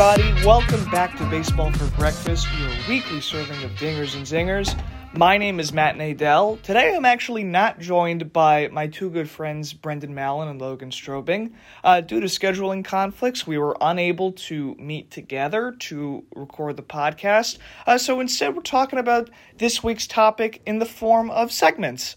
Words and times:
everybody. 0.00 0.46
Welcome 0.46 0.88
back 0.92 1.16
to 1.16 1.24
Baseball 1.28 1.72
for 1.72 1.86
Breakfast, 1.96 2.46
your 2.60 2.70
weekly 2.88 3.20
serving 3.20 3.64
of 3.64 3.72
dingers 3.72 4.14
and 4.14 4.24
zingers. 4.24 4.80
My 5.12 5.38
name 5.38 5.58
is 5.58 5.72
Matt 5.72 5.96
Nadell. 5.96 6.62
Today 6.62 6.94
I'm 6.94 7.04
actually 7.04 7.42
not 7.42 7.80
joined 7.80 8.32
by 8.32 8.68
my 8.68 8.86
two 8.86 9.10
good 9.10 9.28
friends, 9.28 9.72
Brendan 9.72 10.14
Mallon 10.14 10.46
and 10.46 10.60
Logan 10.60 10.90
Strobing. 10.90 11.52
Uh, 11.82 12.00
due 12.00 12.20
to 12.20 12.28
scheduling 12.28 12.84
conflicts, 12.84 13.44
we 13.44 13.58
were 13.58 13.76
unable 13.80 14.30
to 14.32 14.76
meet 14.76 15.10
together 15.10 15.74
to 15.80 16.22
record 16.32 16.76
the 16.76 16.84
podcast. 16.84 17.58
Uh, 17.84 17.98
so 17.98 18.20
instead, 18.20 18.54
we're 18.54 18.62
talking 18.62 19.00
about 19.00 19.30
this 19.56 19.82
week's 19.82 20.06
topic 20.06 20.62
in 20.64 20.78
the 20.78 20.86
form 20.86 21.28
of 21.28 21.50
segments. 21.50 22.14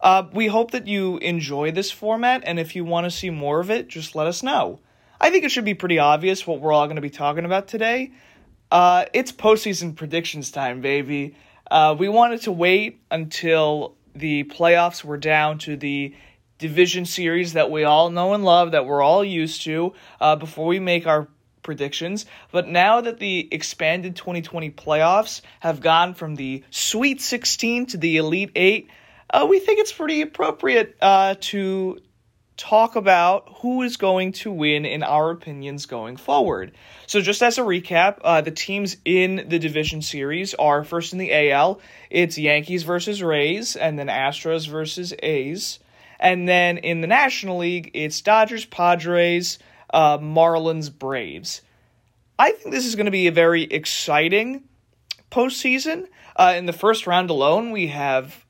Uh, 0.00 0.22
we 0.32 0.46
hope 0.46 0.70
that 0.70 0.86
you 0.86 1.16
enjoy 1.18 1.72
this 1.72 1.90
format, 1.90 2.44
and 2.46 2.60
if 2.60 2.76
you 2.76 2.84
want 2.84 3.06
to 3.06 3.10
see 3.10 3.30
more 3.30 3.58
of 3.58 3.72
it, 3.72 3.88
just 3.88 4.14
let 4.14 4.28
us 4.28 4.40
know. 4.40 4.78
I 5.20 5.30
think 5.30 5.44
it 5.44 5.50
should 5.50 5.64
be 5.64 5.74
pretty 5.74 5.98
obvious 5.98 6.46
what 6.46 6.60
we're 6.60 6.72
all 6.72 6.86
going 6.86 6.96
to 6.96 7.02
be 7.02 7.10
talking 7.10 7.44
about 7.44 7.68
today. 7.68 8.12
Uh, 8.70 9.04
it's 9.12 9.32
postseason 9.32 9.94
predictions 9.94 10.50
time, 10.50 10.80
baby. 10.80 11.36
Uh, 11.70 11.94
we 11.98 12.08
wanted 12.08 12.42
to 12.42 12.52
wait 12.52 13.00
until 13.10 13.94
the 14.14 14.44
playoffs 14.44 15.04
were 15.04 15.16
down 15.16 15.58
to 15.58 15.76
the 15.76 16.14
division 16.58 17.04
series 17.04 17.54
that 17.54 17.70
we 17.70 17.84
all 17.84 18.10
know 18.10 18.34
and 18.34 18.44
love, 18.44 18.72
that 18.72 18.86
we're 18.86 19.02
all 19.02 19.24
used 19.24 19.62
to, 19.62 19.92
uh, 20.20 20.36
before 20.36 20.66
we 20.66 20.78
make 20.78 21.06
our 21.06 21.28
predictions. 21.62 22.26
But 22.52 22.68
now 22.68 23.00
that 23.00 23.18
the 23.18 23.48
expanded 23.50 24.16
2020 24.16 24.70
playoffs 24.70 25.40
have 25.60 25.80
gone 25.80 26.14
from 26.14 26.36
the 26.36 26.62
Sweet 26.70 27.20
16 27.20 27.86
to 27.86 27.96
the 27.96 28.18
Elite 28.18 28.52
8, 28.54 28.88
uh, 29.30 29.46
we 29.48 29.58
think 29.58 29.80
it's 29.80 29.92
pretty 29.92 30.22
appropriate 30.22 30.96
uh, 31.00 31.34
to 31.40 32.00
talk 32.56 32.96
about 32.96 33.48
who 33.60 33.82
is 33.82 33.96
going 33.96 34.32
to 34.32 34.52
win 34.52 34.84
in 34.84 35.02
our 35.02 35.30
opinions 35.30 35.86
going 35.86 36.16
forward. 36.16 36.72
So, 37.06 37.20
just 37.20 37.42
as 37.42 37.58
a 37.58 37.62
recap, 37.62 38.18
uh, 38.22 38.40
the 38.40 38.50
teams 38.50 38.96
in 39.04 39.46
the 39.48 39.58
division 39.58 40.02
series 40.02 40.54
are 40.54 40.84
first 40.84 41.12
in 41.12 41.18
the 41.18 41.50
AL, 41.50 41.80
it's 42.10 42.38
Yankees 42.38 42.82
versus 42.82 43.22
Rays, 43.22 43.76
and 43.76 43.98
then 43.98 44.08
Astros 44.08 44.68
versus 44.68 45.12
A's. 45.22 45.78
And 46.20 46.48
then 46.48 46.78
in 46.78 47.00
the 47.00 47.06
National 47.06 47.58
League, 47.58 47.90
it's 47.92 48.20
Dodgers, 48.20 48.64
Padres, 48.64 49.58
uh, 49.92 50.18
Marlins, 50.18 50.96
Braves. 50.96 51.62
I 52.38 52.52
think 52.52 52.72
this 52.72 52.86
is 52.86 52.96
going 52.96 53.06
to 53.06 53.12
be 53.12 53.26
a 53.26 53.32
very 53.32 53.62
exciting 53.64 54.64
postseason. 55.30 56.06
Uh, 56.36 56.54
in 56.56 56.66
the 56.66 56.72
first 56.72 57.06
round 57.06 57.30
alone, 57.30 57.70
we 57.70 57.88
have 57.88 58.44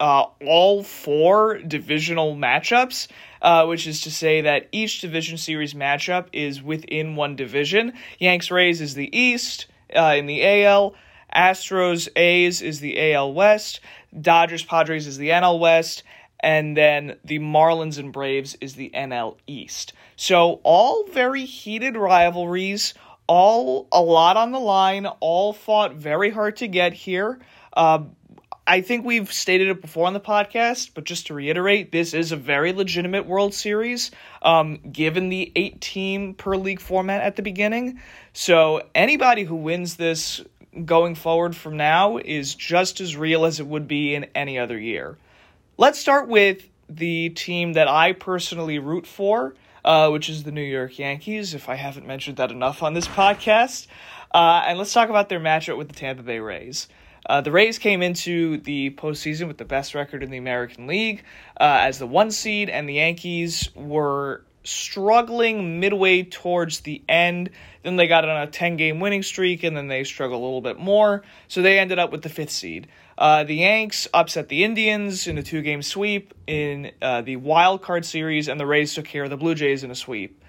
uh, 0.00 0.26
all 0.44 0.82
four 0.82 1.58
divisional 1.58 2.36
matchups, 2.36 3.08
uh, 3.42 3.66
which 3.66 3.86
is 3.86 4.00
to 4.02 4.10
say 4.10 4.40
that 4.40 4.68
each 4.72 5.00
division 5.00 5.36
series 5.36 5.74
matchup 5.74 6.26
is 6.32 6.62
within 6.62 7.16
one 7.16 7.36
division. 7.36 7.92
Yanks 8.18 8.50
Rays 8.50 8.80
is 8.80 8.94
the 8.94 9.16
East 9.16 9.66
uh, 9.94 10.14
in 10.16 10.26
the 10.26 10.64
AL, 10.64 10.94
Astros 11.34 12.08
A's 12.16 12.62
is 12.62 12.80
the 12.80 13.12
AL 13.12 13.32
West, 13.34 13.80
Dodgers 14.18 14.64
Padres 14.64 15.06
is 15.06 15.18
the 15.18 15.30
NL 15.30 15.58
West, 15.58 16.02
and 16.40 16.76
then 16.76 17.16
the 17.24 17.38
Marlins 17.38 17.98
and 17.98 18.12
Braves 18.12 18.56
is 18.60 18.74
the 18.74 18.90
NL 18.94 19.36
East. 19.46 19.92
So, 20.16 20.60
all 20.62 21.04
very 21.08 21.44
heated 21.44 21.96
rivalries, 21.96 22.94
all 23.26 23.88
a 23.92 24.00
lot 24.00 24.36
on 24.36 24.52
the 24.52 24.60
line, 24.60 25.06
all 25.06 25.52
fought 25.52 25.94
very 25.94 26.30
hard 26.30 26.56
to 26.58 26.68
get 26.68 26.92
here. 26.92 27.38
Uh, 27.72 28.04
I 28.66 28.80
think 28.80 29.04
we've 29.04 29.32
stated 29.32 29.68
it 29.68 29.80
before 29.80 30.08
on 30.08 30.12
the 30.12 30.20
podcast, 30.20 30.90
but 30.94 31.04
just 31.04 31.28
to 31.28 31.34
reiterate, 31.34 31.92
this 31.92 32.14
is 32.14 32.32
a 32.32 32.36
very 32.36 32.72
legitimate 32.72 33.24
World 33.24 33.54
Series, 33.54 34.10
um, 34.42 34.78
given 34.90 35.28
the 35.28 35.52
eight 35.54 35.80
team 35.80 36.34
per 36.34 36.56
league 36.56 36.80
format 36.80 37.20
at 37.22 37.36
the 37.36 37.42
beginning. 37.42 38.00
So 38.32 38.82
anybody 38.94 39.44
who 39.44 39.54
wins 39.54 39.96
this 39.96 40.42
going 40.84 41.14
forward 41.14 41.54
from 41.54 41.76
now 41.76 42.18
is 42.18 42.54
just 42.54 43.00
as 43.00 43.16
real 43.16 43.44
as 43.44 43.60
it 43.60 43.66
would 43.66 43.86
be 43.86 44.14
in 44.14 44.24
any 44.34 44.58
other 44.58 44.78
year. 44.78 45.16
Let's 45.78 45.98
start 46.00 46.28
with 46.28 46.68
the 46.88 47.30
team 47.30 47.74
that 47.74 47.88
I 47.88 48.12
personally 48.12 48.78
root 48.80 49.06
for, 49.06 49.54
uh, 49.84 50.10
which 50.10 50.28
is 50.28 50.42
the 50.42 50.52
New 50.52 50.62
York 50.62 50.98
Yankees, 50.98 51.54
if 51.54 51.68
I 51.68 51.76
haven't 51.76 52.06
mentioned 52.06 52.38
that 52.38 52.50
enough 52.50 52.82
on 52.82 52.94
this 52.94 53.06
podcast. 53.06 53.86
Uh, 54.34 54.64
and 54.66 54.76
let's 54.76 54.92
talk 54.92 55.08
about 55.08 55.28
their 55.28 55.40
matchup 55.40 55.76
with 55.78 55.88
the 55.88 55.94
Tampa 55.94 56.22
Bay 56.22 56.40
Rays. 56.40 56.88
Uh, 57.28 57.40
the 57.40 57.50
Rays 57.50 57.78
came 57.78 58.02
into 58.02 58.58
the 58.58 58.90
postseason 58.90 59.48
with 59.48 59.58
the 59.58 59.64
best 59.64 59.94
record 59.94 60.22
in 60.22 60.30
the 60.30 60.38
American 60.38 60.86
League 60.86 61.24
uh, 61.60 61.78
as 61.82 61.98
the 61.98 62.06
one 62.06 62.30
seed, 62.30 62.70
and 62.70 62.88
the 62.88 62.94
Yankees 62.94 63.68
were 63.74 64.44
struggling 64.62 65.80
midway 65.80 66.22
towards 66.22 66.80
the 66.80 67.02
end. 67.08 67.50
Then 67.82 67.96
they 67.96 68.06
got 68.06 68.28
on 68.28 68.42
a 68.42 68.46
10 68.46 68.76
game 68.76 69.00
winning 69.00 69.22
streak, 69.22 69.64
and 69.64 69.76
then 69.76 69.88
they 69.88 70.04
struggled 70.04 70.40
a 70.40 70.44
little 70.44 70.60
bit 70.60 70.78
more. 70.78 71.22
So 71.48 71.62
they 71.62 71.78
ended 71.78 71.98
up 71.98 72.12
with 72.12 72.22
the 72.22 72.28
fifth 72.28 72.50
seed. 72.50 72.88
Uh, 73.18 73.44
the 73.44 73.56
Yanks 73.56 74.06
upset 74.12 74.48
the 74.48 74.64
Indians 74.64 75.26
in 75.26 75.38
a 75.38 75.42
two 75.42 75.62
game 75.62 75.82
sweep 75.82 76.34
in 76.46 76.92
uh, 77.00 77.22
the 77.22 77.36
wild 77.36 77.82
card 77.82 78.04
series, 78.04 78.48
and 78.48 78.60
the 78.60 78.66
Rays 78.66 78.94
took 78.94 79.06
care 79.06 79.24
of 79.24 79.30
the 79.30 79.36
Blue 79.36 79.54
Jays 79.54 79.82
in 79.84 79.90
a 79.90 79.94
sweep. 79.94 80.42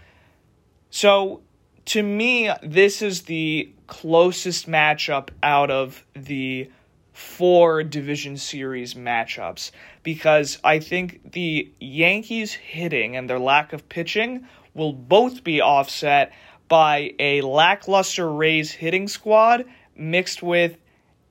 So 0.89 1.41
to 1.87 2.03
me, 2.03 2.51
this 2.61 3.01
is 3.01 3.23
the 3.23 3.71
closest 3.87 4.67
matchup 4.69 5.29
out 5.41 5.71
of 5.71 6.03
the 6.13 6.69
four 7.13 7.81
division 7.81 8.35
series 8.35 8.93
matchups 8.93 9.71
because 10.03 10.59
I 10.65 10.79
think 10.79 11.31
the 11.31 11.71
Yankees 11.79 12.51
hitting 12.51 13.15
and 13.15 13.29
their 13.29 13.39
lack 13.39 13.71
of 13.71 13.87
pitching 13.87 14.47
will 14.73 14.91
both 14.91 15.45
be 15.45 15.61
offset 15.61 16.33
by 16.67 17.13
a 17.19 17.39
lackluster 17.41 18.29
Rays 18.29 18.69
hitting 18.71 19.07
squad 19.07 19.63
mixed 19.95 20.43
with 20.43 20.77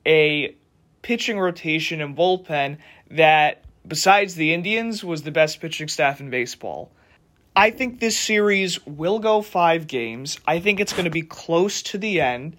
a 0.07 0.57
pitching 1.03 1.39
rotation 1.39 2.01
and 2.01 2.17
bullpen 2.17 2.79
that, 3.11 3.63
besides 3.87 4.35
the 4.35 4.55
Indians, 4.55 5.05
was 5.05 5.23
the 5.23 5.31
best 5.31 5.61
pitching 5.61 5.89
staff 5.89 6.19
in 6.19 6.31
baseball. 6.31 6.91
I 7.59 7.71
think 7.71 8.01
this 8.01 8.19
series 8.19 8.85
will 8.85 9.19
go 9.19 9.41
five 9.41 9.87
games. 9.87 10.39
I 10.47 10.61
think 10.61 10.79
it's 10.79 10.93
going 10.93 11.07
to 11.07 11.11
be 11.11 11.23
close 11.23 11.83
to 11.85 11.97
the 11.97 12.21
end. 12.21 12.59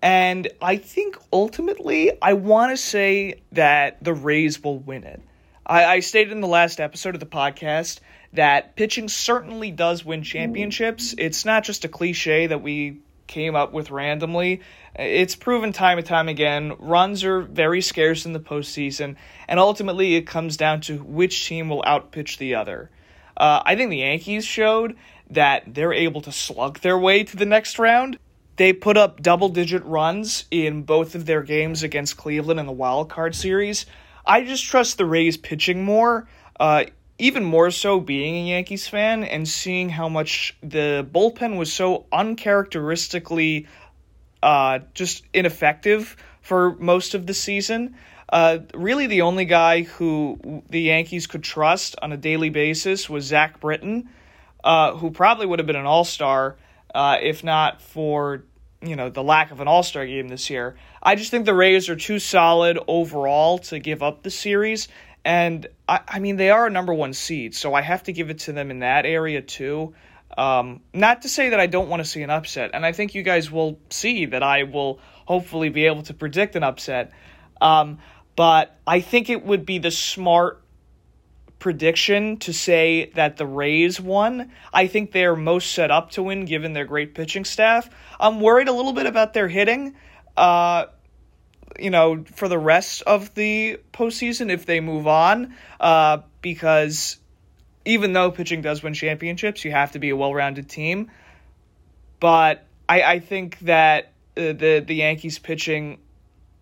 And 0.00 0.46
I 0.62 0.76
think 0.76 1.18
ultimately, 1.32 2.12
I 2.22 2.34
want 2.34 2.70
to 2.70 2.76
say 2.76 3.40
that 3.50 4.02
the 4.02 4.14
Rays 4.14 4.62
will 4.62 4.78
win 4.78 5.02
it. 5.02 5.20
I, 5.66 5.84
I, 5.84 6.00
stated 6.00 6.32
in 6.32 6.40
the 6.40 6.46
last 6.46 6.78
episode 6.78 7.14
of 7.14 7.20
the 7.20 7.26
podcast 7.26 7.98
that 8.32 8.76
pitching 8.76 9.08
certainly 9.08 9.72
does 9.72 10.04
win 10.04 10.22
championships. 10.22 11.12
It's 11.18 11.44
not 11.44 11.64
just 11.64 11.84
a 11.84 11.88
cliche 11.88 12.46
that 12.46 12.62
we 12.62 13.00
came 13.26 13.56
up 13.56 13.72
with 13.72 13.90
randomly. 13.90 14.60
It's 14.94 15.34
proven 15.34 15.72
time 15.72 15.98
and 15.98 16.06
time 16.06 16.28
again. 16.28 16.74
Runs 16.78 17.24
are 17.24 17.40
very 17.40 17.80
scarce 17.80 18.24
in 18.24 18.34
the 18.34 18.40
postseason, 18.40 19.16
and 19.48 19.58
ultimately, 19.58 20.14
it 20.14 20.28
comes 20.28 20.56
down 20.56 20.80
to 20.82 20.98
which 20.98 21.46
team 21.46 21.68
will 21.68 21.82
outpitch 21.82 22.38
the 22.38 22.54
other. 22.54 22.88
Uh, 23.40 23.62
I 23.64 23.74
think 23.74 23.88
the 23.88 23.96
Yankees 23.96 24.44
showed 24.44 24.96
that 25.30 25.74
they're 25.74 25.94
able 25.94 26.20
to 26.20 26.30
slug 26.30 26.80
their 26.80 26.98
way 26.98 27.24
to 27.24 27.36
the 27.38 27.46
next 27.46 27.78
round. 27.78 28.18
They 28.56 28.74
put 28.74 28.98
up 28.98 29.22
double 29.22 29.48
digit 29.48 29.82
runs 29.86 30.44
in 30.50 30.82
both 30.82 31.14
of 31.14 31.24
their 31.24 31.42
games 31.42 31.82
against 31.82 32.18
Cleveland 32.18 32.60
in 32.60 32.66
the 32.66 32.72
wild 32.72 33.08
card 33.08 33.34
series. 33.34 33.86
I 34.26 34.44
just 34.44 34.66
trust 34.66 34.98
the 34.98 35.06
Rays 35.06 35.38
pitching 35.38 35.82
more, 35.82 36.28
uh, 36.60 36.84
even 37.18 37.42
more 37.42 37.70
so 37.70 37.98
being 37.98 38.34
a 38.34 38.48
Yankees 38.50 38.86
fan 38.86 39.24
and 39.24 39.48
seeing 39.48 39.88
how 39.88 40.10
much 40.10 40.54
the 40.62 41.08
bullpen 41.10 41.56
was 41.56 41.72
so 41.72 42.04
uncharacteristically 42.12 43.66
uh, 44.42 44.80
just 44.92 45.24
ineffective 45.32 46.14
for 46.42 46.76
most 46.76 47.14
of 47.14 47.26
the 47.26 47.32
season. 47.34 47.94
Uh, 48.30 48.58
really, 48.74 49.08
the 49.08 49.22
only 49.22 49.44
guy 49.44 49.82
who 49.82 50.62
the 50.70 50.80
Yankees 50.80 51.26
could 51.26 51.42
trust 51.42 51.96
on 52.00 52.12
a 52.12 52.16
daily 52.16 52.48
basis 52.48 53.10
was 53.10 53.24
Zach 53.24 53.60
Britton, 53.60 54.08
uh, 54.62 54.94
who 54.94 55.10
probably 55.10 55.46
would 55.46 55.58
have 55.58 55.66
been 55.66 55.76
an 55.76 55.86
All 55.86 56.04
Star 56.04 56.56
uh, 56.94 57.18
if 57.20 57.44
not 57.44 57.80
for 57.80 58.44
you 58.82 58.96
know 58.96 59.10
the 59.10 59.22
lack 59.22 59.50
of 59.50 59.60
an 59.60 59.68
All 59.68 59.82
Star 59.82 60.06
game 60.06 60.28
this 60.28 60.50
year. 60.50 60.76
I 61.02 61.14
just 61.14 61.30
think 61.30 61.44
the 61.46 61.54
Rays 61.54 61.88
are 61.88 61.96
too 61.96 62.18
solid 62.18 62.78
overall 62.86 63.58
to 63.58 63.78
give 63.78 64.02
up 64.02 64.22
the 64.22 64.30
series, 64.30 64.88
and 65.24 65.66
I, 65.88 66.00
I 66.06 66.18
mean 66.18 66.36
they 66.36 66.50
are 66.50 66.66
a 66.66 66.70
number 66.70 66.94
one 66.94 67.12
seed, 67.12 67.54
so 67.54 67.74
I 67.74 67.82
have 67.82 68.04
to 68.04 68.12
give 68.12 68.30
it 68.30 68.40
to 68.40 68.52
them 68.52 68.70
in 68.70 68.80
that 68.80 69.06
area 69.06 69.42
too. 69.42 69.94
Um, 70.36 70.80
not 70.94 71.22
to 71.22 71.28
say 71.28 71.50
that 71.50 71.60
I 71.60 71.66
don't 71.66 71.88
want 71.88 72.00
to 72.00 72.08
see 72.08 72.22
an 72.22 72.30
upset, 72.30 72.70
and 72.74 72.86
I 72.86 72.92
think 72.92 73.14
you 73.14 73.22
guys 73.22 73.50
will 73.50 73.78
see 73.90 74.26
that 74.26 74.42
I 74.42 74.62
will 74.62 75.00
hopefully 75.26 75.68
be 75.68 75.86
able 75.86 76.02
to 76.04 76.14
predict 76.14 76.56
an 76.56 76.62
upset. 76.62 77.12
Um, 77.60 77.98
but 78.36 78.76
I 78.86 79.00
think 79.00 79.30
it 79.30 79.44
would 79.44 79.66
be 79.66 79.78
the 79.78 79.90
smart 79.90 80.62
prediction 81.58 82.38
to 82.38 82.52
say 82.52 83.10
that 83.14 83.36
the 83.36 83.46
Rays 83.46 84.00
won. 84.00 84.50
I 84.72 84.86
think 84.86 85.12
they're 85.12 85.36
most 85.36 85.72
set 85.72 85.90
up 85.90 86.12
to 86.12 86.22
win 86.22 86.46
given 86.46 86.72
their 86.72 86.86
great 86.86 87.14
pitching 87.14 87.44
staff. 87.44 87.88
I'm 88.18 88.40
worried 88.40 88.68
a 88.68 88.72
little 88.72 88.94
bit 88.94 89.06
about 89.06 89.34
their 89.34 89.48
hitting. 89.48 89.94
Uh, 90.36 90.86
you 91.78 91.90
know, 91.90 92.24
for 92.34 92.48
the 92.48 92.58
rest 92.58 93.02
of 93.02 93.34
the 93.34 93.78
postseason 93.92 94.50
if 94.50 94.66
they 94.66 94.80
move 94.80 95.06
on, 95.06 95.54
uh, 95.78 96.18
because 96.40 97.18
even 97.84 98.12
though 98.12 98.30
pitching 98.30 98.62
does 98.62 98.82
win 98.82 98.94
championships, 98.94 99.64
you 99.64 99.70
have 99.70 99.92
to 99.92 99.98
be 99.98 100.10
a 100.10 100.16
well 100.16 100.34
rounded 100.34 100.68
team. 100.68 101.10
but 102.18 102.66
I, 102.88 103.02
I 103.02 103.18
think 103.20 103.58
that 103.60 104.12
uh, 104.36 104.52
the 104.52 104.84
the 104.86 104.94
Yankees 104.94 105.38
pitching 105.38 105.98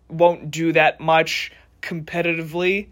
won't 0.09 0.51
do 0.51 0.73
that 0.73 0.99
much 0.99 1.51
competitively 1.81 2.89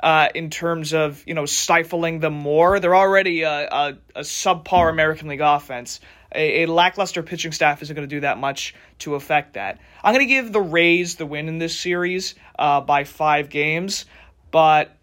uh, 0.00 0.28
in 0.34 0.50
terms 0.50 0.94
of 0.94 1.22
you 1.26 1.34
know 1.34 1.46
stifling 1.46 2.20
them 2.20 2.34
more. 2.34 2.80
They're 2.80 2.96
already 2.96 3.42
a, 3.42 3.68
a, 3.68 3.98
a 4.16 4.20
subpar 4.20 4.90
American 4.90 5.28
League 5.28 5.40
offense. 5.40 6.00
A, 6.34 6.64
a 6.64 6.66
lackluster 6.66 7.22
pitching 7.22 7.52
staff 7.52 7.80
isn't 7.82 7.94
going 7.94 8.06
to 8.06 8.14
do 8.14 8.20
that 8.20 8.38
much 8.38 8.74
to 9.00 9.14
affect 9.14 9.54
that. 9.54 9.80
I'm 10.02 10.14
going 10.14 10.26
to 10.26 10.32
give 10.32 10.52
the 10.52 10.60
Rays 10.60 11.16
the 11.16 11.24
win 11.24 11.48
in 11.48 11.58
this 11.58 11.78
series 11.78 12.34
uh, 12.58 12.82
by 12.82 13.04
five 13.04 13.48
games, 13.48 14.04
but 14.50 14.94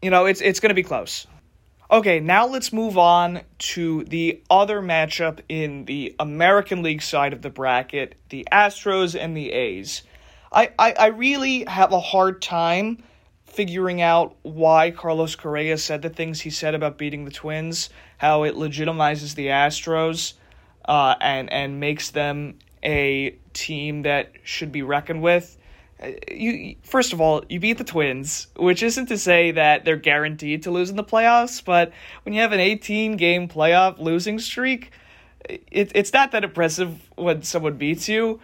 you 0.00 0.10
know 0.10 0.26
it's 0.26 0.40
it's 0.40 0.60
going 0.60 0.70
to 0.70 0.74
be 0.74 0.82
close. 0.82 1.26
Okay, 1.90 2.18
now 2.18 2.46
let's 2.46 2.72
move 2.72 2.96
on 2.96 3.42
to 3.58 4.04
the 4.04 4.42
other 4.50 4.80
matchup 4.80 5.40
in 5.48 5.84
the 5.84 6.16
American 6.18 6.82
League 6.82 7.02
side 7.02 7.34
of 7.34 7.42
the 7.42 7.50
bracket, 7.50 8.14
the 8.30 8.48
Astros 8.50 9.18
and 9.18 9.36
the 9.36 9.52
A's. 9.52 10.02
I, 10.54 10.70
I, 10.78 10.92
I 10.92 11.06
really 11.08 11.64
have 11.64 11.92
a 11.92 12.00
hard 12.00 12.40
time 12.40 13.02
figuring 13.44 14.00
out 14.00 14.36
why 14.42 14.92
Carlos 14.92 15.34
Correa 15.36 15.76
said 15.78 16.02
the 16.02 16.08
things 16.08 16.40
he 16.40 16.50
said 16.50 16.74
about 16.74 16.96
beating 16.96 17.24
the 17.24 17.30
Twins, 17.30 17.90
how 18.18 18.44
it 18.44 18.54
legitimizes 18.54 19.34
the 19.34 19.48
Astros, 19.48 20.34
uh, 20.84 21.16
and 21.20 21.52
and 21.52 21.80
makes 21.80 22.10
them 22.10 22.58
a 22.82 23.36
team 23.52 24.02
that 24.02 24.32
should 24.44 24.70
be 24.70 24.82
reckoned 24.82 25.22
with. 25.22 25.56
Uh, 26.00 26.10
you 26.30 26.76
first 26.82 27.12
of 27.12 27.20
all, 27.20 27.44
you 27.48 27.58
beat 27.58 27.78
the 27.78 27.84
Twins, 27.84 28.48
which 28.56 28.82
isn't 28.82 29.06
to 29.06 29.18
say 29.18 29.50
that 29.52 29.84
they're 29.84 29.96
guaranteed 29.96 30.62
to 30.64 30.70
lose 30.70 30.90
in 30.90 30.96
the 30.96 31.04
playoffs, 31.04 31.64
but 31.64 31.92
when 32.24 32.32
you 32.32 32.40
have 32.40 32.52
an 32.52 32.60
18 32.60 33.16
game 33.16 33.48
playoff 33.48 33.98
losing 33.98 34.38
streak, 34.38 34.92
it, 35.48 35.92
it's 35.94 36.12
not 36.12 36.32
that 36.32 36.44
impressive 36.44 37.08
when 37.16 37.42
someone 37.42 37.76
beats 37.76 38.08
you. 38.08 38.40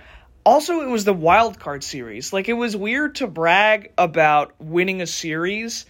Also, 0.50 0.80
it 0.80 0.88
was 0.88 1.04
the 1.04 1.14
wild 1.14 1.60
card 1.60 1.84
series. 1.84 2.32
Like 2.32 2.48
it 2.48 2.54
was 2.54 2.76
weird 2.76 3.14
to 3.16 3.28
brag 3.28 3.92
about 3.96 4.52
winning 4.58 5.00
a 5.00 5.06
series 5.06 5.86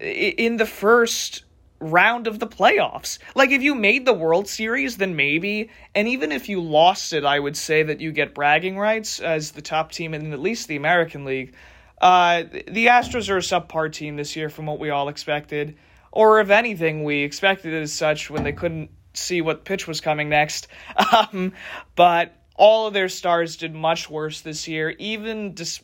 in 0.00 0.56
the 0.56 0.66
first 0.66 1.44
round 1.78 2.26
of 2.26 2.40
the 2.40 2.48
playoffs. 2.48 3.20
Like 3.36 3.52
if 3.52 3.62
you 3.62 3.76
made 3.76 4.04
the 4.04 4.12
World 4.12 4.48
Series, 4.48 4.96
then 4.96 5.14
maybe, 5.14 5.70
and 5.94 6.08
even 6.08 6.32
if 6.32 6.48
you 6.48 6.60
lost 6.60 7.12
it, 7.12 7.24
I 7.24 7.38
would 7.38 7.56
say 7.56 7.84
that 7.84 8.00
you 8.00 8.10
get 8.10 8.34
bragging 8.34 8.76
rights 8.76 9.20
as 9.20 9.52
the 9.52 9.62
top 9.62 9.92
team 9.92 10.12
in 10.12 10.32
at 10.32 10.40
least 10.40 10.66
the 10.66 10.74
American 10.74 11.24
League. 11.24 11.54
Uh, 12.02 12.42
the 12.50 12.86
Astros 12.86 13.30
are 13.30 13.36
a 13.36 13.40
subpar 13.40 13.92
team 13.92 14.16
this 14.16 14.34
year 14.34 14.48
from 14.50 14.66
what 14.66 14.80
we 14.80 14.90
all 14.90 15.08
expected, 15.08 15.76
or 16.10 16.40
if 16.40 16.50
anything, 16.50 17.04
we 17.04 17.22
expected 17.22 17.72
it 17.72 17.82
as 17.82 17.92
such 17.92 18.28
when 18.28 18.42
they 18.42 18.52
couldn't 18.52 18.90
see 19.14 19.40
what 19.40 19.64
pitch 19.64 19.86
was 19.86 20.00
coming 20.00 20.28
next. 20.28 20.66
Um, 21.12 21.52
but 21.94 22.34
all 22.58 22.88
of 22.88 22.92
their 22.92 23.08
stars 23.08 23.56
did 23.56 23.74
much 23.74 24.10
worse 24.10 24.42
this 24.42 24.68
year. 24.68 24.90
Even 24.98 25.54
dis- 25.54 25.80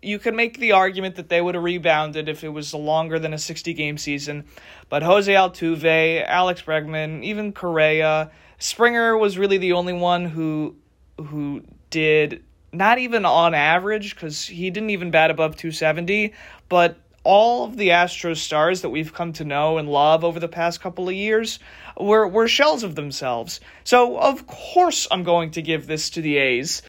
you 0.00 0.18
could 0.18 0.34
make 0.34 0.58
the 0.58 0.72
argument 0.72 1.16
that 1.16 1.28
they 1.28 1.40
would 1.40 1.54
have 1.54 1.64
rebounded 1.64 2.28
if 2.28 2.44
it 2.44 2.48
was 2.48 2.72
longer 2.72 3.18
than 3.18 3.34
a 3.34 3.38
60 3.38 3.74
game 3.74 3.98
season. 3.98 4.44
But 4.88 5.02
Jose 5.02 5.30
Altuve, 5.32 6.24
Alex 6.26 6.62
Bregman, 6.62 7.22
even 7.24 7.52
Correa, 7.52 8.30
Springer 8.58 9.18
was 9.18 9.36
really 9.36 9.58
the 9.58 9.72
only 9.72 9.92
one 9.92 10.24
who 10.24 10.76
who 11.18 11.62
did 11.90 12.42
not 12.72 12.98
even 12.98 13.24
on 13.24 13.54
average 13.54 14.14
because 14.14 14.46
he 14.46 14.70
didn't 14.70 14.90
even 14.90 15.10
bat 15.10 15.30
above 15.30 15.56
270, 15.56 16.32
but 16.68 16.96
all 17.24 17.64
of 17.64 17.76
the 17.76 17.90
Astros 17.90 18.38
stars 18.38 18.82
that 18.82 18.90
we've 18.90 19.12
come 19.12 19.32
to 19.34 19.44
know 19.44 19.78
and 19.78 19.88
love 19.88 20.24
over 20.24 20.40
the 20.40 20.48
past 20.48 20.80
couple 20.80 21.08
of 21.08 21.14
years 21.14 21.58
were, 21.98 22.26
were 22.26 22.48
shells 22.48 22.82
of 22.82 22.94
themselves. 22.94 23.60
So, 23.84 24.18
of 24.18 24.46
course, 24.46 25.06
I'm 25.10 25.22
going 25.22 25.52
to 25.52 25.62
give 25.62 25.86
this 25.86 26.10
to 26.10 26.22
the 26.22 26.38
A's. 26.38 26.82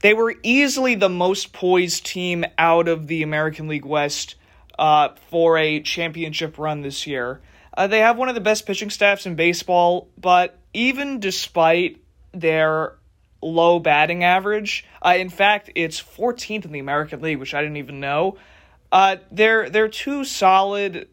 They 0.00 0.14
were 0.14 0.34
easily 0.42 0.94
the 0.94 1.08
most 1.08 1.52
poised 1.52 2.06
team 2.06 2.44
out 2.56 2.88
of 2.88 3.06
the 3.06 3.22
American 3.22 3.68
League 3.68 3.86
West 3.86 4.36
uh, 4.78 5.10
for 5.30 5.58
a 5.58 5.80
championship 5.80 6.58
run 6.58 6.82
this 6.82 7.06
year. 7.06 7.40
Uh, 7.76 7.86
they 7.86 8.00
have 8.00 8.16
one 8.16 8.28
of 8.28 8.34
the 8.34 8.40
best 8.40 8.66
pitching 8.66 8.90
staffs 8.90 9.26
in 9.26 9.34
baseball, 9.34 10.08
but 10.18 10.58
even 10.74 11.20
despite 11.20 12.02
their 12.32 12.96
low 13.40 13.78
batting 13.78 14.24
average, 14.24 14.84
uh, 15.04 15.14
in 15.16 15.30
fact, 15.30 15.70
it's 15.74 16.00
14th 16.00 16.64
in 16.64 16.72
the 16.72 16.78
American 16.78 17.20
League, 17.20 17.38
which 17.38 17.54
I 17.54 17.62
didn't 17.62 17.76
even 17.76 18.00
know. 18.00 18.36
Uh, 18.90 19.16
they're 19.30 19.68
they're 19.68 19.88
too 19.88 20.24
solid 20.24 21.08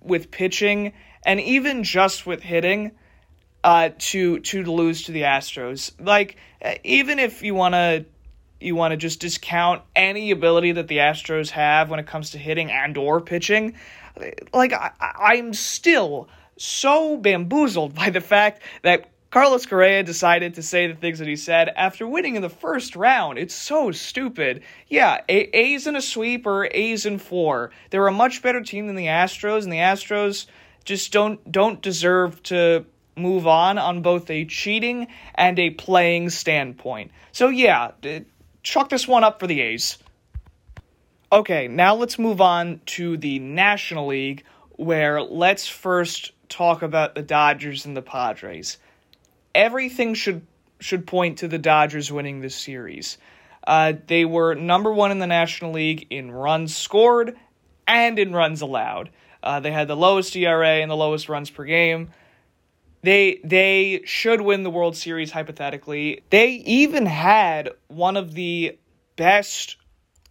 with 0.00 0.30
pitching 0.30 0.92
and 1.24 1.40
even 1.40 1.84
just 1.84 2.26
with 2.26 2.42
hitting 2.42 2.92
uh, 3.62 3.90
to 3.98 4.40
to 4.40 4.62
lose 4.64 5.04
to 5.04 5.12
the 5.12 5.22
Astros. 5.22 5.92
Like 5.98 6.36
even 6.84 7.18
if 7.18 7.42
you 7.42 7.54
want 7.54 7.74
to 7.74 8.04
you 8.60 8.74
want 8.74 8.92
to 8.92 8.96
just 8.96 9.20
discount 9.20 9.82
any 9.94 10.30
ability 10.30 10.72
that 10.72 10.88
the 10.88 10.98
Astros 10.98 11.50
have 11.50 11.90
when 11.90 12.00
it 12.00 12.06
comes 12.06 12.30
to 12.30 12.38
hitting 12.38 12.70
and 12.70 12.96
or 12.96 13.20
pitching, 13.20 13.74
like 14.52 14.72
I, 14.72 14.92
I'm 15.00 15.54
still 15.54 16.28
so 16.56 17.16
bamboozled 17.16 17.94
by 17.94 18.10
the 18.10 18.20
fact 18.20 18.62
that 18.82 19.10
Carlos 19.34 19.66
Correa 19.66 20.04
decided 20.04 20.54
to 20.54 20.62
say 20.62 20.86
the 20.86 20.94
things 20.94 21.18
that 21.18 21.26
he 21.26 21.34
said 21.34 21.68
after 21.74 22.06
winning 22.06 22.36
in 22.36 22.42
the 22.42 22.48
first 22.48 22.94
round. 22.94 23.36
It's 23.36 23.52
so 23.52 23.90
stupid. 23.90 24.62
Yeah, 24.86 25.22
a- 25.28 25.56
A's 25.58 25.88
in 25.88 25.96
a 25.96 26.00
sweep 26.00 26.46
or 26.46 26.68
A's 26.70 27.04
in 27.04 27.18
four. 27.18 27.72
They're 27.90 28.06
a 28.06 28.12
much 28.12 28.42
better 28.42 28.60
team 28.60 28.86
than 28.86 28.94
the 28.94 29.06
Astros, 29.06 29.64
and 29.64 29.72
the 29.72 29.78
Astros 29.78 30.46
just 30.84 31.10
don't 31.10 31.50
don't 31.50 31.82
deserve 31.82 32.44
to 32.44 32.86
move 33.16 33.48
on 33.48 33.76
on 33.76 34.02
both 34.02 34.30
a 34.30 34.44
cheating 34.44 35.08
and 35.34 35.58
a 35.58 35.70
playing 35.70 36.30
standpoint. 36.30 37.10
So 37.32 37.48
yeah, 37.48 37.90
chuck 38.62 38.88
this 38.88 39.08
one 39.08 39.24
up 39.24 39.40
for 39.40 39.48
the 39.48 39.60
A's. 39.62 39.98
Okay, 41.32 41.66
now 41.66 41.96
let's 41.96 42.20
move 42.20 42.40
on 42.40 42.82
to 42.86 43.16
the 43.16 43.40
National 43.40 44.06
League, 44.06 44.44
where 44.76 45.20
let's 45.20 45.66
first 45.66 46.30
talk 46.48 46.82
about 46.82 47.16
the 47.16 47.22
Dodgers 47.22 47.84
and 47.84 47.96
the 47.96 48.02
Padres. 48.02 48.78
Everything 49.54 50.14
should 50.14 50.46
should 50.80 51.06
point 51.06 51.38
to 51.38 51.48
the 51.48 51.58
Dodgers 51.58 52.12
winning 52.12 52.40
this 52.40 52.54
series. 52.54 53.16
Uh, 53.66 53.94
they 54.06 54.24
were 54.24 54.54
number 54.54 54.92
one 54.92 55.10
in 55.10 55.18
the 55.18 55.26
National 55.26 55.72
League 55.72 56.06
in 56.10 56.30
runs 56.30 56.76
scored 56.76 57.36
and 57.86 58.18
in 58.18 58.32
runs 58.32 58.60
allowed. 58.60 59.10
Uh, 59.42 59.60
they 59.60 59.72
had 59.72 59.88
the 59.88 59.96
lowest 59.96 60.34
ERA 60.36 60.80
and 60.80 60.90
the 60.90 60.96
lowest 60.96 61.28
runs 61.28 61.50
per 61.50 61.64
game. 61.64 62.10
They 63.02 63.40
they 63.44 64.02
should 64.04 64.40
win 64.40 64.62
the 64.62 64.70
World 64.70 64.96
Series 64.96 65.30
hypothetically. 65.30 66.22
They 66.30 66.48
even 66.48 67.06
had 67.06 67.70
one 67.88 68.16
of 68.16 68.34
the 68.34 68.78
best 69.16 69.76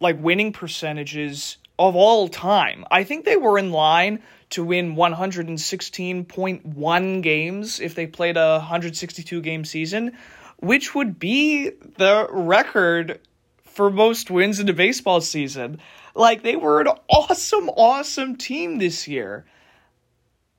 like 0.00 0.20
winning 0.20 0.52
percentages 0.52 1.56
of 1.78 1.94
all 1.94 2.28
time. 2.28 2.84
I 2.90 3.04
think 3.04 3.24
they 3.24 3.36
were 3.36 3.58
in 3.58 3.70
line 3.70 4.22
to 4.54 4.64
win 4.64 4.94
116.1 4.94 7.22
games 7.22 7.80
if 7.80 7.96
they 7.96 8.06
played 8.06 8.36
a 8.36 8.58
162 8.58 9.42
game 9.42 9.64
season, 9.64 10.12
which 10.58 10.94
would 10.94 11.18
be 11.18 11.70
the 11.96 12.28
record 12.30 13.18
for 13.64 13.90
most 13.90 14.30
wins 14.30 14.60
in 14.60 14.68
a 14.68 14.72
baseball 14.72 15.20
season. 15.20 15.80
Like 16.14 16.44
they 16.44 16.54
were 16.54 16.80
an 16.80 16.86
awesome, 17.08 17.68
awesome 17.70 18.36
team 18.36 18.78
this 18.78 19.08
year. 19.08 19.44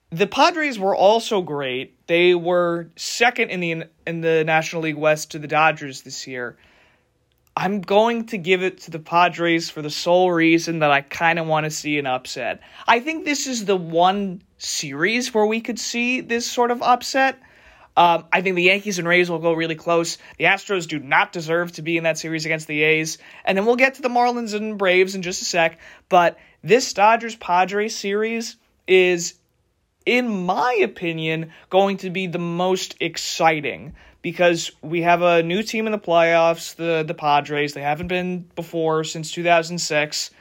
The 0.10 0.28
Padres 0.28 0.78
were 0.78 0.96
also 0.96 1.42
great. 1.42 2.06
They 2.08 2.36
were 2.36 2.90
second 2.98 3.50
in 3.50 3.62
the 3.62 3.86
in 4.06 4.22
the 4.22 4.44
National 4.44 4.82
League 4.82 4.98
West 4.98 5.32
to 5.32 5.40
the 5.40 5.48
Dodgers 5.48 6.02
this 6.02 6.28
year. 6.28 6.58
I'm 7.57 7.79
going 7.79 8.25
to 8.27 8.38
give 8.38 8.63
it 8.63 8.81
to 8.81 8.91
the 8.91 9.00
Padres 9.00 9.69
for 9.69 9.81
the 9.81 9.89
sole 9.89 10.29
reason 10.29 10.79
that 10.79 10.91
I 10.91 11.00
kind 11.01 11.39
of 11.39 11.47
want 11.47 11.63
to 11.63 11.71
see 11.71 11.97
an 11.97 12.05
upset. 12.05 12.59
I 12.85 13.00
think 13.00 13.24
this 13.24 13.47
is 13.47 13.63
the 13.63 13.77
one 13.77 14.41
series 14.57 15.33
where 15.33 15.45
we 15.45 15.62
could 15.62 15.79
see 15.79 16.19
this 16.19 16.45
sort 16.45 16.71
of 16.71 16.81
upset. 16.81 17.39
Um, 17.95 18.25
I 18.33 18.41
think 18.41 18.57
the 18.57 18.63
Yankees 18.63 19.00
and 19.00 19.07
Rays 19.07 19.29
will 19.29 19.39
go 19.39 19.53
really 19.53 19.75
close. 19.75 20.17
The 20.38 20.45
Astros 20.45 20.85
do 20.85 21.00
not 21.00 21.31
deserve 21.31 21.71
to 21.74 21.81
be 21.81 21.95
in 21.95 22.03
that 22.03 22.17
series 22.17 22.45
against 22.45 22.67
the 22.67 22.83
A's. 22.83 23.19
And 23.45 23.57
then 23.57 23.65
we'll 23.65 23.77
get 23.77 23.95
to 23.95 24.01
the 24.01 24.09
Marlins 24.09 24.53
and 24.53 24.77
Braves 24.77 25.15
in 25.15 25.21
just 25.21 25.41
a 25.41 25.45
sec. 25.45 25.79
But 26.09 26.38
this 26.62 26.91
Dodgers 26.91 27.35
Padres 27.38 27.95
series 27.95 28.57
is, 28.85 29.35
in 30.05 30.45
my 30.45 30.74
opinion, 30.83 31.53
going 31.69 31.97
to 31.97 32.09
be 32.09 32.27
the 32.27 32.38
most 32.38 32.97
exciting 33.00 33.93
because 34.25 34.72
we 34.82 35.03
have 35.03 35.22
a 35.22 35.44
new 35.44 35.62
team 35.62 35.86
in 35.86 35.91
the 35.91 36.00
playoffs, 36.00 36.75
the, 36.75 37.03
the 37.05 37.13
Padres. 37.13 37.75
They 37.75 37.84
haven't 37.84 38.08
been 38.08 38.50
before 38.55 39.03
since 39.03 39.29
2006. 39.32 40.32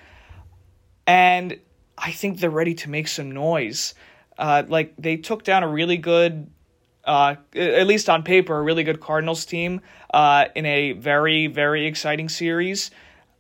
And 1.07 1.61
I 1.99 2.11
think 2.13 2.41
they're 2.41 2.49
ready 2.49 2.73
to 2.77 2.89
make 2.89 3.09
some 3.09 3.31
noise. 3.31 3.95
Uh, 4.39 4.63
like, 4.67 4.95
they 4.97 5.19
took 5.19 5.45
down 5.45 5.65
a 5.65 5.69
really 5.69 5.99
good 5.99 6.51
uh, 7.05 7.35
at 7.55 7.87
least 7.87 8.09
on 8.09 8.23
paper, 8.23 8.59
a 8.59 8.63
really 8.63 8.85
good 8.85 9.01
Cardinals 9.01 9.45
team 9.45 9.83
uh, 10.15 10.47
in 10.55 10.65
a 10.65 10.93
very, 10.93 11.49
very 11.49 11.85
exciting 11.85 12.31
series. 12.31 12.91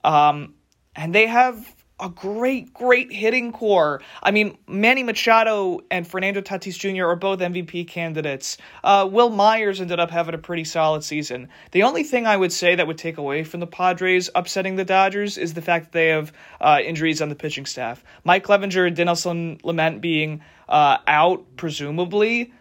Um, 0.04 0.52
and 0.94 1.14
they 1.14 1.26
have 1.26 1.73
a 2.00 2.08
great, 2.08 2.74
great 2.74 3.12
hitting 3.12 3.52
core. 3.52 4.02
I 4.22 4.32
mean, 4.32 4.58
Manny 4.66 5.04
Machado 5.04 5.80
and 5.90 6.06
Fernando 6.06 6.40
Tatis 6.40 6.76
Jr. 6.76 7.06
are 7.06 7.16
both 7.16 7.38
MVP 7.38 7.86
candidates. 7.86 8.56
Uh, 8.82 9.08
Wil 9.10 9.30
Myers 9.30 9.80
ended 9.80 10.00
up 10.00 10.10
having 10.10 10.34
a 10.34 10.38
pretty 10.38 10.64
solid 10.64 11.04
season. 11.04 11.48
The 11.70 11.84
only 11.84 12.02
thing 12.02 12.26
I 12.26 12.36
would 12.36 12.52
say 12.52 12.74
that 12.74 12.86
would 12.88 12.98
take 12.98 13.18
away 13.18 13.44
from 13.44 13.60
the 13.60 13.68
Padres 13.68 14.28
upsetting 14.34 14.74
the 14.74 14.84
Dodgers 14.84 15.38
is 15.38 15.54
the 15.54 15.62
fact 15.62 15.86
that 15.86 15.92
they 15.92 16.08
have 16.08 16.32
uh, 16.60 16.80
injuries 16.84 17.22
on 17.22 17.28
the 17.28 17.36
pitching 17.36 17.64
staff. 17.64 18.02
Mike 18.24 18.44
Clevinger 18.44 18.88
and 18.88 18.96
Dinelson 18.96 19.62
Lamet 19.62 20.00
being 20.00 20.42
uh, 20.68 20.98
out, 21.06 21.56
presumably. 21.56 22.52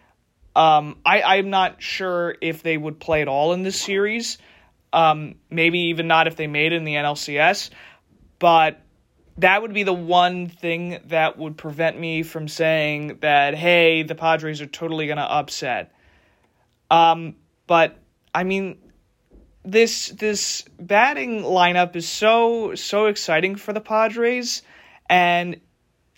Um, 0.55 0.97
I, 1.03 1.23
I'm 1.23 1.49
not 1.49 1.81
sure 1.81 2.35
if 2.39 2.61
they 2.61 2.77
would 2.77 2.99
play 2.99 3.23
at 3.23 3.27
all 3.27 3.53
in 3.53 3.63
this 3.63 3.81
series. 3.81 4.37
Um, 4.91 5.35
maybe 5.49 5.79
even 5.79 6.07
not 6.07 6.27
if 6.27 6.35
they 6.35 6.45
made 6.45 6.71
it 6.71 6.75
in 6.75 6.83
the 6.83 6.93
NLCS. 6.93 7.71
But 8.37 8.82
that 9.37 9.61
would 9.61 9.73
be 9.73 9.83
the 9.83 9.93
one 9.93 10.47
thing 10.47 10.99
that 11.05 11.37
would 11.37 11.57
prevent 11.57 11.99
me 11.99 12.23
from 12.23 12.47
saying 12.47 13.17
that 13.21 13.55
hey 13.55 14.03
the 14.03 14.15
padres 14.15 14.61
are 14.61 14.67
totally 14.67 15.07
going 15.07 15.17
to 15.17 15.23
upset. 15.23 15.93
Um 16.91 17.35
but 17.67 17.97
i 18.33 18.43
mean 18.43 18.77
this 19.63 20.09
this 20.09 20.63
batting 20.79 21.43
lineup 21.43 21.95
is 21.95 22.07
so 22.07 22.75
so 22.75 23.07
exciting 23.07 23.55
for 23.55 23.73
the 23.73 23.81
padres. 23.81 24.61
And 25.09 25.59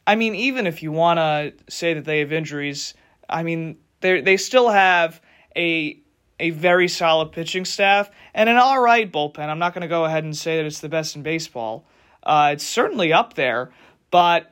i 0.05 0.15
mean 0.15 0.35
even 0.35 0.67
if 0.67 0.83
you 0.83 0.91
want 0.91 1.17
to 1.19 1.53
say 1.69 1.93
that 1.93 2.05
they 2.05 2.19
have 2.19 2.31
injuries 2.31 2.93
i 3.29 3.43
mean 3.43 3.77
they 4.01 4.21
they 4.21 4.37
still 4.37 4.69
have 4.69 5.21
a 5.55 5.99
a 6.39 6.49
very 6.49 6.87
solid 6.87 7.31
pitching 7.31 7.63
staff 7.63 8.09
and 8.33 8.49
an 8.49 8.57
all 8.57 8.81
right 8.81 9.09
bullpen. 9.09 9.47
I'm 9.47 9.59
not 9.59 9.73
going 9.73 9.83
to 9.83 9.87
go 9.87 10.03
ahead 10.03 10.25
and 10.25 10.35
say 10.35 10.57
that 10.57 10.65
it's 10.65 10.81
the 10.81 10.89
best 10.89 11.15
in 11.15 11.23
baseball 11.23 11.87
uh, 12.25 12.51
it's 12.53 12.65
certainly 12.65 13.13
up 13.13 13.33
there, 13.33 13.71
but 14.11 14.51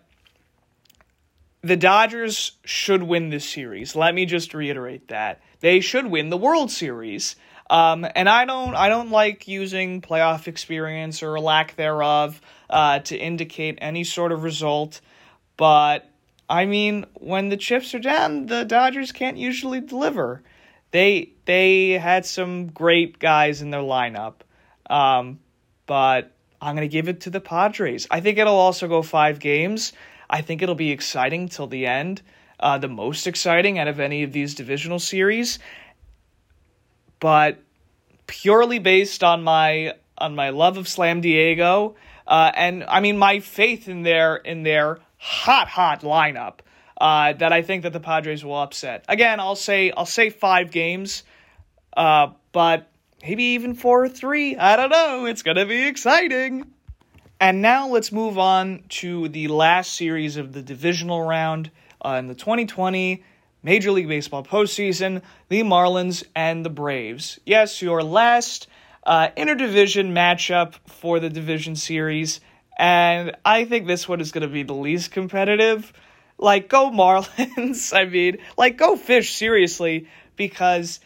the 1.62 1.78
Dodgers 1.78 2.54
should 2.66 3.04
win 3.04 3.30
this 3.30 3.50
series. 3.50 3.96
Let 3.96 4.14
me 4.14 4.26
just 4.26 4.54
reiterate 4.54 5.08
that 5.08 5.42
they 5.62 5.80
should 5.80 6.08
win 6.08 6.30
the 6.30 6.38
World 6.38 6.72
Series. 6.72 7.36
Um, 7.70 8.06
and 8.16 8.28
I 8.28 8.46
don't, 8.46 8.76
I 8.76 8.90
don't 8.90 9.12
like 9.12 9.48
using 9.48 10.02
playoff 10.02 10.48
experience 10.48 11.24
or 11.24 11.40
lack 11.40 11.76
thereof 11.76 12.42
uh, 12.70 13.00
to 13.00 13.18
indicate 13.18 13.78
any 13.82 14.04
sort 14.04 14.34
of 14.34 14.44
result. 14.44 15.00
But 15.56 16.10
I 16.50 16.66
mean, 16.66 17.06
when 17.16 17.50
the 17.50 17.58
chips 17.58 17.96
are 17.96 18.00
down, 18.00 18.48
the 18.48 18.66
Dodgers 18.66 19.12
can't 19.12 19.38
usually 19.38 19.80
deliver. 19.80 20.44
They 20.92 21.32
they 21.46 21.92
had 21.92 22.26
some 22.26 22.68
great 22.68 23.18
guys 23.18 23.62
in 23.62 23.72
their 23.72 23.82
lineup, 23.82 24.36
um, 24.90 25.40
but 25.88 26.33
I'm 26.64 26.76
going 26.76 26.88
to 26.88 26.92
give 26.92 27.10
it 27.10 27.22
to 27.22 27.30
the 27.30 27.42
Padres. 27.42 28.08
I 28.10 28.22
think 28.22 28.38
it'll 28.38 28.56
also 28.56 28.88
go 28.88 29.02
five 29.02 29.40
games. 29.40 29.92
I 30.30 30.42
think 30.42 30.62
it'll 30.62 30.76
be 30.76 30.92
exciting 30.92 31.50
till 31.50 31.68
the 31.68 31.86
end, 31.86 32.22
uh, 32.58 32.78
the 32.78 32.88
most 32.88 33.28
exciting 33.28 33.80
out 33.80 33.90
of 33.90 34.00
any 34.00 34.24
of 34.24 34.32
these 34.32 34.56
divisional 34.56 35.00
series. 35.00 35.60
But 37.20 37.60
purely 38.28 38.80
based 38.80 39.24
on 39.24 39.44
my 39.44 39.96
on 40.18 40.36
my 40.36 40.52
love 40.52 40.78
of 40.78 40.88
Slam 40.88 41.20
Diego, 41.20 41.96
uh, 42.26 42.52
and 42.56 42.86
I 42.88 43.02
mean 43.02 43.18
my 43.18 43.40
faith 43.40 43.90
in 43.90 44.04
their 44.04 44.38
in 44.38 44.64
their 44.64 45.00
hot 45.18 45.68
hot 45.68 46.02
lineup, 46.02 46.60
uh, 47.00 47.34
that 47.34 47.52
I 47.52 47.62
think 47.62 47.84
that 47.84 47.92
the 47.92 48.00
Padres 48.00 48.44
will 48.44 48.60
upset. 48.60 49.04
Again, 49.10 49.42
I'll 49.42 49.56
say 49.58 49.92
I'll 49.92 50.06
say 50.06 50.30
five 50.30 50.72
games, 50.72 51.24
uh, 51.98 52.28
but 52.54 52.90
maybe 53.24 53.44
even 53.44 53.74
4 53.74 54.04
or 54.04 54.10
3. 54.10 54.58
I 54.58 54.76
don't 54.76 54.90
know. 54.90 55.26
It's 55.26 55.44
going 55.44 55.58
to 55.58 55.66
be 55.66 55.88
exciting. 55.88 56.72
And 57.40 57.62
now 57.62 57.88
let's 57.88 58.12
move 58.12 58.38
on 58.38 58.84
to 58.90 59.30
the 59.30 59.48
last 59.48 59.96
series 59.96 60.38
of 60.38 60.54
the 60.54 60.62
divisional 60.62 61.22
round 61.22 61.72
uh, 62.04 62.16
in 62.20 62.28
the 62.28 62.36
2020 62.36 63.24
Major 63.64 63.92
League 63.92 64.10
Baseball 64.10 64.44
postseason 64.44 65.22
the 65.48 65.62
Marlins 65.62 66.24
and 66.36 66.66
the 66.66 66.70
Braves. 66.70 67.40
Yes, 67.46 67.82
your 67.82 68.04
last 68.04 68.68
uh, 69.06 69.30
interdivision 69.38 70.12
matchup 70.12 70.76
for 70.88 71.20
the 71.20 71.30
division 71.30 71.76
series. 71.76 72.42
And 72.78 73.36
I 73.46 73.66
think 73.66 73.88
this 73.88 74.08
one 74.08 74.20
is 74.20 74.32
going 74.32 74.42
to 74.42 74.54
be 74.54 74.64
the 74.64 74.74
least 74.74 75.12
competitive. 75.12 75.94
Like, 76.38 76.68
go 76.68 76.92
Marlins. 76.92 77.94
I 77.96 78.06
mean, 78.06 78.40
like, 78.58 78.78
go 78.78 78.96
Fish, 78.96 79.34
seriously, 79.34 80.08
because 80.36 81.00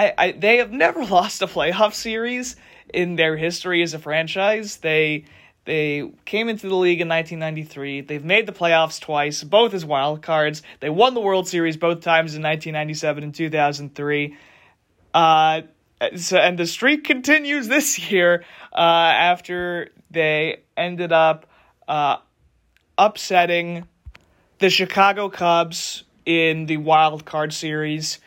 I, 0.00 0.14
I 0.16 0.32
they 0.32 0.56
have 0.58 0.72
never 0.72 1.04
lost 1.16 1.42
a 1.42 1.46
playoff 1.46 1.94
series 1.94 2.56
in 2.92 3.16
their 3.16 3.36
history 3.36 3.82
as 3.82 3.94
a 3.94 3.98
franchise. 3.98 4.78
They 4.78 5.24
they 5.66 6.10
came 6.24 6.48
into 6.48 6.68
the 6.68 6.74
league 6.74 7.02
in 7.02 7.08
1993. 7.08 8.00
They've 8.00 8.24
made 8.24 8.46
the 8.46 8.52
playoffs 8.52 8.98
twice, 8.98 9.44
both 9.44 9.74
as 9.74 9.84
wild 9.84 10.22
cards. 10.22 10.62
They 10.80 10.88
won 10.88 11.12
the 11.12 11.20
World 11.20 11.46
Series 11.46 11.76
both 11.76 12.00
times 12.00 12.34
in 12.34 12.42
1997 12.42 13.24
and 13.24 13.34
2003. 13.34 14.36
Uh, 15.12 15.62
so, 16.16 16.38
and 16.38 16.58
the 16.58 16.66
streak 16.66 17.04
continues 17.04 17.68
this 17.68 17.98
year 18.10 18.42
uh, 18.72 18.76
after 18.76 19.90
they 20.10 20.62
ended 20.78 21.12
up 21.12 21.46
uh, 21.86 22.16
upsetting 22.96 23.86
the 24.60 24.70
Chicago 24.70 25.28
Cubs 25.28 26.04
in 26.24 26.64
the 26.66 26.78
wild 26.78 27.26
card 27.26 27.52
series 27.52 28.18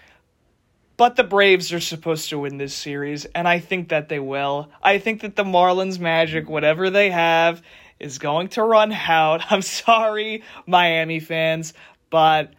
but 0.97 1.15
the 1.15 1.23
Braves 1.23 1.73
are 1.73 1.79
supposed 1.79 2.29
to 2.29 2.39
win 2.39 2.57
this 2.57 2.73
series, 2.73 3.25
and 3.25 3.47
I 3.47 3.59
think 3.59 3.89
that 3.89 4.09
they 4.09 4.19
will. 4.19 4.69
I 4.81 4.99
think 4.99 5.21
that 5.21 5.35
the 5.35 5.43
Marlins 5.43 5.99
magic, 5.99 6.49
whatever 6.49 6.89
they 6.89 7.09
have, 7.09 7.61
is 7.99 8.19
going 8.19 8.49
to 8.49 8.63
run 8.63 8.91
out. 8.91 9.41
I'm 9.51 9.61
sorry, 9.61 10.43
Miami 10.67 11.19
fans, 11.19 11.73
but 12.09 12.53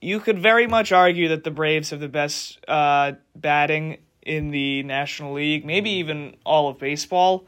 you 0.00 0.20
could 0.20 0.38
very 0.38 0.66
much 0.66 0.92
argue 0.92 1.28
that 1.28 1.44
the 1.44 1.50
Braves 1.50 1.90
have 1.90 2.00
the 2.00 2.08
best 2.08 2.58
uh, 2.68 3.12
batting 3.34 3.98
in 4.22 4.50
the 4.50 4.82
National 4.82 5.34
League, 5.34 5.64
maybe 5.64 5.90
even 5.90 6.36
all 6.44 6.68
of 6.68 6.78
baseball. 6.78 7.46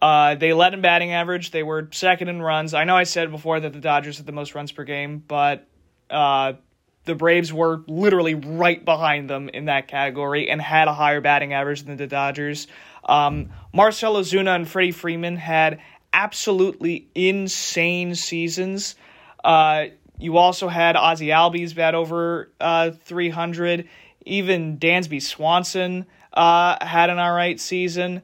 Uh, 0.00 0.34
they 0.34 0.52
led 0.52 0.74
in 0.74 0.80
batting 0.80 1.12
average. 1.12 1.52
They 1.52 1.62
were 1.62 1.88
second 1.92 2.28
in 2.28 2.42
runs. 2.42 2.74
I 2.74 2.84
know 2.84 2.96
I 2.96 3.04
said 3.04 3.30
before 3.30 3.60
that 3.60 3.72
the 3.72 3.78
Dodgers 3.78 4.16
had 4.16 4.26
the 4.26 4.32
most 4.32 4.54
runs 4.54 4.72
per 4.72 4.84
game, 4.84 5.22
but 5.26 5.66
uh, 6.10 6.54
the 7.04 7.14
Braves 7.14 7.52
were 7.52 7.82
literally 7.86 8.34
right 8.34 8.84
behind 8.84 9.28
them 9.28 9.48
in 9.48 9.64
that 9.66 9.88
category 9.88 10.48
and 10.48 10.60
had 10.60 10.88
a 10.88 10.92
higher 10.92 11.20
batting 11.20 11.52
average 11.52 11.82
than 11.82 11.96
the 11.96 12.06
Dodgers. 12.06 12.68
Um, 13.04 13.50
Marcell 13.72 14.14
Ozuna 14.14 14.54
and 14.54 14.68
Freddie 14.68 14.92
Freeman 14.92 15.36
had 15.36 15.80
absolutely 16.12 17.08
insane 17.14 18.14
seasons. 18.14 18.94
Uh, 19.42 19.86
you 20.18 20.36
also 20.36 20.68
had 20.68 20.94
Ozzie 20.94 21.28
Albies 21.28 21.74
bat 21.74 21.94
over 21.94 22.50
uh, 22.60 22.92
300. 22.92 23.88
Even 24.24 24.78
Dansby 24.78 25.20
Swanson 25.20 26.06
uh, 26.32 26.84
had 26.84 27.10
an 27.10 27.18
all 27.18 27.32
right 27.32 27.58
season. 27.58 28.22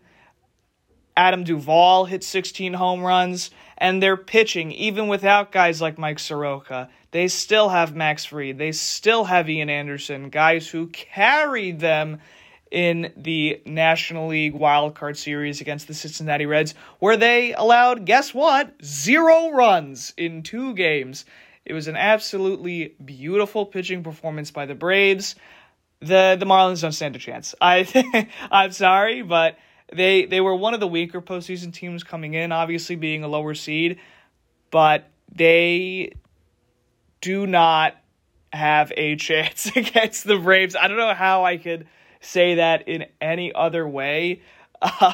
Adam 1.16 1.42
Duvall 1.42 2.04
hit 2.04 2.22
16 2.22 2.74
home 2.74 3.02
runs, 3.02 3.50
and 3.76 4.00
they're 4.00 4.16
pitching, 4.16 4.70
even 4.70 5.08
without 5.08 5.50
guys 5.50 5.82
like 5.82 5.98
Mike 5.98 6.20
Soroka, 6.20 6.88
they 7.10 7.28
still 7.28 7.68
have 7.68 7.96
Max 7.96 8.24
Fried. 8.24 8.58
They 8.58 8.72
still 8.72 9.24
have 9.24 9.48
Ian 9.48 9.70
Anderson, 9.70 10.28
guys 10.28 10.68
who 10.68 10.88
carried 10.88 11.80
them 11.80 12.20
in 12.70 13.12
the 13.16 13.62
National 13.64 14.28
League 14.28 14.54
Wild 14.54 14.94
Card 14.94 15.16
Series 15.16 15.60
against 15.60 15.88
the 15.88 15.94
Cincinnati 15.94 16.44
Reds, 16.44 16.74
where 16.98 17.16
they 17.16 17.54
allowed, 17.54 18.04
guess 18.04 18.34
what, 18.34 18.72
zero 18.84 19.50
runs 19.50 20.12
in 20.16 20.42
two 20.42 20.74
games. 20.74 21.24
It 21.64 21.72
was 21.72 21.88
an 21.88 21.96
absolutely 21.96 22.94
beautiful 23.02 23.66
pitching 23.66 24.02
performance 24.02 24.50
by 24.50 24.66
the 24.66 24.74
Braves. 24.74 25.34
The 26.00 26.36
the 26.38 26.46
Marlins 26.46 26.82
don't 26.82 26.92
stand 26.92 27.16
a 27.16 27.18
chance. 27.18 27.54
I 27.60 28.28
I'm 28.50 28.72
sorry, 28.72 29.22
but 29.22 29.58
they 29.92 30.26
they 30.26 30.40
were 30.40 30.54
one 30.54 30.74
of 30.74 30.80
the 30.80 30.86
weaker 30.86 31.20
postseason 31.20 31.72
teams 31.72 32.04
coming 32.04 32.34
in, 32.34 32.52
obviously 32.52 32.96
being 32.96 33.24
a 33.24 33.28
lower 33.28 33.54
seed, 33.54 33.98
but 34.70 35.10
they 35.34 36.14
do 37.20 37.46
not 37.46 37.96
have 38.52 38.92
a 38.96 39.16
chance 39.16 39.66
against 39.76 40.24
the 40.24 40.38
Braves. 40.38 40.76
I 40.76 40.88
don't 40.88 40.96
know 40.96 41.14
how 41.14 41.44
I 41.44 41.56
could 41.56 41.86
say 42.20 42.56
that 42.56 42.88
in 42.88 43.06
any 43.20 43.52
other 43.52 43.86
way. 43.86 44.42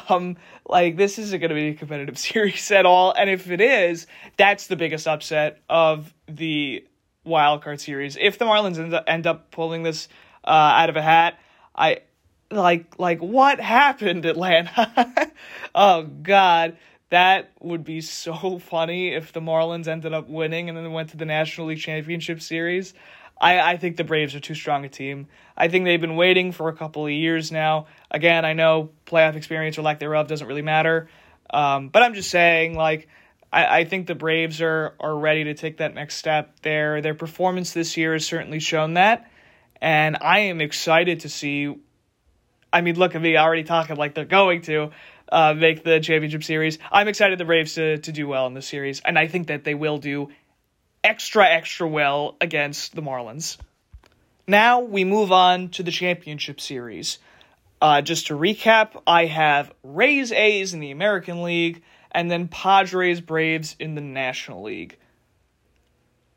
Um, 0.09 0.37
like 0.67 0.95
this 0.95 1.17
isn't 1.17 1.39
going 1.39 1.49
to 1.49 1.55
be 1.55 1.69
a 1.69 1.73
competitive 1.73 2.17
series 2.19 2.69
at 2.71 2.85
all, 2.85 3.13
and 3.13 3.29
if 3.29 3.49
it 3.49 3.61
is, 3.61 4.05
that's 4.37 4.67
the 4.67 4.75
biggest 4.75 5.07
upset 5.07 5.59
of 5.69 6.13
the 6.27 6.85
wild 7.23 7.63
card 7.63 7.81
series. 7.81 8.15
If 8.15 8.37
the 8.37 8.45
Marlins 8.45 8.77
end 8.77 8.93
up, 8.93 9.03
end 9.07 9.25
up 9.25 9.49
pulling 9.49 9.81
this 9.81 10.07
uh, 10.43 10.49
out 10.49 10.89
of 10.89 10.95
a 10.95 11.01
hat, 11.01 11.39
I 11.75 12.01
like 12.51 12.99
like 12.99 13.19
what 13.19 13.59
happened, 13.59 14.25
Atlanta? 14.25 15.31
oh 15.75 16.03
God. 16.03 16.77
That 17.09 17.51
would 17.59 17.83
be 17.83 18.01
so 18.01 18.59
funny 18.59 19.09
if 19.09 19.31
the 19.33 19.41
Marlins 19.41 19.87
ended 19.87 20.13
up 20.13 20.27
winning 20.27 20.69
and 20.69 20.77
then 20.77 20.91
went 20.91 21.09
to 21.09 21.17
the 21.17 21.25
National 21.25 21.67
League 21.67 21.79
Championship 21.79 22.41
Series. 22.41 22.93
I, 23.39 23.59
I 23.59 23.77
think 23.77 23.97
the 23.97 24.03
Braves 24.03 24.33
are 24.33 24.39
too 24.39 24.55
strong 24.55 24.85
a 24.85 24.89
team. 24.89 25.27
I 25.57 25.67
think 25.67 25.85
they've 25.85 25.99
been 25.99 26.15
waiting 26.15 26.51
for 26.51 26.69
a 26.69 26.73
couple 26.73 27.05
of 27.05 27.11
years 27.11 27.51
now. 27.51 27.87
Again, 28.09 28.45
I 28.45 28.53
know 28.53 28.91
playoff 29.05 29.35
experience 29.35 29.77
or 29.77 29.81
lack 29.81 29.99
thereof 29.99 30.27
doesn't 30.27 30.47
really 30.47 30.61
matter. 30.61 31.09
Um, 31.49 31.89
but 31.89 32.01
I'm 32.01 32.13
just 32.13 32.29
saying, 32.29 32.75
like, 32.75 33.07
I, 33.51 33.79
I 33.79 33.85
think 33.85 34.07
the 34.07 34.15
Braves 34.15 34.61
are 34.61 34.93
are 34.99 35.15
ready 35.15 35.45
to 35.45 35.53
take 35.53 35.77
that 35.77 35.93
next 35.93 36.15
step. 36.15 36.59
Their 36.61 37.01
their 37.01 37.13
performance 37.13 37.73
this 37.73 37.97
year 37.97 38.13
has 38.13 38.25
certainly 38.25 38.59
shown 38.59 38.95
that, 38.95 39.29
and 39.81 40.17
I 40.19 40.39
am 40.39 40.61
excited 40.61 41.21
to 41.21 41.29
see. 41.29 41.75
I 42.73 42.81
mean, 42.81 42.95
look 42.95 43.15
at 43.15 43.21
me 43.21 43.37
already 43.37 43.63
talking 43.63 43.95
like 43.95 44.15
they're 44.15 44.25
going 44.25 44.61
to 44.63 44.91
uh, 45.31 45.53
make 45.53 45.83
the 45.83 45.99
championship 45.99 46.43
series. 46.43 46.77
I'm 46.91 47.07
excited 47.07 47.39
the 47.39 47.45
Braves 47.45 47.75
to 47.75 47.97
to 47.97 48.11
do 48.11 48.27
well 48.27 48.47
in 48.47 48.53
the 48.53 48.61
series, 48.61 49.01
and 49.01 49.17
I 49.17 49.27
think 49.27 49.47
that 49.47 49.63
they 49.63 49.75
will 49.75 49.97
do 49.97 50.29
extra 51.03 51.45
extra 51.47 51.87
well 51.87 52.35
against 52.41 52.95
the 52.95 53.01
Marlins. 53.01 53.57
Now 54.47 54.81
we 54.81 55.03
move 55.03 55.31
on 55.31 55.69
to 55.69 55.83
the 55.83 55.91
championship 55.91 56.61
series. 56.61 57.19
Uh, 57.81 58.01
just 58.01 58.27
to 58.27 58.33
recap, 58.33 59.01
I 59.05 59.25
have 59.25 59.71
Rays 59.83 60.31
A's 60.31 60.73
in 60.73 60.79
the 60.79 60.91
American 60.91 61.43
League 61.43 61.83
and 62.11 62.31
then 62.31 62.47
Padres 62.47 63.21
Braves 63.21 63.75
in 63.79 63.95
the 63.95 64.01
National 64.01 64.63
League. 64.63 64.97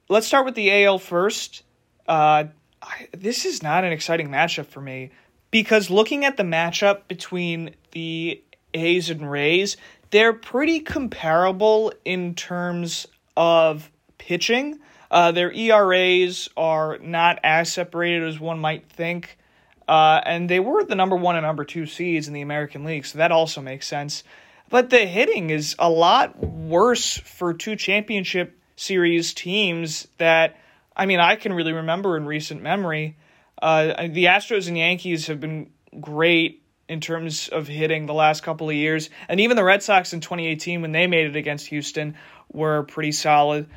Let's 0.09 0.26
start 0.26 0.45
with 0.45 0.57
the 0.57 0.85
AL 0.85 0.99
first. 0.99 1.62
Uh, 2.07 2.45
I, 2.83 3.09
this 3.16 3.45
is 3.45 3.62
not 3.62 3.85
an 3.85 3.92
exciting 3.92 4.28
matchup 4.28 4.66
for 4.66 4.80
me 4.80 5.11
because 5.50 5.90
looking 5.90 6.25
at 6.25 6.37
the 6.37 6.42
matchup 6.42 7.09
between 7.09 7.75
the 7.92 8.42
A's 8.78 9.11
and 9.11 9.30
Rays, 9.30 9.76
they're 10.11 10.32
pretty 10.32 10.80
comparable 10.80 11.92
in 12.04 12.35
terms 12.35 13.06
of 13.37 13.90
pitching. 14.16 14.78
Uh, 15.11 15.32
their 15.32 15.52
ERAs 15.52 16.49
are 16.56 16.99
not 16.99 17.38
as 17.42 17.73
separated 17.73 18.25
as 18.25 18.38
one 18.38 18.58
might 18.58 18.88
think. 18.90 19.38
Uh, 19.87 20.20
and 20.25 20.50
they 20.50 20.61
were 20.61 20.85
the 20.85 20.94
number 20.94 21.16
one 21.16 21.37
and 21.37 21.44
number 21.44 21.64
two 21.64 21.87
seeds 21.87 22.28
in 22.28 22.35
the 22.35 22.42
American 22.42 22.85
League, 22.85 23.06
so 23.06 23.18
that 23.18 23.32
also 23.32 23.62
makes 23.62 23.88
sense. 23.88 24.23
But 24.68 24.90
the 24.90 25.06
hitting 25.06 25.49
is 25.49 25.75
a 25.78 25.88
lot 25.88 26.38
worse 26.38 27.16
for 27.16 27.54
two 27.54 27.75
championship 27.75 28.58
series 28.76 29.32
teams 29.32 30.06
that, 30.18 30.58
I 30.94 31.06
mean, 31.06 31.20
I 31.20 31.37
can 31.37 31.54
really 31.54 31.73
remember 31.73 32.18
in 32.18 32.26
recent 32.26 32.62
memory. 32.62 33.16
Uh, 33.61 34.08
the 34.08 34.26
Astros 34.26 34.68
and 34.68 34.76
Yankees 34.76 35.26
have 35.28 35.40
been 35.40 35.70
great 36.00 36.62
in 36.88 37.00
terms 37.00 37.49
of 37.49 37.66
hitting 37.66 38.07
the 38.07 38.14
last 38.14 38.42
couple 38.42 38.68
of 38.68 38.75
years. 38.75 39.11
And 39.28 39.40
even 39.40 39.57
the 39.57 39.64
Red 39.64 39.83
Sox 39.83 40.12
in 40.12 40.21
2018, 40.21 40.83
when 40.83 40.92
they 40.92 41.07
made 41.07 41.26
it 41.26 41.37
against 41.37 41.66
Houston, 41.66 42.16
were 42.52 42.85
pretty 42.85 43.12
solid. 43.12 43.68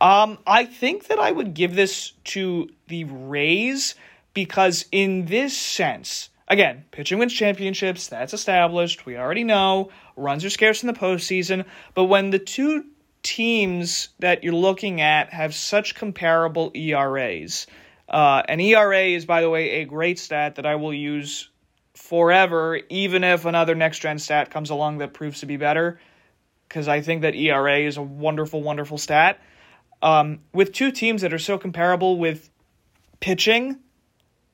Um, 0.00 0.38
I 0.46 0.64
think 0.64 1.08
that 1.08 1.18
I 1.18 1.30
would 1.30 1.54
give 1.54 1.74
this 1.74 2.12
to 2.24 2.68
the 2.88 3.04
Rays 3.04 3.94
because, 4.34 4.86
in 4.92 5.26
this 5.26 5.56
sense, 5.56 6.30
Again, 6.50 6.86
pitching 6.90 7.18
wins 7.18 7.34
championships, 7.34 8.08
that's 8.08 8.32
established. 8.32 9.04
We 9.04 9.18
already 9.18 9.44
know 9.44 9.90
runs 10.16 10.46
are 10.46 10.50
scarce 10.50 10.82
in 10.82 10.86
the 10.86 10.98
postseason. 10.98 11.66
But 11.94 12.04
when 12.04 12.30
the 12.30 12.38
two 12.38 12.86
teams 13.22 14.08
that 14.20 14.42
you're 14.42 14.54
looking 14.54 15.02
at 15.02 15.30
have 15.30 15.54
such 15.54 15.94
comparable 15.94 16.72
ERAs, 16.74 17.66
uh, 18.08 18.42
and 18.48 18.62
ERA 18.62 19.02
is, 19.02 19.26
by 19.26 19.42
the 19.42 19.50
way, 19.50 19.82
a 19.82 19.84
great 19.84 20.18
stat 20.18 20.54
that 20.54 20.64
I 20.64 20.76
will 20.76 20.94
use 20.94 21.50
forever, 21.98 22.80
even 22.88 23.24
if 23.24 23.44
another 23.44 23.74
next 23.74 23.98
gen 23.98 24.18
stat 24.18 24.50
comes 24.50 24.70
along 24.70 24.98
that 24.98 25.12
proves 25.12 25.40
to 25.40 25.46
be 25.46 25.56
better, 25.56 26.00
because 26.66 26.86
I 26.86 27.00
think 27.00 27.22
that 27.22 27.34
ERA 27.34 27.80
is 27.80 27.96
a 27.96 28.02
wonderful, 28.02 28.62
wonderful 28.62 28.98
stat. 28.98 29.40
Um, 30.00 30.38
with 30.54 30.72
two 30.72 30.92
teams 30.92 31.22
that 31.22 31.34
are 31.34 31.38
so 31.38 31.58
comparable 31.58 32.16
with 32.16 32.50
pitching, 33.20 33.80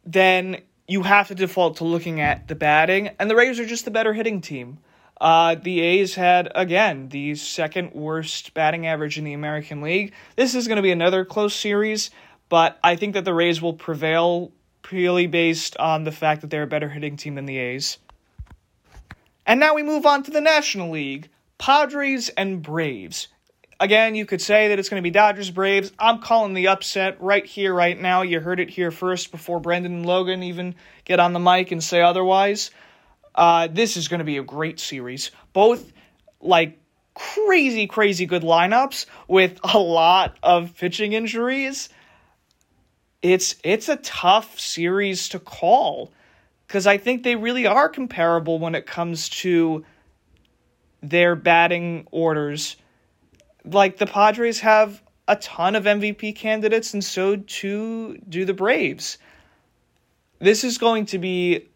then 0.06 0.62
you 0.88 1.02
have 1.02 1.28
to 1.28 1.34
default 1.34 1.76
to 1.76 1.84
looking 1.84 2.20
at 2.20 2.48
the 2.48 2.54
batting, 2.54 3.10
and 3.18 3.30
the 3.30 3.36
Rays 3.36 3.60
are 3.60 3.66
just 3.66 3.84
the 3.84 3.90
better 3.90 4.14
hitting 4.14 4.40
team. 4.40 4.78
Uh, 5.20 5.54
the 5.54 5.80
A's 5.80 6.14
had, 6.14 6.50
again, 6.54 7.08
the 7.10 7.34
second 7.34 7.92
worst 7.92 8.54
batting 8.54 8.86
average 8.86 9.18
in 9.18 9.24
the 9.24 9.34
American 9.34 9.80
League. 9.80 10.12
This 10.34 10.54
is 10.54 10.66
going 10.66 10.76
to 10.76 10.82
be 10.82 10.90
another 10.90 11.24
close 11.24 11.54
series, 11.54 12.10
but 12.48 12.78
I 12.82 12.96
think 12.96 13.14
that 13.14 13.24
the 13.24 13.34
Rays 13.34 13.62
will 13.62 13.74
prevail 13.74 14.50
purely 14.84 15.26
based 15.26 15.76
on 15.78 16.04
the 16.04 16.12
fact 16.12 16.42
that 16.42 16.50
they're 16.50 16.62
a 16.62 16.68
better 16.68 16.88
hitting 16.88 17.16
team 17.16 17.34
than 17.34 17.46
the 17.46 17.58
A's. 17.58 17.98
And 19.46 19.58
now 19.58 19.74
we 19.74 19.82
move 19.82 20.06
on 20.06 20.22
to 20.22 20.30
the 20.30 20.40
National 20.40 20.90
League 20.90 21.28
Padres 21.58 22.28
and 22.28 22.62
Braves. 22.62 23.28
Again, 23.80 24.14
you 24.14 24.24
could 24.24 24.40
say 24.40 24.68
that 24.68 24.78
it's 24.78 24.88
going 24.88 25.02
to 25.02 25.04
be 25.04 25.10
Dodgers 25.10 25.50
Braves. 25.50 25.90
I'm 25.98 26.20
calling 26.20 26.54
the 26.54 26.68
upset 26.68 27.20
right 27.20 27.44
here, 27.44 27.74
right 27.74 28.00
now. 28.00 28.22
You 28.22 28.38
heard 28.38 28.60
it 28.60 28.70
here 28.70 28.90
first 28.90 29.32
before 29.32 29.58
Brendan 29.58 29.92
and 29.92 30.06
Logan 30.06 30.42
even 30.44 30.76
get 31.04 31.18
on 31.18 31.32
the 31.32 31.40
mic 31.40 31.72
and 31.72 31.82
say 31.82 32.00
otherwise. 32.00 32.70
Uh, 33.34 33.66
this 33.70 33.96
is 33.96 34.06
going 34.06 34.20
to 34.20 34.24
be 34.24 34.38
a 34.38 34.44
great 34.44 34.78
series. 34.78 35.32
Both 35.52 35.92
like 36.40 36.78
crazy, 37.14 37.86
crazy 37.86 38.26
good 38.26 38.42
lineups 38.42 39.06
with 39.26 39.58
a 39.64 39.78
lot 39.78 40.36
of 40.42 40.76
pitching 40.76 41.12
injuries. 41.12 41.88
It's 43.24 43.56
it's 43.64 43.88
a 43.88 43.96
tough 43.96 44.60
series 44.60 45.30
to 45.30 45.38
call 45.38 46.12
because 46.66 46.86
I 46.86 46.98
think 46.98 47.22
they 47.22 47.36
really 47.36 47.66
are 47.66 47.88
comparable 47.88 48.58
when 48.58 48.74
it 48.74 48.84
comes 48.84 49.30
to 49.40 49.82
their 51.02 51.34
batting 51.34 52.06
orders 52.10 52.76
like 53.64 53.96
the 53.96 54.04
Padres 54.04 54.60
have 54.60 55.02
a 55.26 55.36
ton 55.36 55.74
of 55.74 55.84
MVP 55.84 56.36
candidates, 56.36 56.92
and 56.92 57.02
so 57.02 57.36
too 57.36 58.18
do 58.28 58.44
the 58.44 58.52
Braves. 58.52 59.16
This 60.38 60.62
is 60.62 60.76
going 60.76 61.06
to 61.06 61.18
be 61.18 61.70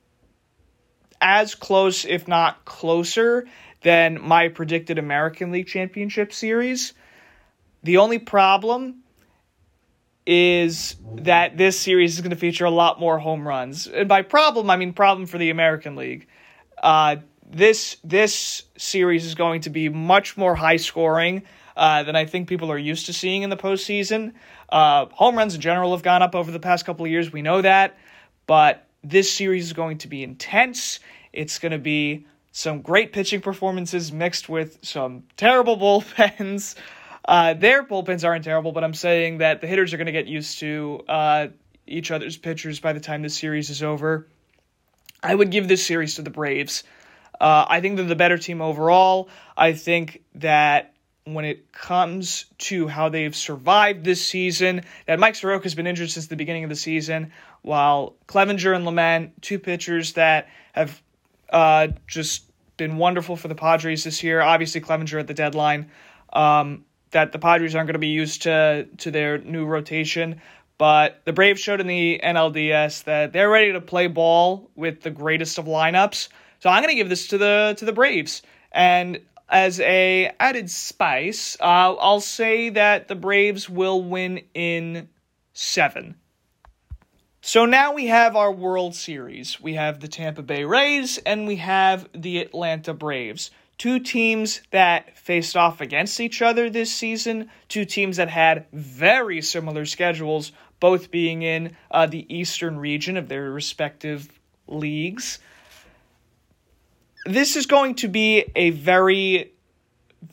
as 1.23 1.55
close, 1.55 2.05
if 2.05 2.29
not 2.29 2.63
closer, 2.67 3.47
than 3.81 4.21
my 4.21 4.49
predicted 4.49 4.99
American 4.99 5.51
League 5.51 5.67
Championship 5.67 6.35
series. 6.35 6.93
The 7.85 7.97
only 7.97 8.19
problem 8.19 9.03
is 10.31 10.97
that 11.15 11.57
this 11.57 11.81
series 11.81 12.15
is 12.15 12.21
going 12.21 12.31
to 12.31 12.37
feature 12.37 12.67
a 12.67 12.71
lot 12.71 13.01
more 13.01 13.19
home 13.19 13.49
runs. 13.49 13.87
And 13.87 14.07
by 14.07 14.21
problem, 14.21 14.69
I 14.69 14.77
mean 14.77 14.93
problem 14.93 15.27
for 15.27 15.39
the 15.39 15.49
American 15.49 15.97
League. 15.97 16.29
Uh, 16.83 17.17
this 17.51 17.97
this 18.05 18.65
series 18.77 19.25
is 19.25 19.35
going 19.35 19.63
to 19.63 19.71
be 19.71 19.89
much 19.89 20.37
more 20.37 20.55
high 20.55 20.77
scoring 20.77 21.45
uh, 21.79 22.03
than 22.03 22.15
I 22.15 22.27
think 22.27 22.47
people 22.47 22.71
are 22.71 22.77
used 22.77 23.07
to 23.07 23.15
seeing 23.15 23.43
in 23.43 23.49
the 23.49 23.57
postseason. 23.57 24.35
Uh, 24.69 25.07
home 25.07 25.35
runs 25.35 25.55
in 25.55 25.63
general 25.63 25.93
have 25.93 26.03
gone 26.03 26.21
up 26.21 26.35
over 26.35 26.51
the 26.51 26.61
past 26.61 26.85
couple 26.85 27.07
of 27.07 27.11
years. 27.11 27.33
We 27.33 27.41
know 27.41 27.63
that. 27.63 27.97
But 28.47 28.87
this 29.03 29.33
series 29.33 29.65
is 29.65 29.73
going 29.73 29.97
to 29.99 30.09
be 30.09 30.23
intense. 30.23 31.01
It's 31.33 31.59
going 31.59 31.73
to 31.73 31.79
be 31.79 32.27
some 32.53 32.83
great 32.83 33.15
pitching 33.15 33.41
performances 33.41 34.13
mixed 34.13 34.51
with 34.51 34.79
some 34.83 35.25
terrible 35.39 35.79
bullpens. 35.79 36.75
Uh, 37.29 37.53
their 37.53 37.85
bullpens 37.85 38.25
aren't 38.25 38.43
terrible, 38.43 38.73
but 38.73 38.83
I'm 38.83 38.95
saying 38.95 39.39
that 39.39 39.61
the 39.61 39.67
hitters 39.67 39.93
are 39.93 39.99
going 39.99 40.07
to 40.07 40.13
get 40.13 40.27
used 40.27 40.61
to 40.61 41.03
uh, 41.07 41.49
each 41.87 42.11
other's 42.11 42.39
pitchers 42.39 42.81
by 42.81 42.95
the 42.95 43.01
time 43.01 43.21
this 43.21 43.37
series 43.37 43.69
is 43.69 43.83
over. 43.83 44.27
I 45.23 45.35
would 45.35 45.51
give 45.51 45.69
this 45.69 45.85
series 45.85 46.15
to 46.15 46.23
the 46.23 46.31
Braves. 46.31 46.85
Uh, 47.39 47.67
I 47.69 47.83
think 47.83 47.97
they're 47.97 48.07
the 48.07 48.17
better 48.17 48.39
team 48.39 48.63
overall. 48.63 49.29
I 49.59 49.75
think 49.75 50.23
that 50.37 50.95
when 51.25 51.45
it 51.45 51.71
comes 51.73 52.47
to 52.57 52.89
how 52.89 53.11
they've 53.11 53.37
survived 53.37 54.05
this 54.05 54.25
season. 54.25 54.83
That 55.05 55.19
Mike 55.19 55.35
Soroka 55.35 55.65
has 55.65 55.75
been 55.75 55.87
injured 55.87 56.11
since 56.11 56.29
the 56.29 56.37
beginning 56.37 56.65
of 56.65 56.71
the 56.71 56.77
season, 56.77 57.33
while 57.61 58.17
Clevinger 58.27 58.75
and 58.75 58.87
Lamet, 58.87 59.33
two 59.43 59.59
pitchers 59.59 60.15
that 60.15 60.49
have 60.73 61.03
uh, 61.51 61.89
just 62.07 62.45
been 62.79 62.97
wonderful 62.97 63.37
for 63.37 63.49
the 63.49 63.55
Padres 63.55 64.05
this 64.05 64.23
year. 64.23 64.41
Obviously, 64.41 64.81
Clevinger 64.81 65.21
at 65.21 65.27
the 65.27 65.35
deadline. 65.35 65.91
Um, 66.33 66.85
that 67.11 67.33
the 67.33 67.39
Padres 67.39 67.75
aren't 67.75 67.87
going 67.87 67.95
to 67.95 67.99
be 67.99 68.09
used 68.09 68.43
to 68.43 68.87
to 68.99 69.11
their 69.11 69.39
new 69.39 69.67
rotation. 69.67 70.41
But 70.79 71.23
the 71.25 71.33
Braves 71.33 71.61
showed 71.61 71.81
in 71.81 71.89
the 71.89 72.21
NLDS 72.23 73.05
that 73.05 73.33
they're 73.33 73.51
ready 73.51 73.73
to 73.73 73.81
play 73.81 74.07
ball 74.07 74.71
with 74.77 75.03
the 75.03 75.11
greatest 75.11 75.59
of 75.59 75.65
lineups. 75.65 76.29
So 76.61 76.71
I'm 76.71 76.83
going 76.83 76.95
to 76.95 76.97
give 76.97 77.09
this 77.09 77.29
to 77.29 77.39
the 77.39 77.75
to 77.79 77.85
the 77.85 77.93
Braves. 77.93 78.43
And 78.71 79.21
as 79.49 79.81
a 79.81 80.33
added 80.39 80.71
spice, 80.71 81.57
uh, 81.61 81.95
I'll 81.95 82.21
say 82.21 82.71
that 82.71 83.09
the 83.09 83.15
Braves 83.15 83.69
will 83.69 84.03
win 84.03 84.43
in 84.55 85.09
seven. 85.53 86.17
So 87.41 87.65
now 87.65 87.95
we 87.95 88.07
have 88.07 88.37
our 88.37 88.53
World 88.53 88.95
Series. 88.95 89.61
We 89.61 89.75
have 89.75 90.01
the 90.01 90.09
Tampa 90.09 90.43
Bay 90.43 90.65
Rays 90.65 91.19
and 91.19 91.47
we 91.47 91.57
have 91.57 92.09
the 92.13 92.39
Atlanta 92.39 92.93
Braves. 92.93 93.51
Two 93.79 94.01
teams 94.01 94.61
that 94.73 95.17
faced 95.17 95.57
off 95.57 95.81
against 95.81 96.21
each 96.21 96.43
other 96.43 96.69
this 96.69 96.93
season, 96.93 97.49
two 97.69 97.85
teams 97.85 98.17
that 98.17 98.29
had 98.29 98.67
very 98.73 99.41
similar 99.41 99.87
schedules, 99.87 100.51
both 100.81 101.11
being 101.11 101.43
in 101.43 101.77
uh, 101.91 102.07
the 102.07 102.27
eastern 102.35 102.79
region 102.79 103.17
of 103.17 103.29
their 103.29 103.51
respective 103.51 104.29
leagues. 104.67 105.39
This 107.25 107.57
is 107.57 107.67
going 107.67 107.95
to 107.97 108.09
be 108.09 108.45
a 108.57 108.71
very 108.71 109.53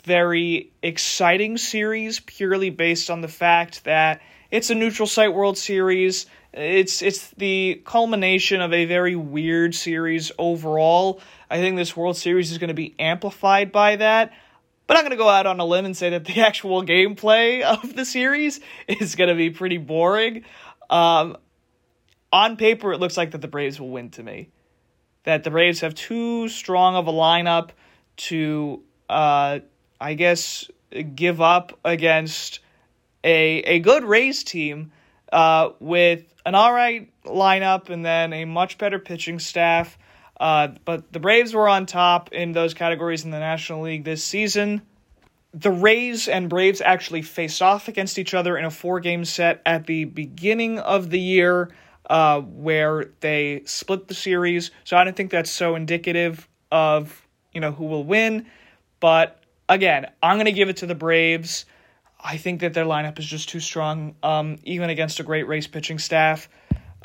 very 0.04 0.72
exciting 0.82 1.58
series 1.58 2.20
purely 2.20 2.70
based 2.70 3.10
on 3.10 3.22
the 3.22 3.28
fact 3.28 3.84
that 3.84 4.22
it's 4.52 4.70
a 4.70 4.76
neutral 4.76 5.08
site 5.08 5.34
world 5.34 5.58
series. 5.58 6.26
It's 6.54 7.02
it's 7.02 7.30
the 7.32 7.82
culmination 7.86 8.62
of 8.62 8.74
a 8.74 8.86
very 8.86 9.16
weird 9.16 9.76
series 9.76 10.32
overall 10.38 11.22
i 11.56 11.60
think 11.60 11.76
this 11.78 11.96
world 11.96 12.18
series 12.18 12.52
is 12.52 12.58
going 12.58 12.68
to 12.70 12.74
be 12.74 12.94
amplified 13.00 13.72
by 13.72 13.96
that 13.96 14.32
But 14.88 14.98
I'm 14.98 15.04
going 15.04 15.12
to 15.12 15.18
go 15.18 15.30
out 15.30 15.48
on 15.48 15.60
a 15.60 15.66
limb 15.66 15.86
and 15.86 15.98
say 15.98 16.12
that 16.12 16.26
the 16.26 16.42
actual 16.50 16.84
gameplay 16.84 17.62
of 17.62 17.96
the 17.96 18.06
series 18.06 18.60
is 18.88 19.16
going 19.16 19.30
to 19.30 19.36
be 19.36 19.50
pretty 19.50 19.78
boring. 19.78 20.46
Um, 20.90 21.38
on 22.32 22.58
paper, 22.58 22.94
it 22.94 23.00
looks 23.00 23.18
like 23.18 23.32
that 23.32 23.42
the 23.42 23.48
Braves 23.48 23.80
will 23.80 23.90
win 23.90 24.10
to 24.12 24.24
me. 24.24 24.50
That 25.24 25.44
the 25.44 25.50
Braves 25.50 25.80
have 25.82 25.96
too 25.96 26.48
strong 26.50 26.96
of 26.96 27.08
a 27.08 27.12
lineup 27.12 27.72
to, 28.18 28.84
uh, 29.10 29.60
I 30.00 30.14
guess, 30.14 30.70
give 31.16 31.42
up 31.42 31.80
against 31.84 32.60
a 33.24 33.60
a 33.62 33.80
good 33.80 34.04
Rays 34.04 34.44
team 34.44 34.92
uh, 35.34 35.70
with 35.80 36.32
an 36.46 36.54
all 36.54 36.72
right 36.72 37.10
lineup 37.26 37.90
and 37.90 38.06
then 38.06 38.34
a 38.34 38.46
much 38.46 38.78
better 38.78 39.00
pitching 39.00 39.40
staff. 39.40 39.98
Uh, 40.40 40.70
but 40.84 41.12
the 41.12 41.20
Braves 41.20 41.54
were 41.54 41.70
on 41.70 41.86
top 41.86 42.32
in 42.34 42.52
those 42.52 42.74
categories 42.74 43.24
in 43.24 43.32
the 43.32 43.40
National 43.40 43.82
League 43.82 44.04
this 44.04 44.24
season. 44.24 44.82
The 45.54 45.72
Rays 45.72 46.28
and 46.28 46.50
Braves 46.50 46.82
actually 46.82 47.22
faced 47.22 47.62
off 47.62 47.88
against 47.88 48.20
each 48.20 48.34
other 48.34 48.58
in 48.58 48.66
a 48.66 48.72
four 48.72 49.00
game 49.00 49.24
set 49.24 49.62
at 49.66 49.86
the 49.86 50.04
beginning 50.04 50.80
of 50.80 51.10
the 51.10 51.20
year, 51.20 51.70
uh, 52.10 52.42
where 52.42 53.12
they 53.22 53.62
split 53.66 54.10
the 54.10 54.14
series. 54.14 54.72
So 54.84 54.98
I 54.98 55.06
don't 55.06 55.16
think 55.16 55.32
that's 55.32 55.52
so 55.52 55.76
indicative 55.76 56.50
of 56.72 57.26
you 57.54 57.62
know 57.62 57.72
who 57.72 57.86
will 57.86 58.04
win. 58.04 58.48
But 59.00 59.42
again, 59.70 60.08
I'm 60.22 60.36
going 60.36 60.46
to 60.46 60.52
give 60.52 60.68
it 60.68 60.78
to 60.78 60.86
the 60.86 60.96
Braves. 60.96 61.66
I 62.22 62.36
think 62.36 62.60
that 62.62 62.74
their 62.74 62.86
lineup 62.86 63.18
is 63.20 63.26
just 63.26 63.48
too 63.48 63.60
strong, 63.60 64.16
um, 64.24 64.58
even 64.64 64.90
against 64.90 65.20
a 65.20 65.24
great 65.24 65.48
Rays 65.48 65.68
pitching 65.68 66.00
staff 66.00 66.50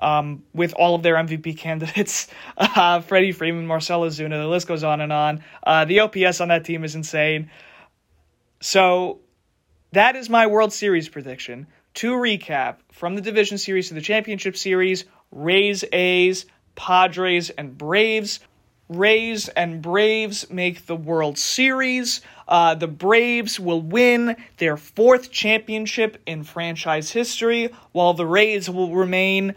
um, 0.00 0.42
with 0.52 0.72
all 0.74 0.94
of 0.94 1.02
their 1.02 1.14
MVP 1.14 1.56
candidates, 1.58 2.28
uh, 2.56 3.00
Freddie 3.00 3.32
Freeman, 3.32 3.66
Marcell 3.66 4.02
Ozuna, 4.02 4.40
the 4.42 4.48
list 4.48 4.66
goes 4.66 4.82
on 4.84 5.00
and 5.00 5.12
on. 5.12 5.44
Uh, 5.62 5.84
the 5.84 6.00
OPS 6.00 6.40
on 6.40 6.48
that 6.48 6.64
team 6.64 6.84
is 6.84 6.94
insane. 6.94 7.50
So 8.60 9.20
that 9.92 10.16
is 10.16 10.28
my 10.28 10.46
World 10.46 10.72
Series 10.72 11.08
prediction. 11.08 11.66
To 11.94 12.12
recap, 12.12 12.76
from 12.92 13.16
the 13.16 13.20
Division 13.20 13.58
Series 13.58 13.88
to 13.88 13.94
the 13.94 14.00
Championship 14.00 14.56
Series, 14.56 15.04
Rays, 15.32 15.84
A's, 15.92 16.46
Padres, 16.76 17.50
and 17.50 17.76
Braves. 17.76 18.40
Rays 18.88 19.48
and 19.48 19.80
Braves 19.80 20.50
make 20.50 20.86
the 20.86 20.96
World 20.96 21.38
Series. 21.38 22.20
Uh, 22.48 22.74
the 22.74 22.88
Braves 22.88 23.60
will 23.60 23.80
win 23.80 24.36
their 24.56 24.76
fourth 24.76 25.30
championship 25.30 26.20
in 26.26 26.42
franchise 26.42 27.12
history, 27.12 27.70
while 27.92 28.14
the 28.14 28.26
Rays 28.26 28.68
will 28.68 28.92
remain 28.92 29.54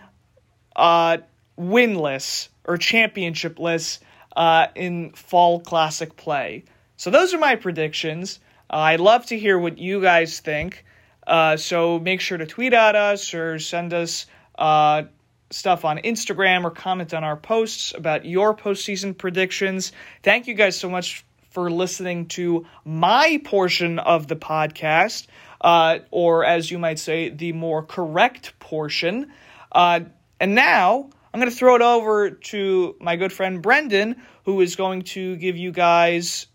uh, 0.76 1.18
winless 1.58 2.50
or 2.66 2.78
championshipless 2.78 4.00
uh, 4.36 4.68
in 4.76 5.12
fall 5.12 5.60
classic 5.60 6.16
play. 6.16 6.64
So 6.98 7.10
those 7.10 7.34
are 7.34 7.40
my 7.40 7.56
predictions. 7.56 8.40
Uh, 8.70 8.78
I'd 8.78 9.00
love 9.00 9.26
to 9.28 9.38
hear 9.38 9.60
what 9.60 9.78
you 9.78 10.02
guys 10.02 10.40
think. 10.40 10.86
Uh, 11.26 11.58
so 11.58 12.00
make 12.00 12.22
sure 12.22 12.38
to 12.38 12.46
tweet 12.46 12.74
at 12.74 12.96
us 12.96 13.34
or 13.34 13.60
send 13.60 13.94
us 13.94 14.26
uh, 14.58 15.04
stuff 15.52 15.86
on 15.86 15.98
Instagram 16.00 16.64
or 16.64 16.72
comment 16.72 17.14
on 17.14 17.24
our 17.24 17.38
posts 17.38 17.94
about 17.96 18.26
your 18.26 18.56
postseason 18.56 19.18
predictions. 19.18 19.92
Thank 20.24 20.48
you 20.48 20.54
guys 20.54 20.78
so 20.78 20.90
much 20.90 21.24
for 21.52 21.70
listening 21.70 22.28
to 22.28 22.66
my 22.84 23.40
portion 23.46 24.00
of 24.00 24.28
the 24.28 24.36
podcast, 24.36 25.28
uh, 25.62 26.00
or 26.10 26.44
as 26.44 26.72
you 26.72 26.80
might 26.80 26.98
say, 26.98 27.30
the 27.30 27.54
more 27.54 27.84
correct 27.84 28.58
portion. 28.60 29.32
And 30.44 30.56
now 30.56 31.10
I'm 31.34 31.40
going 31.40 31.50
to 31.50 31.56
throw 31.56 31.76
it 31.76 31.82
over 31.82 32.32
to 32.32 32.98
my 33.00 33.16
good 33.16 33.32
friend 33.32 33.62
Brendan, 33.62 34.22
who 34.44 34.60
is 34.60 34.76
going 34.76 35.04
to 35.04 35.38
give 35.38 35.56
you 35.56 35.72
guys. 35.72 36.48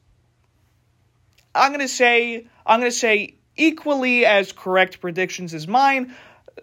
I'm 1.54 1.72
going 1.72 1.80
to 1.80 1.88
say 1.88 2.46
I'm 2.66 2.80
going 2.80 2.92
to 2.92 2.94
say 2.96 3.36
equally 3.56 4.26
as 4.26 4.52
correct 4.52 5.00
predictions 5.00 5.54
as 5.54 5.66
mine, 5.66 6.14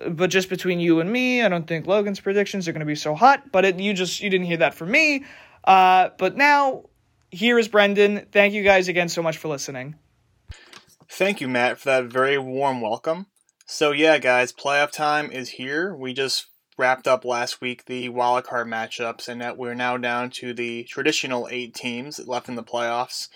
but 0.07 0.29
just 0.29 0.49
between 0.49 0.79
you 0.79 0.99
and 0.99 1.11
me, 1.11 1.41
I 1.41 1.49
don't 1.49 1.65
think 1.65 1.87
Logan's 1.87 2.19
predictions 2.19 2.67
are 2.67 2.73
going 2.73 2.81
to 2.81 2.85
be 2.85 2.93
so 2.93 3.15
hot. 3.15 3.51
But 3.51 3.65
it, 3.65 3.79
you 3.79 3.95
just 3.95 4.21
you 4.21 4.29
didn't 4.29 4.45
hear 4.45 4.57
that 4.57 4.75
from 4.75 4.91
me. 4.91 5.25
Uh, 5.63 6.09
but 6.19 6.37
now 6.37 6.83
here 7.31 7.57
is 7.57 7.67
Brendan. 7.67 8.27
Thank 8.31 8.53
you 8.53 8.61
guys 8.61 8.87
again 8.87 9.09
so 9.09 9.23
much 9.23 9.37
for 9.37 9.47
listening. 9.47 9.95
Thank 11.09 11.41
you, 11.41 11.47
Matt, 11.47 11.79
for 11.79 11.85
that 11.85 12.05
very 12.05 12.37
warm 12.37 12.81
welcome. 12.81 13.25
So 13.65 13.93
yeah, 13.93 14.19
guys, 14.19 14.53
playoff 14.53 14.91
time 14.91 15.31
is 15.31 15.49
here. 15.49 15.95
We 15.95 16.13
just 16.13 16.45
wrapped 16.77 17.07
up 17.07 17.23
last 17.25 17.61
week 17.61 17.85
the 17.85 18.09
wildcard 18.09 18.67
matchups, 18.67 19.27
and 19.27 19.41
that 19.41 19.57
we're 19.57 19.73
now 19.73 19.97
down 19.97 20.29
to 20.29 20.53
the 20.53 20.83
traditional 20.83 21.47
eight 21.51 21.73
teams 21.73 22.19
left 22.27 22.49
in 22.49 22.55
the 22.55 22.63
playoffs. 22.63 23.27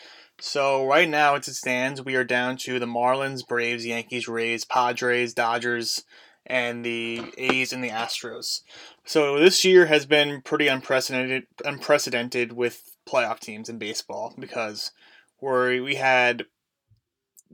So 0.41 0.85
right 0.85 1.09
now, 1.09 1.35
as 1.35 1.47
it 1.47 1.55
stands, 1.55 2.03
we 2.03 2.15
are 2.15 2.23
down 2.23 2.57
to 2.57 2.79
the 2.79 2.85
Marlins, 2.85 3.45
Braves, 3.45 3.85
Yankees, 3.85 4.27
Rays, 4.27 4.63
Padres, 4.63 5.33
Dodgers, 5.33 6.03
and 6.45 6.83
the 6.83 7.21
A's 7.37 7.73
and 7.73 7.83
the 7.83 7.89
Astros. 7.89 8.61
So 9.05 9.37
this 9.39 9.65
year 9.65 9.87
has 9.87 10.05
been 10.05 10.41
pretty 10.41 10.67
unprecedented, 10.67 11.43
unprecedented 11.63 12.53
with 12.53 12.83
playoff 13.07 13.39
teams 13.39 13.69
in 13.69 13.77
baseball 13.77 14.33
because 14.39 14.91
where 15.39 15.81
we 15.83 15.95
had 15.95 16.45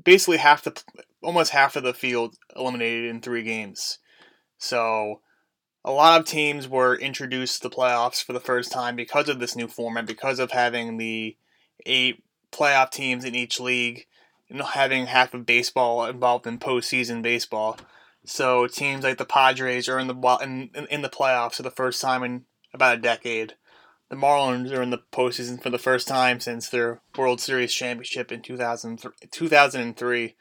basically 0.01 0.37
half 0.37 0.63
the, 0.63 0.81
almost 1.21 1.51
half 1.51 1.75
of 1.75 1.83
the 1.83 1.93
field 1.93 2.35
eliminated 2.55 3.09
in 3.09 3.21
three 3.21 3.43
games. 3.43 3.99
So 4.57 5.21
a 5.85 5.91
lot 5.91 6.19
of 6.19 6.25
teams 6.25 6.67
were 6.67 6.95
introduced 6.95 7.61
to 7.61 7.69
the 7.69 7.75
playoffs 7.75 8.23
for 8.23 8.33
the 8.33 8.39
first 8.39 8.71
time 8.71 8.95
because 8.95 9.29
of 9.29 9.39
this 9.39 9.55
new 9.55 9.67
format, 9.67 10.07
because 10.07 10.39
of 10.39 10.49
having 10.49 10.97
the 10.97 11.37
eight 11.85 12.23
playoff 12.51 12.89
teams 12.89 13.23
in 13.23 13.35
each 13.35 13.59
league, 13.59 14.07
and 14.49 14.59
having 14.61 15.05
half 15.05 15.35
of 15.35 15.45
baseball 15.45 16.03
involved 16.05 16.47
in 16.47 16.57
postseason 16.57 17.21
baseball. 17.21 17.77
So 18.25 18.65
teams 18.65 19.03
like 19.03 19.19
the 19.19 19.25
Padres 19.25 19.87
are 19.87 19.99
in 19.99 20.07
the 20.07 20.37
in, 20.41 20.71
in 20.89 21.03
the 21.03 21.09
playoffs 21.09 21.55
for 21.55 21.63
the 21.63 21.69
first 21.69 22.01
time 22.01 22.23
in 22.23 22.45
about 22.73 22.97
a 22.97 23.01
decade. 23.01 23.53
The 24.09 24.15
Marlins 24.15 24.71
are 24.75 24.81
in 24.81 24.89
the 24.89 25.03
postseason 25.11 25.61
for 25.61 25.69
the 25.69 25.77
first 25.77 26.07
time 26.07 26.39
since 26.39 26.67
their 26.67 27.01
World 27.15 27.41
Series 27.41 27.73
championship 27.73 28.31
in 28.31 28.41
2003. 28.41 30.35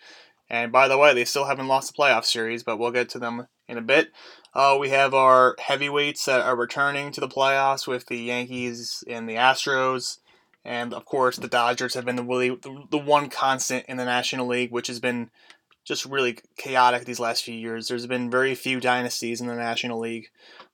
And 0.50 0.72
by 0.72 0.88
the 0.88 0.98
way, 0.98 1.14
they 1.14 1.24
still 1.24 1.46
haven't 1.46 1.68
lost 1.68 1.90
a 1.90 1.94
playoff 1.94 2.24
series, 2.24 2.62
but 2.62 2.78
we'll 2.78 2.90
get 2.90 3.09
to 3.11 3.18
them 3.18 3.48
in 3.68 3.78
a 3.78 3.83
bit. 3.83 4.11
Uh, 4.54 4.76
we 4.78 4.90
have 4.90 5.14
our 5.14 5.56
heavyweights 5.58 6.26
that 6.26 6.40
are 6.40 6.54
returning 6.54 7.10
to 7.10 7.20
the 7.20 7.28
playoffs 7.28 7.88
with 7.88 8.06
the 8.06 8.18
Yankees 8.18 9.02
and 9.08 9.28
the 9.28 9.34
Astros. 9.34 10.18
And 10.64 10.94
of 10.94 11.04
course, 11.04 11.36
the 11.36 11.48
Dodgers 11.48 11.94
have 11.94 12.04
been 12.04 12.16
the 12.16 12.22
really 12.22 12.50
the, 12.50 12.98
one 12.98 13.28
constant 13.28 13.84
in 13.86 13.96
the 13.96 14.04
National 14.04 14.46
League, 14.46 14.70
which 14.70 14.86
has 14.86 15.00
been 15.00 15.30
just 15.84 16.06
really 16.06 16.38
chaotic 16.56 17.04
these 17.04 17.20
last 17.20 17.42
few 17.42 17.54
years. 17.54 17.88
There's 17.88 18.06
been 18.06 18.30
very 18.30 18.54
few 18.54 18.80
dynasties 18.80 19.40
in 19.40 19.48
the 19.48 19.56
National 19.56 19.98
League, 19.98 20.28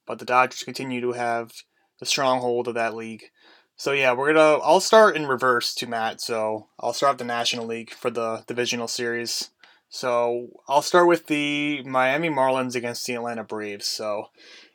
but 0.06 0.18
the 0.18 0.24
Dodgers 0.24 0.62
continue 0.62 1.00
to 1.00 1.12
have 1.12 1.50
the 1.98 2.06
stronghold 2.06 2.68
of 2.68 2.74
that 2.74 2.94
league. 2.94 3.30
So 3.76 3.92
yeah, 3.92 4.12
we're 4.12 4.34
gonna. 4.34 4.62
I'll 4.62 4.80
start 4.80 5.16
in 5.16 5.26
reverse 5.26 5.74
to 5.76 5.86
Matt. 5.86 6.20
So 6.20 6.68
I'll 6.78 6.92
start 6.92 7.16
the 7.16 7.24
National 7.24 7.66
League 7.66 7.90
for 7.90 8.10
the 8.10 8.44
divisional 8.46 8.88
series. 8.88 9.50
So 9.90 10.62
I'll 10.68 10.82
start 10.82 11.08
with 11.08 11.26
the 11.26 11.82
Miami 11.82 12.30
Marlins 12.30 12.76
against 12.76 13.04
the 13.06 13.14
Atlanta 13.14 13.42
Braves. 13.42 13.86
So 13.86 14.28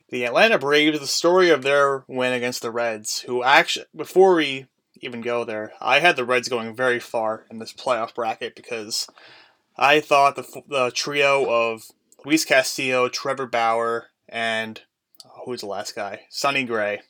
the 0.10 0.26
Atlanta 0.26 0.60
Braves, 0.60 1.00
the 1.00 1.08
story 1.08 1.50
of 1.50 1.64
their 1.64 2.04
win 2.08 2.34
against 2.34 2.62
the 2.62 2.70
Reds, 2.70 3.22
who 3.22 3.42
actually, 3.42 3.86
before 3.96 4.36
we 4.36 4.68
even 5.02 5.22
go 5.22 5.46
there, 5.46 5.72
I 5.80 6.02
had 6.02 6.18
the 6.18 6.26
Reds 6.26 6.50
going 6.50 6.76
very 6.76 7.00
far 7.00 7.46
in 7.50 7.60
this 7.60 7.72
playoff 7.72 8.14
bracket 8.14 8.56
because 8.58 9.08
I 9.78 10.02
thought 10.02 10.36
the, 10.36 10.64
the 10.68 10.92
trio 10.92 11.50
of 11.50 11.84
Luis 12.26 12.44
Castillo, 12.44 13.08
Trevor 13.08 13.48
Bauer, 13.48 14.08
and 14.28 14.82
oh, 15.26 15.44
who's 15.46 15.62
the 15.62 15.68
last 15.68 15.96
guy? 15.96 16.24
Sonny 16.30 16.66
Gray. 16.66 17.02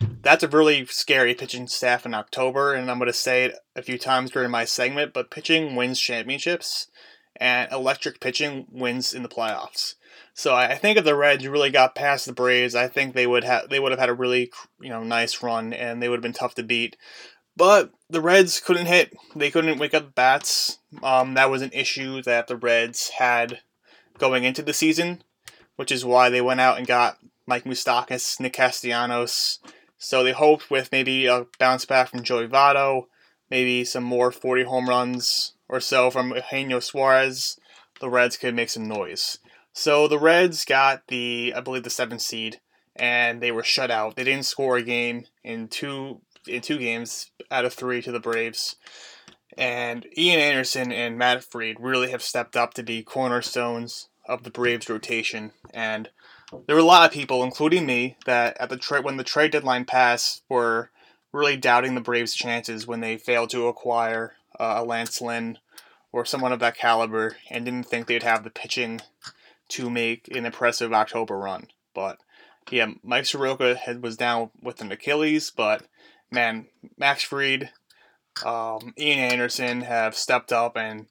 That's 0.00 0.42
a 0.42 0.48
really 0.48 0.84
scary 0.86 1.34
pitching 1.34 1.68
staff 1.68 2.04
in 2.04 2.12
October, 2.12 2.74
and 2.74 2.90
I'm 2.90 2.98
going 2.98 3.06
to 3.06 3.12
say 3.12 3.44
it 3.44 3.54
a 3.76 3.82
few 3.82 3.98
times 3.98 4.32
during 4.32 4.50
my 4.50 4.64
segment, 4.64 5.12
but 5.12 5.30
pitching 5.30 5.76
wins 5.76 6.00
championships 6.00 6.88
and 7.42 7.72
electric 7.72 8.20
pitching 8.20 8.66
wins 8.70 9.12
in 9.12 9.24
the 9.24 9.28
playoffs. 9.28 9.96
So 10.32 10.54
I 10.54 10.76
think 10.76 10.96
if 10.96 11.04
the 11.04 11.16
Reds 11.16 11.46
really 11.46 11.70
got 11.70 11.96
past 11.96 12.24
the 12.24 12.32
Braves, 12.32 12.76
I 12.76 12.86
think 12.86 13.14
they 13.14 13.26
would 13.26 13.42
have 13.42 13.68
they 13.68 13.80
would 13.80 13.90
have 13.90 13.98
had 13.98 14.08
a 14.08 14.14
really 14.14 14.52
you 14.80 14.90
know 14.90 15.02
nice 15.02 15.42
run 15.42 15.72
and 15.72 16.00
they 16.00 16.08
would 16.08 16.18
have 16.18 16.22
been 16.22 16.32
tough 16.32 16.54
to 16.54 16.62
beat. 16.62 16.96
But 17.56 17.90
the 18.08 18.20
Reds 18.20 18.60
couldn't 18.60 18.86
hit. 18.86 19.12
They 19.34 19.50
couldn't 19.50 19.78
wake 19.78 19.92
up 19.92 20.14
bats. 20.14 20.78
Um, 21.02 21.34
that 21.34 21.50
was 21.50 21.62
an 21.62 21.72
issue 21.72 22.22
that 22.22 22.46
the 22.46 22.56
Reds 22.56 23.10
had 23.10 23.58
going 24.18 24.44
into 24.44 24.62
the 24.62 24.72
season, 24.72 25.22
which 25.74 25.90
is 25.90 26.04
why 26.04 26.30
they 26.30 26.40
went 26.40 26.60
out 26.60 26.78
and 26.78 26.86
got 26.86 27.18
Mike 27.46 27.64
Moustakas, 27.64 28.38
Nick 28.38 28.54
Castellanos. 28.54 29.58
So 29.98 30.22
they 30.22 30.32
hoped 30.32 30.70
with 30.70 30.92
maybe 30.92 31.26
a 31.26 31.46
bounce 31.58 31.84
back 31.84 32.08
from 32.08 32.22
Joey 32.22 32.46
Votto, 32.46 33.06
maybe 33.50 33.84
some 33.84 34.04
more 34.04 34.30
40 34.30 34.62
home 34.62 34.88
runs 34.88 35.54
or 35.72 35.80
so 35.80 36.10
from 36.10 36.34
Eugenio 36.34 36.80
Suarez, 36.80 37.58
the 37.98 38.10
Reds 38.10 38.36
could 38.36 38.54
make 38.54 38.68
some 38.68 38.86
noise. 38.86 39.38
So 39.72 40.06
the 40.06 40.18
Reds 40.18 40.66
got 40.66 41.08
the, 41.08 41.54
I 41.56 41.60
believe, 41.60 41.82
the 41.82 41.90
seventh 41.90 42.20
seed, 42.20 42.60
and 42.94 43.40
they 43.40 43.50
were 43.50 43.62
shut 43.62 43.90
out. 43.90 44.14
They 44.14 44.24
didn't 44.24 44.44
score 44.44 44.76
a 44.76 44.82
game 44.82 45.24
in 45.42 45.68
two 45.68 46.20
in 46.46 46.60
two 46.60 46.76
games 46.76 47.30
out 47.50 47.64
of 47.64 47.72
three 47.72 48.02
to 48.02 48.12
the 48.12 48.20
Braves. 48.20 48.76
And 49.56 50.06
Ian 50.16 50.40
Anderson 50.40 50.92
and 50.92 51.16
Matt 51.16 51.42
Fried 51.42 51.76
really 51.80 52.10
have 52.10 52.22
stepped 52.22 52.54
up 52.56 52.74
to 52.74 52.82
be 52.82 53.02
cornerstones 53.02 54.08
of 54.26 54.42
the 54.42 54.50
Braves 54.50 54.90
rotation. 54.90 55.52
And 55.72 56.10
there 56.66 56.76
were 56.76 56.82
a 56.82 56.84
lot 56.84 57.06
of 57.06 57.14
people, 57.14 57.42
including 57.42 57.86
me, 57.86 58.16
that 58.26 58.56
at 58.60 58.68
the 58.68 58.76
trade 58.76 59.04
when 59.04 59.16
the 59.16 59.24
trade 59.24 59.52
deadline 59.52 59.86
passed 59.86 60.42
were 60.50 60.90
really 61.32 61.56
doubting 61.56 61.94
the 61.94 62.00
Braves' 62.02 62.34
chances 62.34 62.86
when 62.86 63.00
they 63.00 63.16
failed 63.16 63.50
to 63.50 63.68
acquire 63.68 64.34
uh, 64.58 64.76
a 64.78 64.84
Lance 64.84 65.20
Lynn 65.20 65.58
or 66.12 66.24
someone 66.24 66.52
of 66.52 66.60
that 66.60 66.76
caliber 66.76 67.36
and 67.50 67.64
didn't 67.64 67.86
think 67.86 68.06
they'd 68.06 68.22
have 68.22 68.44
the 68.44 68.50
pitching 68.50 69.00
to 69.68 69.88
make 69.88 70.28
an 70.34 70.44
impressive 70.44 70.92
October 70.92 71.38
run. 71.38 71.68
But 71.94 72.18
yeah, 72.70 72.88
Mike 73.02 73.26
Soroka 73.26 73.74
had, 73.74 74.02
was 74.02 74.16
down 74.16 74.50
with 74.60 74.80
an 74.80 74.92
Achilles, 74.92 75.50
but 75.50 75.86
man, 76.30 76.66
Max 76.98 77.22
Fried, 77.22 77.70
um, 78.44 78.94
Ian 78.98 79.18
Anderson 79.18 79.80
have 79.82 80.16
stepped 80.16 80.52
up, 80.52 80.76
and 80.76 81.06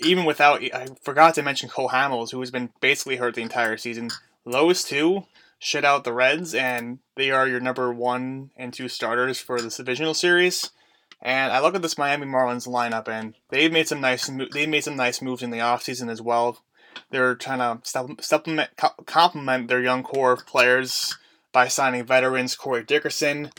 even 0.00 0.24
without, 0.24 0.62
I 0.62 0.88
forgot 1.02 1.34
to 1.34 1.42
mention 1.42 1.68
Cole 1.68 1.90
Hamels, 1.90 2.30
who 2.30 2.40
has 2.40 2.50
been 2.50 2.70
basically 2.80 3.16
hurt 3.16 3.34
the 3.34 3.42
entire 3.42 3.76
season. 3.76 4.10
Those 4.44 4.82
two 4.82 5.26
shut 5.58 5.84
out 5.84 6.04
the 6.04 6.12
Reds, 6.12 6.54
and 6.54 6.98
they 7.16 7.30
are 7.30 7.46
your 7.46 7.60
number 7.60 7.92
one 7.92 8.50
and 8.56 8.72
two 8.72 8.88
starters 8.88 9.38
for 9.38 9.60
this 9.60 9.76
divisional 9.76 10.14
series. 10.14 10.70
And 11.22 11.52
I 11.52 11.60
look 11.60 11.76
at 11.76 11.82
this 11.82 11.96
Miami 11.96 12.26
Marlins 12.26 12.66
lineup, 12.66 13.06
and 13.06 13.34
they've 13.50 13.72
made 13.72 13.86
some 13.86 14.00
nice 14.00 14.28
they 14.52 14.66
made 14.66 14.84
some 14.84 14.96
nice 14.96 15.22
moves 15.22 15.42
in 15.42 15.50
the 15.50 15.58
offseason 15.58 16.10
as 16.10 16.20
well. 16.20 16.58
They're 17.10 17.36
trying 17.36 17.60
to 17.60 17.88
supplement 18.20 18.70
complement 19.06 19.68
their 19.68 19.80
young 19.80 20.02
core 20.02 20.32
of 20.32 20.46
players 20.46 21.16
by 21.52 21.68
signing 21.68 22.04
veterans 22.04 22.56
Corey 22.56 22.82
Dickerson. 22.82 23.52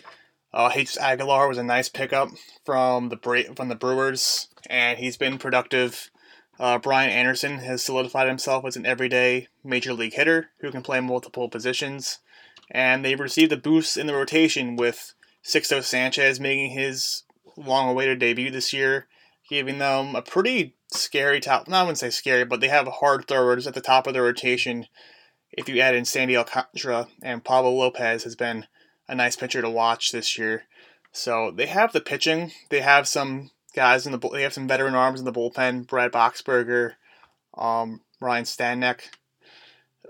Uh, 0.53 0.71
Aguilar 0.99 1.47
was 1.47 1.57
a 1.57 1.63
nice 1.63 1.89
pickup 1.89 2.29
from 2.65 3.09
the 3.09 3.15
Bra- 3.15 3.53
from 3.55 3.69
the 3.69 3.75
Brewers, 3.75 4.49
and 4.69 4.99
he's 4.99 5.17
been 5.17 5.37
productive. 5.37 6.11
Uh, 6.59 6.77
Brian 6.77 7.09
Anderson 7.09 7.59
has 7.59 7.81
solidified 7.81 8.27
himself 8.27 8.65
as 8.65 8.75
an 8.75 8.85
everyday 8.85 9.47
major 9.63 9.93
league 9.93 10.13
hitter 10.13 10.51
who 10.59 10.69
can 10.69 10.83
play 10.83 10.99
multiple 10.99 11.49
positions, 11.49 12.19
and 12.69 13.03
they've 13.03 13.19
received 13.19 13.51
a 13.51 13.57
boost 13.57 13.97
in 13.97 14.05
the 14.05 14.13
rotation 14.13 14.75
with 14.75 15.15
Sixto 15.43 15.81
Sanchez 15.81 16.39
making 16.39 16.71
his 16.71 17.22
long 17.57 17.89
awaited 17.89 18.19
debut 18.19 18.51
this 18.51 18.73
year, 18.73 19.07
giving 19.49 19.79
them 19.79 20.15
a 20.15 20.21
pretty 20.21 20.75
scary 20.91 21.39
top. 21.39 21.67
Not 21.67 21.81
I 21.81 21.83
wouldn't 21.83 21.97
say 21.97 22.09
scary, 22.09 22.45
but 22.45 22.59
they 22.59 22.67
have 22.67 22.87
hard 22.87 23.27
throwers 23.27 23.67
at 23.67 23.73
the 23.73 23.81
top 23.81 24.07
of 24.07 24.13
their 24.13 24.23
rotation. 24.23 24.87
If 25.51 25.69
you 25.69 25.79
add 25.79 25.95
in 25.95 26.05
Sandy 26.05 26.35
Alcantara 26.35 27.07
and 27.21 27.43
Pablo 27.43 27.71
Lopez, 27.71 28.23
has 28.23 28.35
been 28.35 28.65
a 29.07 29.15
nice 29.15 29.35
pitcher 29.35 29.61
to 29.61 29.69
watch 29.69 30.11
this 30.11 30.37
year. 30.37 30.63
So 31.11 31.51
they 31.51 31.67
have 31.67 31.93
the 31.93 32.01
pitching. 32.01 32.51
They 32.69 32.81
have 32.81 33.07
some 33.07 33.51
guys 33.75 34.05
in 34.05 34.11
the. 34.11 34.29
They 34.29 34.41
have 34.41 34.53
some 34.53 34.67
veteran 34.67 34.95
arms 34.95 35.19
in 35.19 35.25
the 35.25 35.33
bullpen. 35.33 35.87
Brad 35.87 36.11
Boxberger, 36.11 36.93
um, 37.55 38.01
Ryan 38.19 38.45
Stanek. 38.45 39.01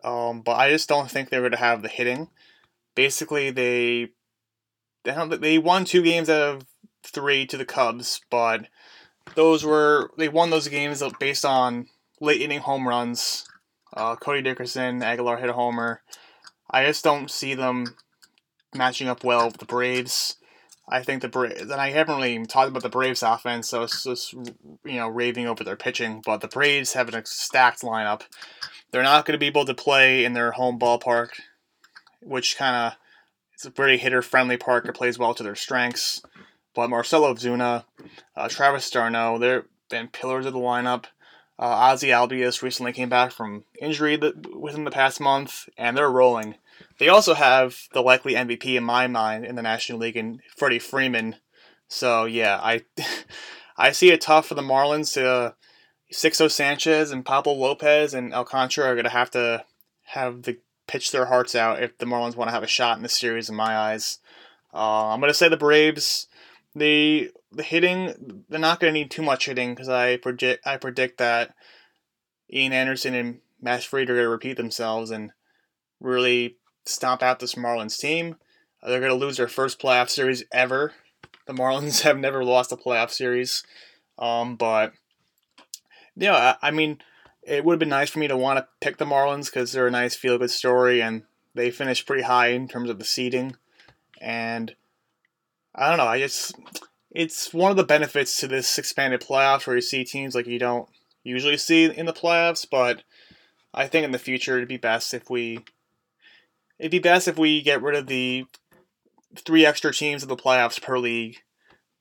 Um, 0.03 0.41
but 0.41 0.53
I 0.53 0.69
just 0.69 0.89
don't 0.89 1.10
think 1.10 1.29
they're 1.29 1.41
going 1.41 1.51
to 1.51 1.58
have 1.58 1.82
the 1.82 1.89
hitting. 1.89 2.29
Basically, 2.95 3.51
they 3.51 4.10
they, 5.03 5.38
they 5.38 5.58
won 5.58 5.86
two 5.86 6.03
games 6.03 6.29
out 6.29 6.41
of 6.41 6.65
three 7.05 7.45
to 7.47 7.57
the 7.57 7.65
Cubs, 7.65 8.21
but 8.29 8.67
those 9.35 9.63
were 9.63 10.11
they 10.17 10.29
won 10.29 10.49
those 10.49 10.67
games 10.67 11.03
based 11.19 11.45
on 11.45 11.87
late 12.19 12.41
inning 12.41 12.59
home 12.59 12.87
runs. 12.87 13.45
Uh, 13.95 14.15
Corey 14.15 14.41
Dickerson, 14.41 15.03
Aguilar 15.03 15.37
hit 15.37 15.49
a 15.49 15.53
homer. 15.53 16.01
I 16.69 16.85
just 16.85 17.03
don't 17.03 17.29
see 17.29 17.53
them 17.53 17.95
matching 18.73 19.07
up 19.07 19.23
well 19.23 19.47
with 19.47 19.57
the 19.57 19.65
Braves. 19.65 20.37
I 20.89 21.01
think 21.01 21.21
the 21.21 21.29
Braves, 21.29 21.61
and 21.61 21.73
I 21.73 21.91
haven't 21.91 22.17
really 22.17 22.45
talked 22.45 22.69
about 22.69 22.83
the 22.83 22.89
Braves 22.89 23.23
offense, 23.23 23.69
so 23.69 23.83
it's 23.83 24.03
just 24.03 24.33
you 24.33 24.97
know 24.97 25.07
raving 25.07 25.47
over 25.47 25.63
their 25.63 25.75
pitching. 25.75 26.21
But 26.25 26.41
the 26.41 26.47
Braves 26.47 26.93
have 26.93 27.13
a 27.13 27.25
stacked 27.25 27.81
lineup. 27.81 28.23
They're 28.91 29.03
not 29.03 29.25
going 29.25 29.33
to 29.33 29.39
be 29.39 29.47
able 29.47 29.65
to 29.65 29.73
play 29.73 30.25
in 30.25 30.33
their 30.33 30.51
home 30.51 30.77
ballpark, 30.77 31.29
which 32.21 32.57
kind 32.57 32.75
of 32.75 32.97
it's 33.53 33.65
a 33.65 33.69
very 33.69 33.97
hitter 33.97 34.21
friendly 34.21 34.57
park. 34.57 34.85
It 34.85 34.95
plays 34.95 35.17
well 35.17 35.33
to 35.35 35.43
their 35.43 35.55
strengths. 35.55 36.21
But 36.73 36.89
Marcell 36.89 37.23
Ozuna, 37.23 37.86
uh, 38.36 38.49
Travis 38.49 38.89
d'Arnaud, 38.89 39.39
they've 39.39 39.63
been 39.89 40.07
pillars 40.07 40.45
of 40.45 40.53
the 40.53 40.59
lineup. 40.59 41.05
Uh, 41.59 41.65
Ozzie 41.65 42.07
Albies 42.07 42.62
recently 42.62 42.93
came 42.93 43.09
back 43.09 43.31
from 43.31 43.63
injury 43.79 44.17
within 44.55 44.86
the 44.86 44.91
past 44.91 45.21
month, 45.21 45.69
and 45.77 45.95
they're 45.95 46.09
rolling. 46.09 46.55
They 46.97 47.09
also 47.09 47.36
have 47.36 47.88
the 47.93 48.01
likely 48.01 48.33
MVP 48.33 48.75
in 48.75 48.83
my 48.83 49.07
mind 49.07 49.45
in 49.45 49.55
the 49.55 49.62
National 49.62 49.99
League 49.99 50.17
in 50.17 50.41
Freddie 50.55 50.79
Freeman. 50.79 51.36
So 51.88 52.25
yeah, 52.25 52.59
I 52.62 52.83
I 53.77 53.91
see 53.91 54.12
it 54.12 54.21
tough 54.21 54.47
for 54.47 54.55
the 54.55 54.62
Marlins 54.62 55.13
to 55.13 55.27
uh, 55.27 55.51
Sixto 56.12 56.49
Sanchez 56.49 57.12
and 57.12 57.25
Pablo 57.25 57.53
Lopez 57.53 58.13
and 58.13 58.33
Alcantara 58.33 58.88
are 58.88 58.95
going 58.95 59.03
to 59.03 59.09
have 59.09 59.31
to 59.31 59.65
have 60.03 60.43
the 60.43 60.57
pitch 60.88 61.12
their 61.12 61.25
hearts 61.25 61.55
out 61.55 61.81
if 61.81 61.97
the 61.97 62.05
Marlins 62.05 62.36
want 62.36 62.49
to 62.49 62.53
have 62.53 62.63
a 62.63 62.67
shot 62.67 62.97
in 62.97 63.03
the 63.03 63.09
series. 63.09 63.49
In 63.49 63.55
my 63.55 63.75
eyes, 63.75 64.19
uh, 64.73 65.07
I'm 65.07 65.19
going 65.19 65.29
to 65.29 65.36
say 65.36 65.49
the 65.49 65.57
Braves 65.57 66.27
the 66.75 67.31
the 67.51 67.63
hitting 67.63 68.43
they're 68.49 68.59
not 68.59 68.79
going 68.79 68.93
to 68.93 68.99
need 68.99 69.12
too 69.12 69.21
much 69.21 69.45
hitting 69.45 69.73
because 69.73 69.89
I 69.89 70.17
predict 70.17 70.65
I 70.65 70.77
predict 70.77 71.17
that 71.19 71.53
Ian 72.51 72.73
Anderson 72.73 73.13
and 73.13 73.39
Matt 73.62 73.83
Fried 73.83 74.09
are 74.09 74.15
going 74.15 74.25
to 74.25 74.29
repeat 74.29 74.57
themselves 74.57 75.12
and 75.12 75.31
really 75.99 76.57
stomp 76.86 77.23
out 77.23 77.39
this 77.39 77.55
Marlins 77.55 77.99
team. 77.99 78.36
They're 78.81 78.99
going 78.99 79.12
to 79.12 79.25
lose 79.25 79.38
their 79.38 79.47
first 79.47 79.79
playoff 79.79 80.09
series 80.09 80.43
ever. 80.51 80.93
The 81.47 81.53
Marlins 81.53 82.01
have 82.03 82.17
never 82.17 82.43
lost 82.43 82.71
a 82.71 82.77
playoff 82.77 83.12
series, 83.12 83.63
um, 84.17 84.55
but 84.55 84.93
yeah, 86.15 86.55
I, 86.62 86.67
I 86.67 86.71
mean, 86.71 86.99
it 87.43 87.63
would 87.63 87.73
have 87.73 87.79
been 87.79 87.89
nice 87.89 88.09
for 88.09 88.19
me 88.19 88.27
to 88.27 88.38
want 88.38 88.59
to 88.59 88.67
pick 88.81 88.97
the 88.97 89.05
Marlins 89.05 89.45
because 89.45 89.71
they're 89.71 89.88
a 89.88 89.91
nice 89.91 90.15
feel 90.15 90.38
good 90.38 90.51
story 90.51 91.01
and 91.01 91.23
they 91.55 91.71
finished 91.71 92.05
pretty 92.05 92.23
high 92.23 92.47
in 92.47 92.67
terms 92.67 92.89
of 92.89 92.99
the 92.99 93.05
seeding, 93.05 93.55
and 94.19 94.75
I 95.75 95.89
don't 95.89 95.97
know. 95.97 96.05
I 96.05 96.19
just 96.19 96.55
it's 97.12 97.53
one 97.53 97.71
of 97.71 97.77
the 97.77 97.83
benefits 97.83 98.39
to 98.39 98.47
this 98.47 98.77
expanded 98.77 99.21
playoffs 99.21 99.67
where 99.67 99.75
you 99.75 99.81
see 99.81 100.03
teams 100.03 100.36
like 100.36 100.47
you 100.47 100.59
don't 100.59 100.89
usually 101.23 101.57
see 101.57 101.86
in 101.86 102.05
the 102.05 102.13
playoffs. 102.13 102.65
But 102.69 103.03
I 103.73 103.88
think 103.88 104.05
in 104.05 104.12
the 104.12 104.19
future 104.19 104.57
it'd 104.57 104.67
be 104.67 104.77
best 104.77 105.13
if 105.13 105.29
we 105.29 105.59
it'd 106.79 106.91
be 106.91 106.99
best 106.99 107.27
if 107.27 107.38
we 107.38 107.62
get 107.62 107.81
rid 107.81 107.95
of 107.95 108.07
the 108.07 108.45
three 109.36 109.65
extra 109.65 109.93
teams 109.93 110.23
in 110.23 110.29
the 110.29 110.36
playoffs 110.36 110.81
per 110.81 110.99
league, 110.99 111.38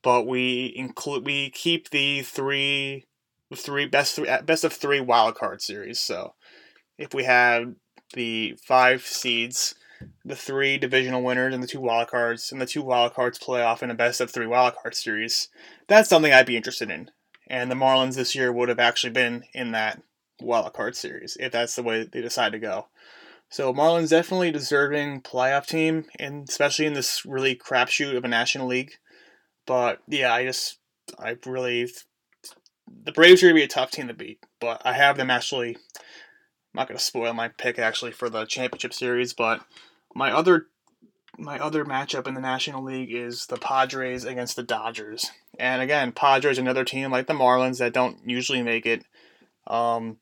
but 0.02 0.26
we 0.26 0.72
include 0.76 1.24
we 1.24 1.50
keep 1.50 1.90
the 1.90 2.22
three 2.22 3.06
three 3.54 3.86
best 3.86 4.16
three 4.16 4.28
best 4.44 4.64
of 4.64 4.72
three 4.72 5.00
wild 5.00 5.34
card 5.34 5.62
series. 5.62 6.00
So 6.00 6.34
if 6.98 7.14
we 7.14 7.24
have 7.24 7.74
the 8.14 8.58
five 8.62 9.02
seeds 9.02 9.74
the 10.24 10.36
three 10.36 10.78
divisional 10.78 11.22
winners 11.22 11.54
and 11.54 11.62
the 11.62 11.66
two 11.66 11.80
wild 11.80 12.08
cards, 12.08 12.52
and 12.52 12.60
the 12.60 12.66
two 12.66 12.82
wild 12.82 13.14
cards 13.14 13.38
play 13.38 13.62
off 13.62 13.82
in 13.82 13.90
a 13.90 13.94
best 13.94 14.20
of 14.20 14.30
three 14.30 14.46
wild 14.46 14.74
card 14.76 14.94
series. 14.94 15.48
That's 15.88 16.08
something 16.08 16.32
I'd 16.32 16.46
be 16.46 16.56
interested 16.56 16.90
in. 16.90 17.10
And 17.48 17.70
the 17.70 17.74
Marlins 17.74 18.16
this 18.16 18.34
year 18.34 18.52
would 18.52 18.68
have 18.68 18.78
actually 18.78 19.12
been 19.12 19.44
in 19.52 19.72
that 19.72 20.02
wild 20.40 20.72
card 20.72 20.96
series 20.96 21.36
if 21.40 21.52
that's 21.52 21.76
the 21.76 21.82
way 21.82 22.04
they 22.04 22.20
decide 22.20 22.52
to 22.52 22.58
go. 22.58 22.86
So 23.50 23.72
Marlins 23.74 24.08
definitely 24.10 24.50
deserving 24.50 25.20
playoff 25.22 25.66
team, 25.66 26.06
and 26.18 26.48
especially 26.48 26.86
in 26.86 26.94
this 26.94 27.26
really 27.26 27.54
crapshoot 27.54 28.16
of 28.16 28.24
a 28.24 28.28
National 28.28 28.66
League. 28.66 28.92
But 29.66 30.00
yeah, 30.08 30.32
I 30.32 30.44
just 30.44 30.78
I 31.18 31.36
really 31.44 31.90
the 33.04 33.12
Braves 33.12 33.42
are 33.42 33.46
gonna 33.46 33.54
be 33.54 33.62
a 33.62 33.68
tough 33.68 33.90
team 33.90 34.08
to 34.08 34.14
beat, 34.14 34.38
but 34.60 34.80
I 34.84 34.94
have 34.94 35.16
them 35.16 35.30
actually. 35.30 35.76
I'm 35.76 36.78
not 36.78 36.88
gonna 36.88 36.98
spoil 36.98 37.34
my 37.34 37.48
pick 37.48 37.78
actually 37.78 38.12
for 38.12 38.30
the 38.30 38.46
championship 38.46 38.94
series, 38.94 39.34
but 39.34 39.60
my 40.14 40.30
other 40.30 40.66
my 41.38 41.58
other 41.58 41.84
matchup 41.84 42.26
in 42.26 42.34
the 42.34 42.40
National 42.40 42.84
League 42.84 43.12
is 43.12 43.46
the 43.46 43.56
Padres 43.56 44.24
against 44.24 44.54
the 44.54 44.62
Dodgers. 44.62 45.30
And 45.58 45.80
again, 45.80 46.12
Padres 46.12 46.58
another 46.58 46.84
team 46.84 47.10
like 47.10 47.26
the 47.26 47.32
Marlins 47.32 47.78
that 47.78 47.94
don't 47.94 48.18
usually 48.26 48.62
make 48.62 48.84
it. 48.84 49.04
Um, 49.66 50.18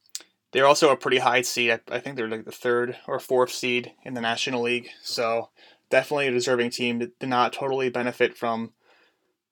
they're 0.52 0.66
also 0.66 0.90
a 0.90 0.96
pretty 0.96 1.18
high 1.18 1.42
seed. 1.42 1.70
I, 1.70 1.80
I, 1.96 1.98
think 1.98 2.16
they're 2.16 2.28
like 2.28 2.44
the 2.44 2.52
third 2.52 2.96
or 3.06 3.18
fourth 3.18 3.50
seed 3.50 3.92
in 4.04 4.14
the 4.14 4.20
National 4.20 4.62
League. 4.62 4.88
So 5.02 5.50
definitely 5.90 6.28
a 6.28 6.32
deserving 6.32 6.70
team. 6.70 6.98
that 7.00 7.18
Did 7.18 7.28
not 7.28 7.52
totally 7.52 7.88
benefit 7.88 8.36
from, 8.36 8.72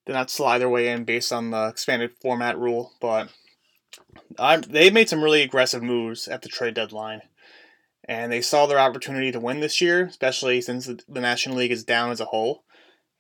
did 0.07 0.13
not 0.13 0.31
slide 0.31 0.59
their 0.59 0.69
way 0.69 0.89
in 0.89 1.05
based 1.05 1.33
on 1.33 1.51
the 1.51 1.69
expanded 1.69 2.13
format 2.21 2.59
rule. 2.59 2.93
But 3.01 3.31
I'm, 4.39 4.63
they 4.63 4.91
made 4.91 5.09
some 5.09 5.23
really 5.23 5.43
aggressive 5.43 5.83
moves 5.83 6.29
at 6.29 6.43
the 6.43 6.49
trade 6.49 6.75
deadline 6.75 7.23
and 8.09 8.33
they 8.33 8.41
saw 8.41 8.67
their 8.67 8.79
opportunity 8.79 9.31
to 9.31 9.39
win 9.39 9.61
this 9.61 9.81
year, 9.81 10.07
especially 10.07 10.63
since 10.63 10.87
the, 10.87 11.21
National 11.21 11.57
League 11.57 11.71
is 11.71 11.85
down 11.85 12.11
as 12.11 12.21
a 12.21 12.27
whole. 12.27 12.65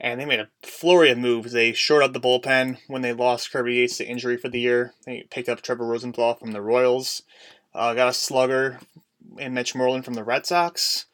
And 0.00 0.18
they 0.18 0.24
made 0.24 0.40
a 0.40 0.48
flurry 0.62 1.10
of 1.10 1.18
moves. 1.18 1.52
They 1.52 1.72
shored 1.72 2.04
up 2.04 2.12
the 2.12 2.20
bullpen 2.20 2.78
when 2.86 3.02
they 3.02 3.12
lost 3.12 3.52
Kirby 3.52 3.74
Yates 3.74 3.98
to 3.98 4.06
injury 4.06 4.36
for 4.36 4.48
the 4.48 4.60
year. 4.60 4.94
They 5.04 5.26
picked 5.28 5.48
up 5.48 5.60
Trevor 5.60 5.84
Rosenthal 5.84 6.36
from 6.36 6.52
the 6.52 6.62
Royals, 6.62 7.22
uh, 7.74 7.94
got 7.94 8.08
a 8.08 8.12
slugger 8.12 8.78
in 9.36 9.54
Mitch 9.54 9.74
Moreland 9.74 10.04
from 10.04 10.14
the 10.14 10.24
Red 10.24 10.46
Sox, 10.46 11.06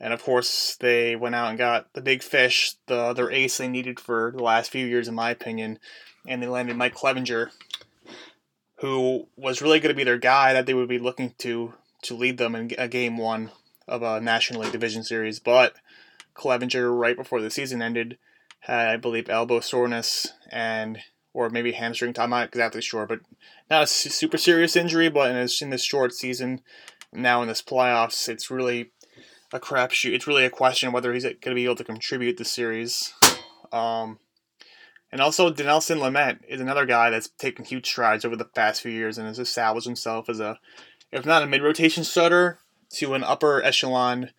and 0.00 0.12
of 0.12 0.22
course 0.22 0.76
they 0.76 1.16
went 1.16 1.34
out 1.34 1.48
and 1.48 1.58
got 1.58 1.92
the 1.94 2.00
big 2.00 2.22
fish, 2.22 2.74
the 2.86 2.96
other 2.96 3.30
ace 3.30 3.58
they 3.58 3.68
needed 3.68 3.98
for 4.00 4.32
the 4.34 4.42
last 4.42 4.70
few 4.70 4.86
years, 4.86 5.08
in 5.08 5.14
my 5.14 5.30
opinion, 5.30 5.78
and 6.26 6.40
they 6.40 6.46
landed 6.46 6.76
Mike 6.76 6.94
Clevinger, 6.94 7.50
who 8.76 9.26
was 9.36 9.60
really 9.60 9.80
going 9.80 9.92
to 9.92 9.96
be 9.96 10.04
their 10.04 10.18
guy 10.18 10.52
that 10.52 10.66
they 10.66 10.74
would 10.74 10.88
be 10.88 11.00
looking 11.00 11.34
to 11.38 11.74
to 12.02 12.14
lead 12.14 12.38
them 12.38 12.54
in 12.54 12.72
a 12.78 12.88
game 12.88 13.16
one 13.16 13.50
of 13.86 14.02
a 14.02 14.20
National 14.20 14.62
League 14.62 14.72
Division 14.72 15.02
Series. 15.02 15.40
But 15.40 15.74
Clevinger, 16.34 16.96
right 16.96 17.16
before 17.16 17.40
the 17.40 17.50
season 17.50 17.82
ended, 17.82 18.18
had 18.60 18.88
I 18.88 18.96
believe 18.96 19.28
elbow 19.28 19.60
soreness 19.60 20.32
and 20.50 20.98
or 21.32 21.50
maybe 21.50 21.72
hamstring. 21.72 22.14
I'm 22.18 22.30
not 22.30 22.48
exactly 22.48 22.82
sure, 22.82 23.06
but 23.06 23.20
not 23.70 23.84
a 23.84 23.86
super 23.86 24.38
serious 24.38 24.76
injury. 24.76 25.08
But 25.08 25.30
in 25.30 25.36
this, 25.36 25.62
in 25.62 25.70
this 25.70 25.84
short 25.84 26.12
season, 26.12 26.62
now 27.12 27.42
in 27.42 27.48
this 27.48 27.62
playoffs, 27.62 28.28
it's 28.28 28.50
really 28.50 28.90
a 29.52 29.60
crapshoot. 29.60 30.14
It's 30.14 30.26
really 30.26 30.44
a 30.44 30.50
question 30.50 30.92
whether 30.92 31.12
he's 31.12 31.24
going 31.24 31.38
to 31.40 31.54
be 31.54 31.64
able 31.64 31.76
to 31.76 31.84
contribute 31.84 32.36
the 32.36 32.44
series. 32.44 33.14
Um, 33.72 34.18
and 35.10 35.20
also, 35.20 35.50
Dinelson 35.50 35.98
Lamet 35.98 36.40
is 36.48 36.60
another 36.60 36.84
guy 36.84 37.10
that's 37.10 37.28
taken 37.28 37.64
huge 37.64 37.86
strides 37.86 38.24
over 38.24 38.36
the 38.36 38.44
past 38.44 38.82
few 38.82 38.92
years 38.92 39.16
and 39.16 39.26
has 39.26 39.38
established 39.38 39.86
himself 39.86 40.28
as 40.28 40.38
a, 40.40 40.58
if 41.12 41.24
not 41.24 41.42
a 41.42 41.46
mid 41.46 41.62
rotation 41.62 42.04
starter, 42.04 42.58
to 42.90 43.14
an 43.14 43.24
upper 43.24 43.62
echelon, 43.62 44.30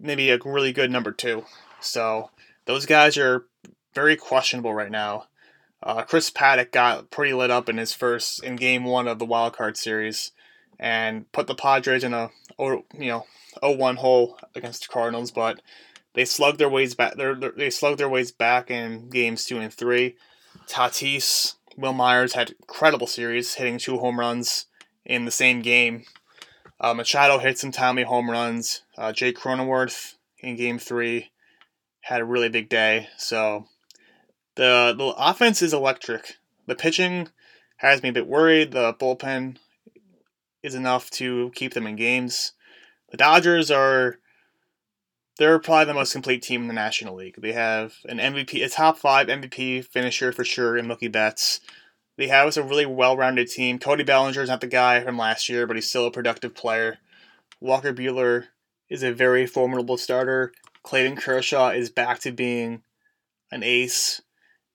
maybe 0.00 0.30
a 0.30 0.38
really 0.44 0.72
good 0.72 0.90
number 0.90 1.12
two. 1.12 1.44
So 1.80 2.30
those 2.64 2.86
guys 2.86 3.16
are 3.16 3.46
very 3.94 4.16
questionable 4.16 4.74
right 4.74 4.90
now. 4.90 5.26
Uh, 5.82 6.02
Chris 6.02 6.30
Paddack 6.30 6.72
got 6.72 7.10
pretty 7.10 7.32
lit 7.32 7.50
up 7.50 7.68
in 7.68 7.76
his 7.76 7.92
first 7.92 8.42
in 8.42 8.56
game 8.56 8.84
one 8.84 9.06
of 9.06 9.18
the 9.18 9.24
wild 9.24 9.56
card 9.56 9.76
series, 9.76 10.32
and 10.78 11.30
put 11.32 11.46
the 11.46 11.54
Padres 11.54 12.04
in 12.04 12.14
a 12.14 12.30
you 12.58 12.84
know 12.94 13.26
0-1 13.62 13.96
hole 13.96 14.38
against 14.54 14.82
the 14.82 14.92
Cardinals, 14.92 15.30
but 15.30 15.60
they 16.14 16.24
slugged 16.24 16.58
their 16.58 16.68
ways 16.68 16.94
back. 16.94 17.14
They 17.56 17.70
slugged 17.70 17.98
their 17.98 18.08
ways 18.08 18.32
back 18.32 18.70
in 18.70 19.10
games 19.10 19.44
two 19.44 19.58
and 19.58 19.72
three. 19.72 20.16
Tatis, 20.66 21.54
Wil 21.76 21.92
Myers 21.92 22.32
had 22.32 22.54
incredible 22.60 23.06
series, 23.06 23.54
hitting 23.54 23.78
two 23.78 23.98
home 23.98 24.18
runs 24.18 24.66
in 25.06 25.24
the 25.24 25.30
same 25.30 25.62
game. 25.62 26.04
Uh, 26.78 26.92
Machado 26.92 27.38
hit 27.38 27.58
some 27.58 27.72
timely 27.72 28.02
home 28.02 28.30
runs. 28.30 28.82
Uh, 28.98 29.12
Jake 29.12 29.38
Cronenworth 29.38 30.16
in 30.40 30.56
game 30.56 30.78
three 30.78 31.30
had 32.02 32.20
a 32.20 32.24
really 32.24 32.48
big 32.48 32.68
day. 32.68 33.08
So 33.16 33.66
the 34.56 34.94
the 34.96 35.14
offense 35.16 35.62
is 35.62 35.72
electric. 35.72 36.36
The 36.66 36.74
pitching 36.74 37.28
has 37.78 38.02
me 38.02 38.10
a 38.10 38.12
bit 38.12 38.26
worried. 38.26 38.72
The 38.72 38.92
bullpen 38.92 39.56
is 40.62 40.74
enough 40.74 41.10
to 41.12 41.50
keep 41.54 41.74
them 41.74 41.86
in 41.86 41.96
games. 41.96 42.52
The 43.10 43.16
Dodgers 43.16 43.70
are 43.70 44.18
they're 45.38 45.58
probably 45.58 45.84
the 45.86 45.94
most 45.94 46.12
complete 46.12 46.42
team 46.42 46.62
in 46.62 46.68
the 46.68 46.74
National 46.74 47.14
League. 47.14 47.36
They 47.38 47.52
have 47.52 47.94
an 48.06 48.18
MVP, 48.18 48.64
a 48.64 48.68
top 48.68 48.98
five 48.98 49.28
MVP 49.28 49.84
finisher 49.84 50.32
for 50.32 50.44
sure 50.44 50.76
in 50.76 50.86
Mookie 50.86 51.12
Betts. 51.12 51.60
They 52.16 52.28
have 52.28 52.56
a 52.56 52.62
really 52.62 52.86
well-rounded 52.86 53.48
team. 53.48 53.78
Cody 53.78 54.02
Bellinger 54.02 54.42
is 54.42 54.48
not 54.48 54.60
the 54.60 54.66
guy 54.66 55.02
from 55.02 55.18
last 55.18 55.48
year, 55.48 55.66
but 55.66 55.76
he's 55.76 55.88
still 55.88 56.06
a 56.06 56.10
productive 56.10 56.54
player. 56.54 56.98
Walker 57.60 57.92
Buehler 57.92 58.46
is 58.88 59.02
a 59.02 59.12
very 59.12 59.46
formidable 59.46 59.96
starter. 59.96 60.52
Clayton 60.82 61.16
Kershaw 61.16 61.70
is 61.70 61.90
back 61.90 62.20
to 62.20 62.32
being 62.32 62.82
an 63.50 63.62
ace. 63.62 64.22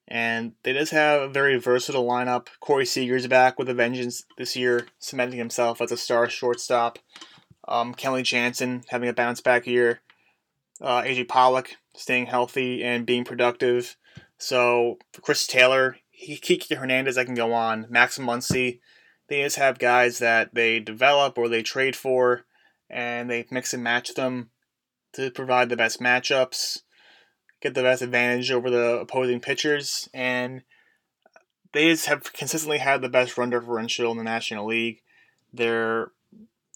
And 0.06 0.52
they 0.62 0.72
just 0.72 0.92
have 0.92 1.22
a 1.22 1.28
very 1.28 1.58
versatile 1.58 2.06
lineup. 2.06 2.48
Corey 2.60 2.84
Seager's 2.84 3.26
back 3.26 3.58
with 3.58 3.68
a 3.68 3.74
vengeance 3.74 4.24
this 4.36 4.54
year, 4.54 4.88
cementing 4.98 5.38
himself 5.38 5.80
as 5.80 5.90
a 5.90 5.96
star 5.96 6.28
shortstop. 6.28 6.98
Um, 7.66 7.94
Kenley 7.94 8.22
Jansen 8.22 8.84
having 8.88 9.08
a 9.08 9.14
bounce 9.14 9.40
back 9.40 9.66
year. 9.66 10.00
Uh, 10.80 11.02
AJ 11.02 11.28
Pollock 11.28 11.76
staying 11.94 12.26
healthy 12.26 12.82
and 12.84 13.06
being 13.06 13.24
productive. 13.24 13.96
So 14.36 14.98
Chris 15.22 15.46
Taylor, 15.46 15.96
Kiki 16.24 16.74
Hernandez, 16.74 17.18
I 17.18 17.24
can 17.24 17.34
go 17.34 17.52
on. 17.52 17.86
Max 17.90 18.18
Muncy, 18.18 18.80
they 19.28 19.42
just 19.42 19.56
have 19.56 19.78
guys 19.78 20.18
that 20.18 20.54
they 20.54 20.80
develop 20.80 21.36
or 21.36 21.48
they 21.48 21.62
trade 21.62 21.96
for, 21.96 22.44
and 22.88 23.30
they 23.30 23.46
mix 23.50 23.74
and 23.74 23.82
match 23.82 24.14
them 24.14 24.50
to 25.14 25.30
provide 25.30 25.68
the 25.68 25.76
best 25.76 26.00
matchups 26.00 26.78
get 27.62 27.74
the 27.74 27.82
best 27.82 28.02
advantage 28.02 28.50
over 28.50 28.68
the 28.68 28.98
opposing 29.00 29.40
pitchers, 29.40 30.08
and 30.12 30.62
they 31.72 31.90
just 31.90 32.06
have 32.06 32.32
consistently 32.32 32.78
had 32.78 33.00
the 33.00 33.08
best 33.08 33.38
run 33.38 33.50
differential 33.50 34.10
in 34.10 34.18
the 34.18 34.24
National 34.24 34.66
League. 34.66 35.00
They're 35.52 36.10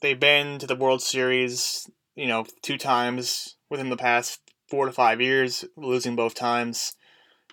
they've 0.00 0.18
been 0.18 0.58
to 0.60 0.66
the 0.66 0.76
World 0.76 1.02
Series, 1.02 1.90
you 2.14 2.26
know, 2.26 2.46
two 2.62 2.78
times 2.78 3.56
within 3.68 3.90
the 3.90 3.96
past 3.96 4.40
four 4.68 4.86
to 4.86 4.92
five 4.92 5.20
years, 5.20 5.64
losing 5.76 6.16
both 6.16 6.34
times. 6.34 6.94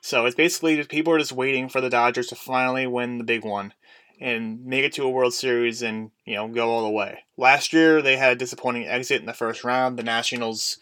So 0.04 0.26
it's 0.26 0.36
basically 0.36 0.76
just 0.76 0.90
people 0.90 1.14
are 1.14 1.18
just 1.18 1.32
waiting 1.32 1.70
for 1.70 1.80
the 1.80 1.90
Dodgers 1.90 2.28
to 2.28 2.36
finally 2.36 2.86
win 2.86 3.20
the 3.20 3.24
big 3.24 3.46
one 3.46 3.74
and 4.20 4.66
make 4.66 4.84
it 4.84 4.92
to 4.94 5.06
a 5.06 5.10
World 5.10 5.34
Series 5.34 5.82
and 5.82 6.12
you 6.26 6.36
know 6.36 6.50
go 6.50 6.70
all 6.70 6.84
the 6.84 6.90
way. 6.90 7.24
Last 7.38 7.72
year 7.72 8.02
they 8.02 8.18
had 8.18 8.34
a 8.34 8.36
disappointing 8.36 8.86
exit 8.86 9.22
in 9.22 9.28
the 9.28 9.34
first 9.34 9.64
round. 9.64 9.98
The 9.98 10.04
Nationals 10.04 10.78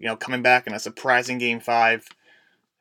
you 0.00 0.06
know, 0.06 0.16
coming 0.16 0.42
back 0.42 0.66
in 0.66 0.72
a 0.72 0.80
surprising 0.80 1.38
game 1.38 1.60
five. 1.60 2.08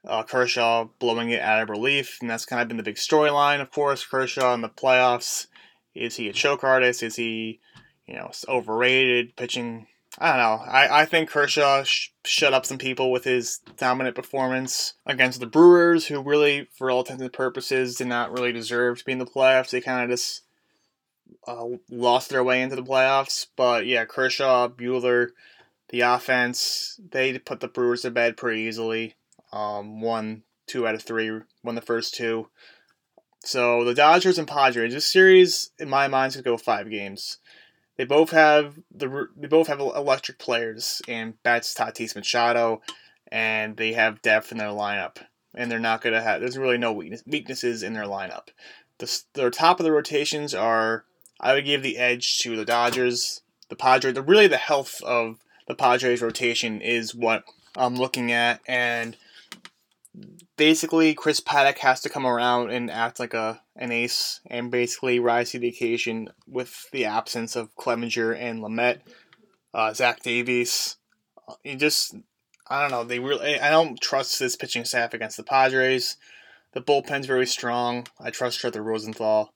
Uh, 0.08 0.24
Kershaw 0.24 0.88
blowing 0.98 1.30
it 1.30 1.42
out 1.42 1.62
of 1.62 1.70
relief, 1.70 2.18
and 2.22 2.30
that's 2.30 2.46
kind 2.46 2.62
of 2.62 2.70
been 2.70 2.78
the 2.78 2.84
big 2.84 2.96
storyline, 2.96 3.62
of 3.62 3.70
course. 3.70 4.06
Kershaw 4.06 4.54
in 4.54 4.62
the 4.62 4.70
playoffs. 4.70 5.48
Is 5.94 6.16
he 6.16 6.30
a 6.30 6.34
choke 6.34 6.64
artist? 6.64 7.04
Is 7.04 7.18
he, 7.18 7.60
you 8.08 8.16
know, 8.16 8.32
overrated 8.48 9.36
pitching? 9.36 9.88
I 10.22 10.30
don't 10.30 10.38
know. 10.38 10.66
I, 10.70 11.02
I 11.02 11.06
think 11.06 11.30
Kershaw 11.30 11.84
sh- 11.84 12.10
shut 12.26 12.54
up 12.54 12.66
some 12.66 12.78
people 12.78 13.10
with 13.10 13.24
his 13.24 13.60
dominant 13.78 14.16
performance 14.16 14.94
against 15.06 15.40
the 15.40 15.48
Brewers, 15.48 16.08
who 16.08 16.22
really, 16.22 16.68
for 16.78 16.92
all 16.92 17.00
intents 17.00 17.22
and 17.22 17.32
purposes, 17.32 17.96
did 17.96 18.08
not 18.08 18.32
really 18.34 18.52
deserve 18.52 19.00
to 19.00 19.06
be 19.06 19.14
in 19.14 19.20
the 19.20 19.26
playoffs. 19.26 19.70
They 19.70 19.80
kind 19.80 20.04
of 20.04 20.10
just 20.10 20.42
uh, 21.48 21.68
lost 21.90 22.30
their 22.30 22.44
way 22.44 22.62
into 22.62 22.76
the 22.76 22.84
playoffs. 22.84 23.48
But 23.56 23.86
yeah, 23.86 24.04
Kershaw, 24.04 24.68
Buehler, 24.68 25.30
the 25.88 26.02
offense, 26.02 27.00
they 27.12 27.40
put 27.40 27.62
the 27.62 27.70
Brewers 27.70 28.02
to 28.02 28.12
bed 28.12 28.36
pretty 28.36 28.62
easily. 28.62 29.16
Um, 29.54 30.02
won 30.02 30.44
two 30.68 30.86
out 30.86 30.96
of 30.96 31.02
three, 31.02 31.32
won 31.64 31.76
the 31.76 31.82
first 31.82 32.14
two. 32.14 32.50
So 33.46 33.86
the 33.86 33.94
Dodgers 33.94 34.38
and 34.38 34.48
Padres, 34.48 34.94
this 34.94 35.12
series, 35.12 35.72
in 35.80 35.90
my 35.90 36.10
mind, 36.10 36.34
could 36.34 36.44
go 36.44 36.58
five 36.58 36.90
games. 36.90 37.38
They 38.00 38.06
both 38.06 38.32
have 38.32 38.80
the 38.96 39.28
they 39.36 39.50
both 39.50 39.68
have 39.68 39.82
electric 39.82 40.40
players 40.40 41.02
in 41.06 41.34
Betts, 41.44 41.74
Tatis, 41.74 42.16
Machado, 42.16 42.82
and 43.30 43.76
they 43.76 43.92
have 43.92 44.22
depth 44.22 44.54
in 44.54 44.58
their 44.58 44.70
lineup. 44.70 45.18
And 45.54 45.70
they're 45.70 45.80
not 45.80 46.02
gonna 46.02 46.22
have. 46.22 46.40
There's 46.40 46.58
really 46.58 46.78
no 46.78 46.94
weakness, 46.94 47.24
weaknesses 47.28 47.84
in 47.84 47.96
their 47.96 48.06
lineup. 48.06 48.52
The 49.00 49.22
their 49.34 49.50
top 49.50 49.82
of 49.82 49.84
the 49.84 49.92
rotations 49.92 50.54
are. 50.54 51.04
I 51.42 51.54
would 51.54 51.66
give 51.66 51.84
the 51.84 51.98
edge 51.98 52.38
to 52.40 52.56
the 52.56 52.64
Dodgers, 52.64 53.42
the 53.68 53.76
Padres. 53.76 54.14
The 54.14 54.22
really 54.22 54.48
the 54.48 54.56
health 54.56 55.02
of 55.04 55.40
the 55.68 55.76
Padres 55.76 56.22
rotation 56.22 56.80
is 56.80 57.14
what 57.14 57.44
I'm 57.76 57.98
looking 57.98 58.32
at, 58.32 58.62
and 58.66 59.18
basically 60.58 61.14
Chris 61.14 61.40
Paddack 61.40 61.78
has 61.80 62.02
to 62.02 62.10
come 62.10 62.26
around 62.26 62.72
and 62.72 62.92
act 62.92 63.20
like 63.20 63.34
a 63.34 63.62
an 63.76 63.92
ace 63.92 64.42
and 64.50 64.72
basically 64.72 65.20
rise 65.20 65.52
to 65.52 65.60
the 65.60 65.70
occasion 65.70 66.30
with 66.48 66.86
the 66.92 67.06
absence 67.06 67.56
of 67.56 67.76
Clevinger 67.76 68.38
and 68.38 68.62
Lamet, 68.62 69.00
uh, 69.74 69.94
Zach 69.94 70.22
Davies. 70.22 70.98
You 71.64 71.76
just 71.76 72.16
I 72.68 72.82
don't 72.82 72.92
know. 72.92 73.04
They 73.04 73.20
really 73.20 73.60
I 73.60 73.70
don't 73.70 74.00
trust 74.00 74.40
this 74.40 74.56
pitching 74.56 74.86
staff 74.86 75.14
against 75.14 75.38
the 75.38 75.44
Padres. 75.44 76.18
The 76.74 76.82
bullpen's 76.82 77.26
very 77.26 77.48
strong. 77.48 78.06
I 78.20 78.30
trust 78.30 78.60
Trevor 78.60 78.84
Rosenthal. 78.84 79.52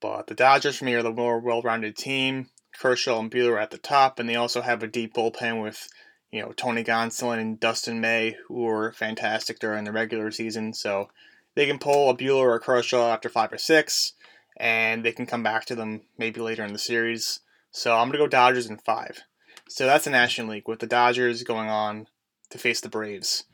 But 0.00 0.26
the 0.26 0.34
Dodgers 0.34 0.76
for 0.76 0.84
me 0.84 0.94
are 0.94 1.02
the 1.02 1.12
more 1.12 1.38
well-rounded 1.38 1.96
team. 1.96 2.48
Kershaw 2.78 3.20
and 3.20 3.30
Buehler 3.30 3.60
at 3.60 3.70
the 3.70 3.78
top, 3.78 4.18
and 4.18 4.28
they 4.28 4.34
also 4.34 4.62
have 4.62 4.82
a 4.82 4.88
deep 4.88 5.14
bullpen 5.14 5.62
with 5.62 5.88
you 6.32 6.40
know 6.40 6.52
Tony 6.52 6.82
Gonsolin 6.82 7.38
and 7.38 7.60
Dustin 7.60 8.00
May, 8.00 8.36
who 8.48 8.62
were 8.62 8.92
fantastic 8.92 9.58
during 9.58 9.84
the 9.84 9.92
regular 9.92 10.30
season. 10.30 10.72
So 10.72 11.10
they 11.54 11.66
can 11.66 11.78
pull 11.78 12.10
a 12.10 12.16
Buehler 12.16 12.40
or 12.40 12.54
a 12.56 12.60
Kershaw 12.60 13.12
after 13.12 13.28
five 13.28 13.52
or 13.52 13.58
six, 13.58 14.14
and 14.56 15.04
they 15.04 15.12
can 15.12 15.26
come 15.26 15.42
back 15.42 15.66
to 15.66 15.74
them 15.76 16.00
maybe 16.18 16.40
later 16.40 16.64
in 16.64 16.72
the 16.72 16.78
series. 16.78 17.40
So 17.70 17.96
I'm 17.96 18.08
gonna 18.08 18.18
go 18.18 18.26
Dodgers 18.26 18.66
in 18.66 18.78
five. 18.78 19.20
So 19.68 19.86
that's 19.86 20.04
the 20.04 20.10
National 20.10 20.48
League 20.48 20.68
with 20.68 20.80
the 20.80 20.86
Dodgers 20.86 21.42
going 21.44 21.68
on 21.68 22.08
to 22.50 22.58
face 22.58 22.80
the 22.80 22.88
Braves, 22.88 23.44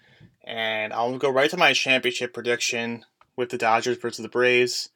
and 0.44 0.92
I'll 0.92 1.18
go 1.18 1.30
right 1.30 1.50
to 1.50 1.56
my 1.56 1.72
championship 1.72 2.32
prediction 2.32 3.04
with 3.36 3.50
the 3.50 3.58
Dodgers 3.58 3.98
versus 3.98 4.22
the 4.22 4.28
Braves. 4.28 4.90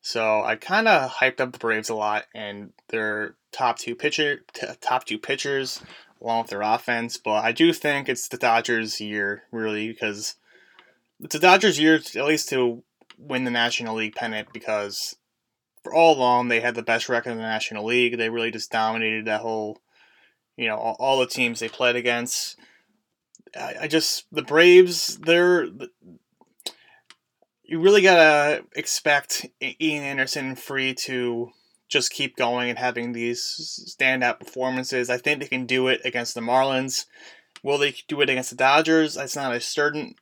So 0.00 0.42
I 0.42 0.54
kind 0.54 0.86
of 0.86 1.10
hyped 1.10 1.40
up 1.40 1.52
the 1.52 1.58
Braves 1.58 1.88
a 1.88 1.94
lot, 1.94 2.26
and 2.34 2.72
their 2.88 3.34
top 3.50 3.78
two 3.78 3.96
pitcher, 3.96 4.42
t- 4.52 4.66
top 4.80 5.04
two 5.04 5.18
pitchers, 5.18 5.82
along 6.20 6.42
with 6.42 6.50
their 6.50 6.62
offense. 6.62 7.16
But 7.16 7.44
I 7.44 7.52
do 7.52 7.72
think 7.72 8.08
it's 8.08 8.28
the 8.28 8.36
Dodgers' 8.36 9.00
year, 9.00 9.44
really, 9.50 9.88
because 9.88 10.36
it's 11.20 11.34
the 11.34 11.40
Dodgers' 11.40 11.78
year 11.78 11.94
at 11.96 12.26
least 12.26 12.48
to 12.50 12.82
win 13.18 13.44
the 13.44 13.50
National 13.50 13.96
League 13.96 14.14
pennant. 14.14 14.52
Because 14.52 15.16
for 15.82 15.94
all 15.94 16.16
along 16.16 16.48
they 16.48 16.60
had 16.60 16.74
the 16.74 16.82
best 16.82 17.08
record 17.08 17.30
in 17.30 17.38
the 17.38 17.42
National 17.42 17.84
League. 17.84 18.18
They 18.18 18.30
really 18.30 18.50
just 18.50 18.70
dominated 18.70 19.26
that 19.26 19.40
whole, 19.40 19.80
you 20.56 20.68
know, 20.68 20.76
all, 20.76 20.96
all 20.98 21.18
the 21.18 21.26
teams 21.26 21.60
they 21.60 21.68
played 21.68 21.96
against. 21.96 22.56
I, 23.56 23.74
I 23.82 23.88
just 23.88 24.26
the 24.30 24.42
Braves, 24.42 25.18
they're 25.18 25.68
you 27.64 27.80
really 27.80 28.02
gotta 28.02 28.64
expect 28.74 29.46
Ian 29.62 30.02
Anderson 30.02 30.56
free 30.56 30.94
to 30.94 31.50
just 31.88 32.12
keep 32.12 32.36
going 32.36 32.68
and 32.68 32.78
having 32.78 33.12
these 33.12 33.94
standout 33.98 34.38
performances. 34.38 35.10
I 35.10 35.18
think 35.18 35.40
they 35.40 35.48
can 35.48 35.66
do 35.66 35.88
it 35.88 36.00
against 36.04 36.34
the 36.34 36.40
Marlins. 36.40 37.06
Will 37.62 37.78
they 37.78 37.94
do 38.06 38.20
it 38.20 38.30
against 38.30 38.50
the 38.50 38.56
Dodgers? 38.56 39.14
That's 39.14 39.36
not 39.36 39.54
a 39.54 39.60
certain. 39.60 40.14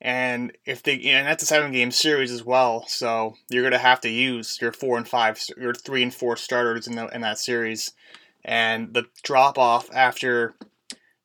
And 0.00 0.52
if 0.66 0.82
they 0.82 1.00
and 1.02 1.26
that's 1.26 1.42
a 1.42 1.46
seven 1.46 1.72
game 1.72 1.90
series 1.90 2.30
as 2.30 2.44
well, 2.44 2.84
so 2.86 3.36
you're 3.48 3.62
gonna 3.62 3.78
have 3.78 4.00
to 4.02 4.10
use 4.10 4.58
your 4.60 4.72
four 4.72 4.98
and 4.98 5.08
five, 5.08 5.40
your 5.56 5.72
three 5.72 6.02
and 6.02 6.12
four 6.12 6.36
starters 6.36 6.86
in 6.86 6.96
the, 6.96 7.06
in 7.08 7.22
that 7.22 7.38
series. 7.38 7.92
And 8.44 8.92
the 8.92 9.06
drop 9.22 9.56
off 9.56 9.88
after 9.94 10.54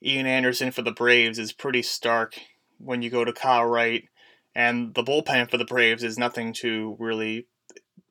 Ian 0.01 0.27
Anderson 0.27 0.71
for 0.71 0.81
the 0.81 0.93
Braves 0.93 1.37
is 1.37 1.51
pretty 1.51 1.81
stark 1.81 2.39
when 2.77 3.01
you 3.01 3.09
go 3.09 3.25
to 3.25 3.33
Kyle 3.33 3.65
Wright, 3.65 4.07
and 4.55 4.93
the 4.93 5.03
bullpen 5.03 5.51
for 5.51 5.57
the 5.57 5.65
Braves 5.65 6.03
is 6.03 6.17
nothing 6.17 6.53
to 6.53 6.95
really 6.99 7.47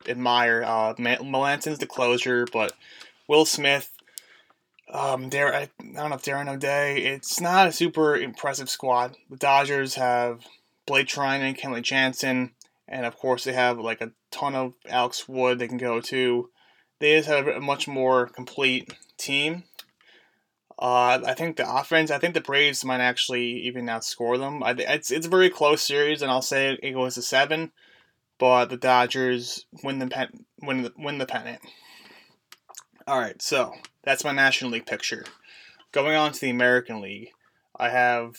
admire. 0.07 0.63
Uh, 0.65 0.95
Melancon's 0.99 1.79
the 1.79 1.87
closer, 1.87 2.47
but 2.53 2.73
Will 3.29 3.45
Smith, 3.45 3.93
um, 4.91 5.29
Dar- 5.29 5.55
I 5.55 5.69
don't 5.79 6.11
know 6.11 6.17
if 6.17 6.23
Darren 6.23 6.53
O'Day. 6.53 6.99
It's 7.03 7.41
not 7.41 7.69
a 7.69 7.73
super 7.73 8.17
impressive 8.17 8.71
squad. 8.71 9.17
The 9.29 9.37
Dodgers 9.37 9.97
have 9.97 10.47
Blake 10.87 11.09
Treinen, 11.09 11.59
Kenley 11.59 11.83
Jansen, 11.83 12.53
and 12.87 13.05
of 13.05 13.17
course 13.17 13.45
they 13.45 13.53
have 13.53 13.79
like 13.79 14.01
a 14.01 14.13
ton 14.31 14.55
of 14.55 14.75
Alex 14.89 15.29
Wood 15.29 15.59
they 15.59 15.69
can 15.69 15.77
go 15.77 16.01
to. 16.01 16.51
They 17.01 17.17
just 17.17 17.29
have 17.29 17.47
a 17.47 17.61
much 17.61 17.87
more 17.87 18.27
complete 18.27 18.93
team. 19.19 19.65
Uh, 20.79 21.21
I 21.27 21.35
think 21.35 21.57
the 21.57 21.71
offense. 21.71 22.11
I 22.11 22.19
think 22.19 22.35
the 22.35 22.41
Braves 22.41 22.85
might 22.85 23.01
actually 23.01 23.67
even 23.67 23.87
outscore 23.87 24.39
them. 24.39 24.63
I, 24.63 24.71
it's 24.79 25.11
it's 25.11 25.27
a 25.27 25.31
very 25.31 25.51
close 25.51 25.83
series, 25.83 26.23
and 26.23 26.31
I'll 26.31 26.43
say 26.43 26.79
it 26.83 26.93
goes 26.93 27.17
to 27.17 27.23
seven. 27.23 27.73
But 28.39 28.67
the 28.67 28.77
Dodgers 28.77 29.67
win 29.83 29.99
the 29.99 30.07
pen, 30.07 30.47
win 30.63 30.83
the, 30.83 30.93
win 30.97 31.19
the 31.19 31.27
pennant. 31.27 31.61
All 33.07 33.19
right, 33.19 33.41
so 33.43 33.73
that's 34.05 34.25
my 34.25 34.33
National 34.33 34.71
League 34.71 34.87
picture. 34.87 35.25
Going 35.93 36.15
on 36.15 36.33
to 36.33 36.41
the 36.41 36.51
American 36.51 37.01
League, 37.01 37.31
I 37.77 37.89
have 37.89 38.37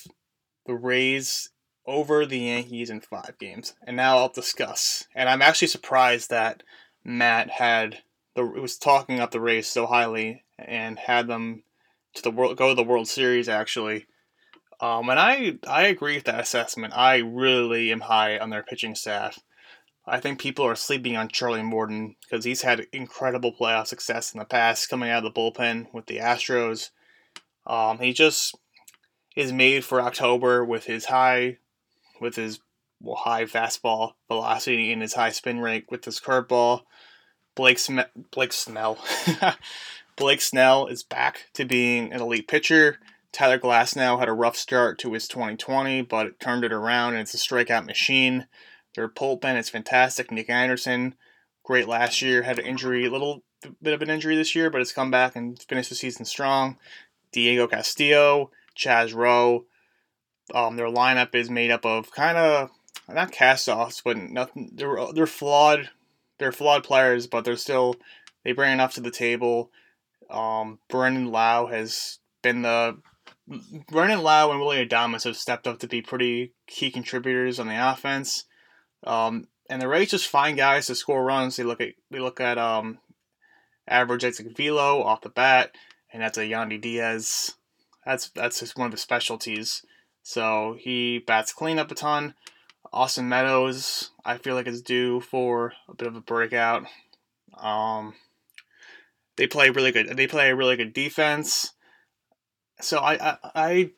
the 0.66 0.76
Rays 0.76 1.50
over 1.86 2.26
the 2.26 2.38
Yankees 2.38 2.92
in 2.92 3.02
five 3.02 3.36
games, 3.40 3.74
and 3.86 3.98
now 3.98 4.20
I'll 4.20 4.30
discuss. 4.30 5.08
And 5.16 5.28
I'm 5.28 5.42
actually 5.42 5.70
surprised 5.70 6.30
that 6.30 6.62
Matt 7.04 7.50
had 7.50 8.04
the 8.36 8.46
was 8.46 8.78
talking 8.78 9.20
up 9.20 9.32
the 9.32 9.42
Rays 9.42 9.68
so 9.68 9.88
highly 9.88 10.44
and 10.58 11.00
had 11.00 11.28
them 11.28 11.64
to 12.14 12.22
the 12.22 12.32
world 12.32 12.58
go 12.58 12.70
to 12.70 12.76
the 12.76 12.84
World 12.84 13.08
Series 13.08 13.50
actually. 13.50 14.06
Um, 14.80 15.10
and 15.10 15.20
I 15.20 15.58
I 15.68 15.88
agree 15.88 16.16
with 16.16 16.26
that 16.26 16.40
assessment. 16.40 16.94
I 16.96 17.18
really 17.18 17.92
am 17.92 18.02
high 18.02 18.38
on 18.38 18.50
their 18.50 18.64
pitching 18.64 18.96
staff. 18.96 19.40
I 20.10 20.20
think 20.20 20.40
people 20.40 20.66
are 20.66 20.76
sleeping 20.76 21.16
on 21.16 21.30
Charlie 21.30 21.64
Morton 21.64 22.16
because 22.22 22.44
he's 22.44 22.64
had 22.64 22.88
incredible 22.92 23.54
playoff 23.54 23.88
success 23.88 24.34
in 24.34 24.40
the 24.40 24.46
past, 24.46 24.90
coming 24.90 25.10
out 25.10 25.24
of 25.24 25.34
the 25.34 25.40
bullpen 25.40 25.94
with 25.94 26.08
the 26.08 26.18
Astros. 26.18 26.90
Um, 27.68 28.00
he 28.00 28.14
just 28.14 28.56
is 29.36 29.54
made 29.54 29.86
for 29.86 30.02
October 30.02 30.66
with 30.66 30.86
his 30.86 31.06
high, 31.06 31.58
with 32.20 32.36
his 32.36 32.60
well, 33.02 33.16
high 33.16 33.46
fastball 33.46 34.14
velocity 34.28 34.92
and 34.92 35.02
his 35.02 35.14
high 35.14 35.30
spin 35.30 35.60
rate 35.60 35.86
with 35.90 36.06
his 36.06 36.20
curveball. 36.20 36.82
Blake 37.56 37.80
Sm- 37.80 38.00
Blake 38.32 38.54
Snell, 38.54 38.98
Blake 40.16 40.42
Snell 40.42 40.88
is 40.88 41.04
back 41.04 41.48
to 41.54 41.66
being 41.66 42.12
an 42.12 42.22
elite 42.22 42.48
pitcher. 42.48 43.00
Tyler 43.32 43.60
Glasnow 43.60 44.20
had 44.20 44.28
a 44.28 44.34
rough 44.34 44.58
start 44.58 44.98
to 45.00 45.14
his 45.14 45.28
2020, 45.28 46.02
but 46.02 46.26
it 46.26 46.40
turned 46.40 46.64
it 46.64 46.74
around 46.74 47.14
and 47.14 47.22
it's 47.22 47.34
a 47.34 47.38
strikeout 47.38 47.86
machine. 47.86 48.48
Their 48.96 49.10
bullpen 49.10 49.58
is 49.58 49.70
fantastic. 49.70 50.32
Nick 50.32 50.50
Anderson, 50.50 51.16
great 51.64 51.88
last 51.88 52.22
year, 52.22 52.42
had 52.44 52.60
an 52.60 52.66
injury, 52.66 53.06
a 53.06 53.12
little 53.12 53.44
bit 53.82 53.94
of 53.94 54.02
an 54.02 54.10
injury 54.10 54.36
this 54.36 54.56
year, 54.56 54.70
but 54.70 54.80
has 54.80 54.92
come 54.92 55.12
back 55.12 55.36
and 55.36 55.62
finished 55.64 55.90
the 55.90 55.96
season 55.96 56.26
strong. 56.26 56.78
Diego 57.32 57.68
Castillo, 57.68 58.52
Chaz 58.76 59.14
Roe. 59.14 59.66
Um, 60.54 60.78
their 60.78 60.88
lineup 60.88 61.36
is 61.36 61.50
made 61.50 61.70
up 61.70 61.86
of 61.86 62.12
kind 62.12 62.38
of 62.38 62.72
not 63.08 63.32
cast-offs, 63.32 64.02
but 64.04 64.18
nothing. 64.18 64.72
They're 64.74 64.98
they're 65.14 65.28
flawed. 65.28 65.90
They're 66.40 66.52
flawed 66.52 66.84
players, 66.84 67.28
but 67.28 67.46
they're 67.46 67.56
still 67.56 67.96
they 68.44 68.52
bring 68.52 68.74
enough 68.74 68.94
to 68.96 69.02
the 69.02 69.12
table. 69.12 69.72
Um, 70.30 70.80
Brandon 70.90 71.32
Lowe 71.32 71.68
has 71.68 72.20
been 72.42 72.62
the 72.64 72.98
Brandon 73.90 74.22
Lowe 74.22 74.52
and 74.52 74.60
Willy 74.60 74.86
Adames 74.86 75.24
have 75.24 75.38
stepped 75.38 75.68
up 75.68 75.80
to 75.80 75.88
be 75.88 76.02
pretty 76.02 76.54
key 76.68 76.92
contributors 76.92 77.60
on 77.60 77.68
the 77.68 77.92
offense. 77.92 78.46
Um, 79.04 79.48
and 79.70 79.82
the 79.82 79.88
Rays 79.88 80.12
just 80.12 80.28
find 80.28 80.58
guys 80.58 80.88
to 80.88 80.96
score 80.96 81.24
runs. 81.24 81.56
They 81.56 81.64
look 81.64 81.82
at 81.82 81.90
they 82.10 82.20
look 82.20 82.42
at 82.42 82.58
um, 82.58 83.00
average 83.88 84.24
exit 84.24 84.58
velo 84.58 85.04
off 85.04 85.22
the 85.22 85.30
bat, 85.30 85.76
and 86.12 86.22
that's 86.22 86.38
a 86.38 86.42
Yandy 86.42 86.82
Diaz. 86.82 87.56
That's 88.06 88.30
that's 88.30 88.60
just 88.60 88.78
one 88.78 88.88
of 88.88 88.94
his 88.94 89.02
specialties. 89.02 89.86
So 90.24 90.76
he 90.80 91.20
bats 91.20 91.54
cleanup 91.54 91.92
a 91.92 91.96
ton. 91.96 92.34
Austin 92.92 93.30
Meadows, 93.30 94.12
I 94.26 94.38
feel 94.38 94.56
like 94.56 94.68
is 94.68 94.82
due 94.82 95.20
for 95.20 95.74
a 95.88 95.94
bit 95.94 96.08
of 96.08 96.16
a 96.16 96.22
breakout. 96.22 96.86
Um, 97.56 98.16
they 99.38 99.46
play 99.46 99.70
really 99.70 99.92
good. 99.92 100.18
They 100.18 100.28
play 100.28 100.50
a 100.50 100.56
really 100.56 100.76
good 100.76 100.94
defense. 100.94 101.74
So 102.82 102.98
I 102.98 103.14
I 103.14 103.38
I, 103.44 103.92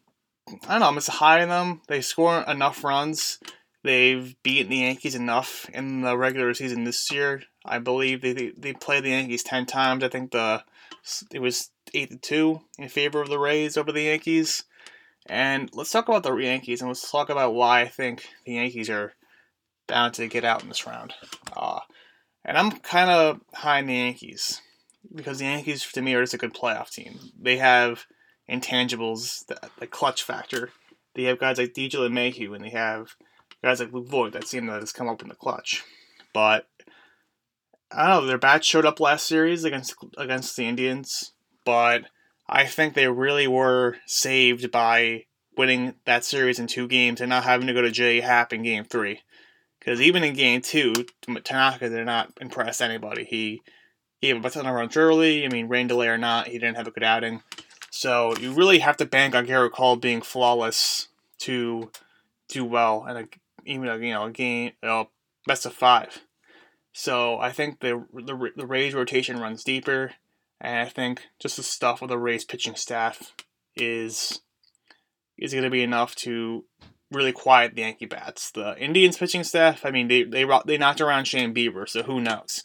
I 0.67 0.71
don't 0.71 0.79
know. 0.81 0.87
I'm 0.87 0.95
just 0.95 1.09
high 1.09 1.41
on 1.41 1.49
them. 1.49 1.81
They 1.87 2.01
score 2.01 2.41
enough 2.41 2.83
runs 2.83 3.39
They've 3.83 4.35
beaten 4.43 4.69
the 4.69 4.77
Yankees 4.77 5.15
enough 5.15 5.67
in 5.73 6.01
the 6.01 6.17
regular 6.17 6.53
season 6.53 6.83
this 6.83 7.11
year. 7.11 7.43
I 7.65 7.79
believe 7.79 8.21
they 8.21 8.33
they, 8.33 8.51
they 8.57 8.73
played 8.73 9.03
the 9.03 9.09
Yankees 9.09 9.43
ten 9.43 9.65
times. 9.65 10.03
I 10.03 10.09
think 10.09 10.31
the 10.31 10.63
it 11.31 11.39
was 11.39 11.71
eight 11.93 12.11
to 12.11 12.17
two 12.17 12.61
in 12.77 12.89
favor 12.89 13.21
of 13.21 13.29
the 13.29 13.39
Rays 13.39 13.77
over 13.77 13.91
the 13.91 14.03
Yankees. 14.03 14.63
And 15.25 15.69
let's 15.73 15.91
talk 15.91 16.07
about 16.07 16.23
the 16.23 16.35
Yankees 16.35 16.81
and 16.81 16.89
let's 16.89 17.09
talk 17.09 17.29
about 17.29 17.53
why 17.53 17.81
I 17.81 17.87
think 17.87 18.27
the 18.45 18.53
Yankees 18.53 18.89
are 18.89 19.13
bound 19.87 20.13
to 20.15 20.27
get 20.27 20.45
out 20.45 20.63
in 20.63 20.69
this 20.69 20.87
round. 20.87 21.13
Uh, 21.55 21.79
and 22.43 22.57
I'm 22.57 22.71
kind 22.71 23.09
of 23.09 23.41
high 23.53 23.79
in 23.79 23.87
the 23.87 23.95
Yankees 23.95 24.61
because 25.13 25.39
the 25.39 25.45
Yankees, 25.45 25.85
to 25.91 26.01
me, 26.01 26.13
are 26.15 26.23
just 26.23 26.33
a 26.33 26.37
good 26.37 26.53
playoff 26.53 26.89
team. 26.91 27.19
They 27.39 27.57
have 27.57 28.05
intangibles, 28.49 29.45
the, 29.45 29.59
the 29.79 29.87
clutch 29.87 30.23
factor. 30.23 30.69
They 31.13 31.23
have 31.23 31.39
guys 31.39 31.57
like 31.57 31.73
DJ 31.73 31.95
LeMahieu, 31.95 32.55
and 32.55 32.63
they 32.63 32.69
have 32.69 33.15
guys 33.63 33.79
like 33.79 33.93
Luke 33.93 34.07
Voit 34.07 34.33
that 34.33 34.47
seem 34.47 34.67
to 34.67 34.73
has 34.73 34.91
come 34.91 35.07
up 35.07 35.21
in 35.21 35.29
the 35.29 35.35
clutch. 35.35 35.83
But 36.33 36.67
I 37.91 38.07
don't 38.07 38.23
know, 38.23 38.27
their 38.27 38.37
bats 38.37 38.65
showed 38.65 38.85
up 38.85 38.99
last 38.99 39.27
series 39.27 39.63
against 39.63 39.95
against 40.17 40.55
the 40.55 40.65
Indians, 40.65 41.31
but 41.65 42.03
I 42.47 42.65
think 42.65 42.93
they 42.93 43.07
really 43.07 43.47
were 43.47 43.97
saved 44.05 44.71
by 44.71 45.25
winning 45.57 45.95
that 46.05 46.23
series 46.23 46.59
in 46.59 46.67
two 46.67 46.87
games 46.87 47.21
and 47.21 47.29
not 47.29 47.43
having 47.43 47.67
to 47.67 47.73
go 47.73 47.81
to 47.81 47.91
J 47.91 48.21
Happ 48.21 48.53
in 48.53 48.63
game 48.63 48.83
three. 48.83 49.21
Because 49.79 49.99
even 49.99 50.23
in 50.23 50.35
game 50.35 50.61
two, 50.61 50.93
Tanaka 51.43 51.89
did 51.89 52.05
not 52.05 52.31
impress 52.39 52.81
anybody. 52.81 53.23
He 53.23 53.61
gave 54.21 54.37
up 54.37 54.45
a 54.45 54.49
ton 54.49 54.67
of 54.67 54.75
runs 54.75 54.95
early. 54.95 55.43
I 55.43 55.49
mean, 55.49 55.67
rain 55.67 55.87
delay 55.87 56.07
or 56.07 56.19
not, 56.19 56.47
he 56.47 56.59
didn't 56.59 56.77
have 56.77 56.87
a 56.87 56.91
good 56.91 57.03
outing. 57.03 57.41
So 57.89 58.35
you 58.37 58.53
really 58.53 58.79
have 58.79 58.97
to 58.97 59.05
bank 59.05 59.33
on 59.35 59.47
Gerrit 59.47 59.71
Cole 59.71 59.95
being 59.95 60.21
flawless 60.21 61.07
to 61.39 61.91
do 62.47 62.63
well 62.63 63.05
in 63.07 63.17
a 63.17 63.27
even 63.65 64.03
you 64.03 64.13
know 64.13 64.25
a 64.25 64.31
game 64.31 64.71
you 64.81 64.89
know, 64.89 65.09
best 65.45 65.65
of 65.65 65.73
five. 65.73 66.21
So 66.93 67.39
I 67.39 67.51
think 67.51 67.79
the, 67.79 68.05
the 68.13 68.51
the 68.55 68.65
Rays 68.65 68.93
rotation 68.93 69.39
runs 69.39 69.63
deeper, 69.63 70.13
and 70.59 70.79
I 70.79 70.89
think 70.89 71.23
just 71.39 71.57
the 71.57 71.63
stuff 71.63 72.01
with 72.01 72.09
the 72.09 72.17
Rays 72.17 72.43
pitching 72.43 72.75
staff 72.75 73.33
is 73.75 74.41
is 75.37 75.53
going 75.53 75.63
to 75.63 75.69
be 75.69 75.83
enough 75.83 76.15
to 76.15 76.65
really 77.11 77.31
quiet 77.31 77.75
the 77.75 77.81
Yankee 77.81 78.05
bats. 78.05 78.51
The 78.51 78.77
Indians 78.77 79.17
pitching 79.17 79.43
staff, 79.43 79.85
I 79.85 79.91
mean, 79.91 80.07
they 80.07 80.23
they 80.23 80.45
they 80.65 80.77
knocked 80.77 81.01
around 81.01 81.25
Shane 81.25 81.53
Bieber, 81.53 81.87
so 81.87 82.03
who 82.03 82.21
knows? 82.21 82.63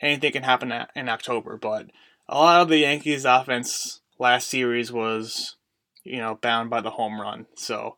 Anything 0.00 0.32
can 0.32 0.42
happen 0.42 0.72
in 0.94 1.08
October, 1.08 1.56
but 1.56 1.86
a 2.28 2.36
lot 2.36 2.62
of 2.62 2.68
the 2.68 2.78
Yankees' 2.78 3.24
offense 3.24 4.00
last 4.18 4.48
series 4.48 4.92
was, 4.92 5.56
you 6.04 6.18
know, 6.18 6.38
bound 6.40 6.68
by 6.68 6.80
the 6.80 6.90
home 6.90 7.20
run. 7.20 7.46
So 7.56 7.96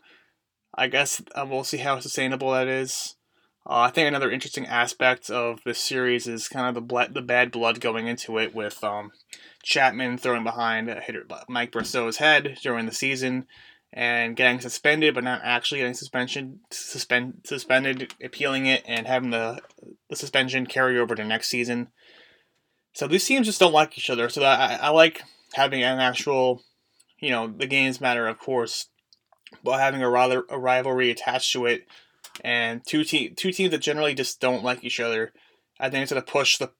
I 0.79 0.87
guess 0.87 1.21
uh, 1.35 1.45
we'll 1.49 1.65
see 1.65 1.79
how 1.79 1.99
sustainable 1.99 2.53
that 2.53 2.69
is. 2.69 3.17
Uh, 3.67 3.81
I 3.81 3.91
think 3.91 4.07
another 4.07 4.31
interesting 4.31 4.65
aspect 4.65 5.29
of 5.29 5.61
this 5.65 5.81
series 5.81 6.27
is 6.27 6.49
kind 6.49 6.69
of 6.69 6.75
the 6.75 6.81
ble- 6.81 7.13
the 7.13 7.21
bad 7.21 7.51
blood 7.51 7.81
going 7.81 8.07
into 8.07 8.39
it 8.39 8.55
with 8.55 8.83
um, 8.85 9.11
Chapman 9.63 10.19
throwing 10.19 10.45
behind 10.45 10.89
hitter 10.89 11.27
Mike 11.49 11.73
Brosseau's 11.73 12.19
head 12.19 12.59
during 12.63 12.87
the 12.87 12.93
season 12.93 13.47
and 13.93 14.37
getting 14.37 14.61
suspended, 14.61 15.15
but 15.15 15.25
not 15.25 15.41
actually 15.43 15.81
getting 15.81 15.95
suspension 15.95 16.61
suspend 16.71 17.41
suspended, 17.45 18.15
appealing 18.23 18.67
it, 18.67 18.85
and 18.87 19.07
having 19.07 19.31
the 19.31 19.61
the 20.09 20.17
suspension 20.17 20.65
carry 20.65 20.99
over 20.99 21.15
to 21.15 21.25
next 21.25 21.49
season. 21.49 21.89
So 22.93 23.07
these 23.09 23.25
teams 23.25 23.47
just 23.47 23.61
don't 23.61 23.73
like 23.73 23.99
each 23.99 24.11
other. 24.11 24.29
So 24.29 24.43
I, 24.45 24.79
I 24.81 24.89
like 24.91 25.23
having 25.55 25.83
an 25.83 25.99
actual, 25.99 26.63
you 27.19 27.31
know, 27.31 27.49
the 27.49 27.67
games 27.67 28.01
matter, 28.01 28.27
of 28.27 28.39
course, 28.39 28.87
but 29.63 29.79
having 29.79 30.03
a 30.03 30.11
rather 30.11 30.45
a 30.49 30.59
rivalry 30.59 31.11
attached 31.11 31.53
to 31.53 31.67
it 31.67 31.87
and 32.43 32.85
two 32.87 33.05
te- 33.05 33.31
two 33.31 33.53
teams 33.53 33.71
that 33.71 33.79
generally 33.79 34.15
just 34.15 34.41
don't 34.41 34.65
like 34.65 34.85
each 34.85 35.01
other. 35.01 35.33
I 35.81 35.91
think 35.91 36.03
it's 36.03 36.13
going 36.13 36.23
to 36.23 36.31
push 36.31 36.59
the 36.59 36.71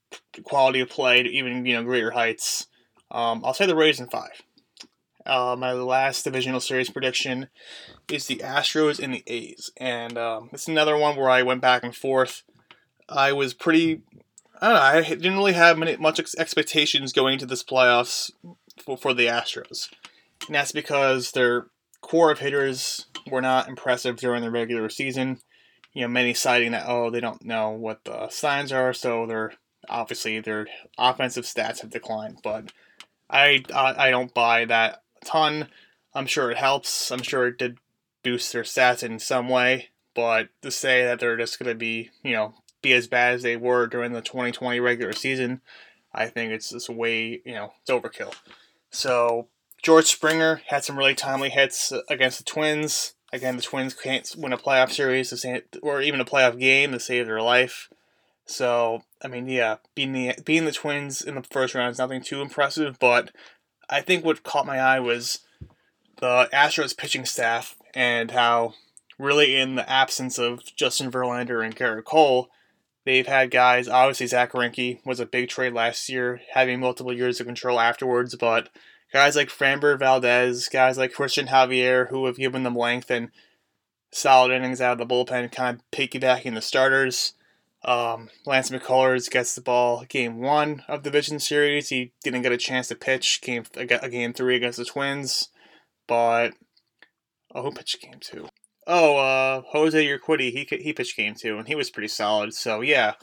quality 0.43 0.81
of 0.81 0.89
play 0.89 1.23
to 1.23 1.29
even 1.29 1.65
you 1.67 1.75
know 1.75 1.85
greater 1.85 2.13
heights. 2.13 2.67
Um, 3.11 3.43
I'll 3.45 3.55
say 3.55 3.67
the 3.67 3.77
Rays 3.77 4.01
in 4.01 4.09
five. 4.09 4.43
Uh, 5.27 5.57
my 5.59 5.73
last 5.73 6.25
divisional 6.25 6.61
series 6.61 6.89
prediction 6.89 7.49
is 8.11 8.27
the 8.27 8.37
Astros 8.37 8.99
and 8.99 9.13
the 9.13 9.23
A's, 9.27 9.71
and 9.77 10.17
um, 10.17 10.49
it's 10.53 10.69
another 10.69 10.97
one 10.97 11.17
where 11.17 11.29
I 11.29 11.43
went 11.43 11.61
back 11.61 11.83
and 11.85 11.95
forth. 11.95 12.43
I 13.09 13.33
was 13.33 13.55
pretty. 13.55 14.03
I 14.61 14.69
don't 14.69 14.77
know. 14.77 14.81
I 14.81 15.03
didn't 15.03 15.37
really 15.37 15.53
have 15.53 15.79
many, 15.79 15.97
much 15.97 16.19
expectations 16.19 17.13
going 17.13 17.35
into 17.35 17.47
this 17.47 17.63
playoffs 17.63 18.33
for, 18.85 18.97
for 18.97 19.15
the 19.15 19.27
Astros, 19.27 19.89
and 20.47 20.55
that's 20.55 20.73
because 20.73 21.33
their 21.33 21.67
core 22.01 22.31
of 22.31 22.39
hitters 22.39 23.07
were 23.31 23.43
not 23.43 23.69
impressive 23.69 24.17
during 24.17 24.43
the 24.43 24.51
regular 24.51 24.89
season. 24.89 25.41
You 25.93 26.03
know, 26.03 26.09
many 26.09 26.35
citing 26.35 26.73
that 26.73 26.85
oh 26.87 27.11
they 27.11 27.21
don't 27.21 27.45
know 27.45 27.71
what 27.71 28.05
the 28.05 28.29
signs 28.29 28.73
are, 28.73 28.93
so 28.93 29.27
they're 29.27 29.53
obviously 29.89 30.41
their 30.41 30.67
offensive 30.97 31.45
stats 31.45 31.81
have 31.81 31.91
declined. 31.91 32.39
But 32.43 32.73
I 33.29 33.65
I, 33.75 34.09
I 34.09 34.11
don't 34.11 34.35
buy 34.35 34.65
that 34.67 35.03
a 35.23 35.25
ton. 35.25 35.69
I'm 36.15 36.27
sure 36.27 36.51
it 36.51 36.59
helps. 36.59 37.11
I'm 37.11 37.23
sure 37.23 37.47
it 37.47 37.59
did 37.59 37.79
boost 38.23 38.53
their 38.53 38.63
stats 38.63 39.03
in 39.03 39.19
some 39.19 39.49
way. 39.49 39.89
But 40.15 40.49
to 40.63 40.71
say 40.71 41.05
that 41.05 41.21
they're 41.21 41.37
just 41.37 41.59
going 41.59 41.71
to 41.71 41.75
be 41.75 42.11
you 42.23 42.33
know 42.33 42.55
be 42.83 42.93
as 42.93 43.09
bad 43.09 43.35
as 43.35 43.43
they 43.43 43.57
were 43.57 43.87
during 43.87 44.13
the 44.13 44.21
2020 44.21 44.79
regular 44.81 45.13
season, 45.13 45.61
I 46.13 46.27
think 46.27 46.53
it's 46.53 46.71
just 46.71 46.89
way 46.89 47.41
you 47.45 47.55
know 47.55 47.73
it's 47.81 47.91
overkill. 47.91 48.35
So 48.91 49.49
George 49.83 50.07
Springer 50.07 50.61
had 50.67 50.85
some 50.85 50.99
really 50.99 51.15
timely 51.15 51.51
hits 51.51 51.93
against 52.09 52.39
the 52.39 52.45
Twins. 52.45 53.15
Again, 53.33 53.57
the 53.57 53.63
Twins 53.63 53.95
can't 53.95 54.35
win 54.37 54.53
a 54.53 54.59
playoff 54.59 54.91
series 54.91 55.39
save, 55.41 55.63
or 55.83 56.01
even 56.01 56.21
a 56.21 56.25
playoff 56.25 56.59
game 56.59 56.93
to 56.93 57.01
save 57.01 57.27
their 57.27 57.43
life. 57.43 57.89
So, 58.47 59.03
I 59.23 59.29
mean, 59.29 59.47
yeah, 59.47 59.77
being 59.95 60.13
the 60.13 60.35
being 60.45 60.65
the 60.65 60.73
Twins 60.73 61.21
in 61.21 61.35
the 61.35 61.43
first 61.43 61.75
round 61.75 61.93
is 61.93 61.99
nothing 61.99 62.23
too 62.23 62.41
impressive, 62.41 62.99
but 62.99 63.31
I 63.91 64.01
think 64.01 64.25
what 64.25 64.43
caught 64.43 64.67
my 64.67 64.79
eye 64.79 65.01
was 65.01 65.41
the 66.19 66.49
Astros 66.53 66.97
pitching 66.97 67.25
staff 67.25 67.77
and 67.95 68.31
how 68.31 68.75
really 69.19 69.57
in 69.57 69.75
the 69.75 69.89
absence 69.91 70.39
of 70.39 70.61
Justin 70.77 71.11
Verlander 71.11 71.65
and 71.65 71.77
Gerrit 71.77 72.05
Cole, 72.05 72.49
they've 73.05 73.27
had 73.27 73.51
guys. 73.51 73.89
Obviously, 73.89 74.27
Zack 74.27 74.53
Greinke 74.53 75.05
was 75.05 75.21
a 75.21 75.27
big 75.27 75.49
trade 75.49 75.73
last 75.73 76.09
year, 76.09 76.41
having 76.55 76.81
multiple 76.81 77.13
years 77.13 77.41
of 77.41 77.47
control 77.47 77.79
afterwards, 77.79 78.35
but 78.37 78.71
guys 79.13 79.37
like 79.37 79.49
Framber 79.49 79.99
Valdez, 79.99 80.69
guys 80.69 80.99
like 80.99 81.13
Cristian 81.13 81.49
Javier, 81.49 82.09
who 82.09 82.27
have 82.27 82.37
given 82.37 82.63
them 82.63 82.75
length 82.75 83.11
and 83.11 83.31
solid 84.11 84.53
innings 84.53 84.81
out 84.81 85.01
of 85.01 85.09
the 85.09 85.15
bullpen, 85.15 85.51
kind 85.53 85.79
of 85.79 85.91
piggybacking 85.91 86.55
the 86.55 86.63
starters. 86.63 87.35
Um, 87.85 88.29
Lance 88.45 88.71
McCullers 88.71 89.31
gets 89.31 89.55
the 89.55 89.61
ball 89.61 90.05
game 90.09 90.41
one 90.41 90.83
of 90.89 91.05
the 91.05 91.11
Vision 91.11 91.39
series. 91.39 91.89
He 91.89 92.13
didn't 92.25 92.43
get 92.43 92.53
a 92.53 92.57
chance 92.57 92.89
to 92.89 92.97
pitch 92.97 93.41
game 93.41 93.65
a 93.77 94.09
game 94.09 94.33
three 94.33 94.57
against 94.57 94.79
the 94.79 94.85
Twins, 94.85 95.51
but 96.07 96.55
oh, 97.55 97.63
who 97.63 97.71
pitched 97.71 98.03
game 98.03 98.19
two? 98.21 98.49
Oh, 98.87 99.19
uh, 99.19 99.63
Jose 99.69 100.05
Urquidy. 100.05 100.51
He 100.51 100.67
he 100.83 100.93
pitched 100.93 101.17
game 101.17 101.35
two, 101.35 101.57
and 101.57 101.69
he 101.69 101.77
was 101.77 101.89
pretty 101.89 102.09
solid. 102.09 102.53
So 102.53 102.81
yeah, 102.81 103.15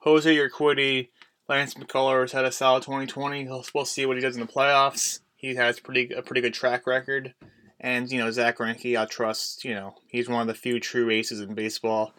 Jose 0.00 0.34
Urquidy, 0.34 1.10
Lance 1.48 1.74
McCullers 1.74 2.32
had 2.32 2.44
a 2.44 2.50
solid 2.50 2.82
2020. 2.82 3.48
We'll 3.72 3.84
see 3.84 4.06
what 4.06 4.16
he 4.16 4.22
does 4.22 4.34
in 4.34 4.40
the 4.40 4.52
playoffs 4.52 5.20
he 5.40 5.54
has 5.54 5.80
pretty 5.80 6.12
a 6.12 6.22
pretty 6.22 6.42
good 6.42 6.54
track 6.54 6.86
record. 6.86 7.34
And 7.80 8.10
you 8.12 8.18
know 8.18 8.30
Zack 8.30 8.58
Greinke, 8.58 8.98
I 8.98 9.06
trust. 9.06 9.64
You 9.64 9.74
know 9.74 9.94
he's 10.06 10.28
one 10.28 10.42
of 10.42 10.46
the 10.46 10.54
few 10.54 10.78
true 10.78 11.10
aces 11.10 11.40
in 11.40 11.54
baseball. 11.54 12.12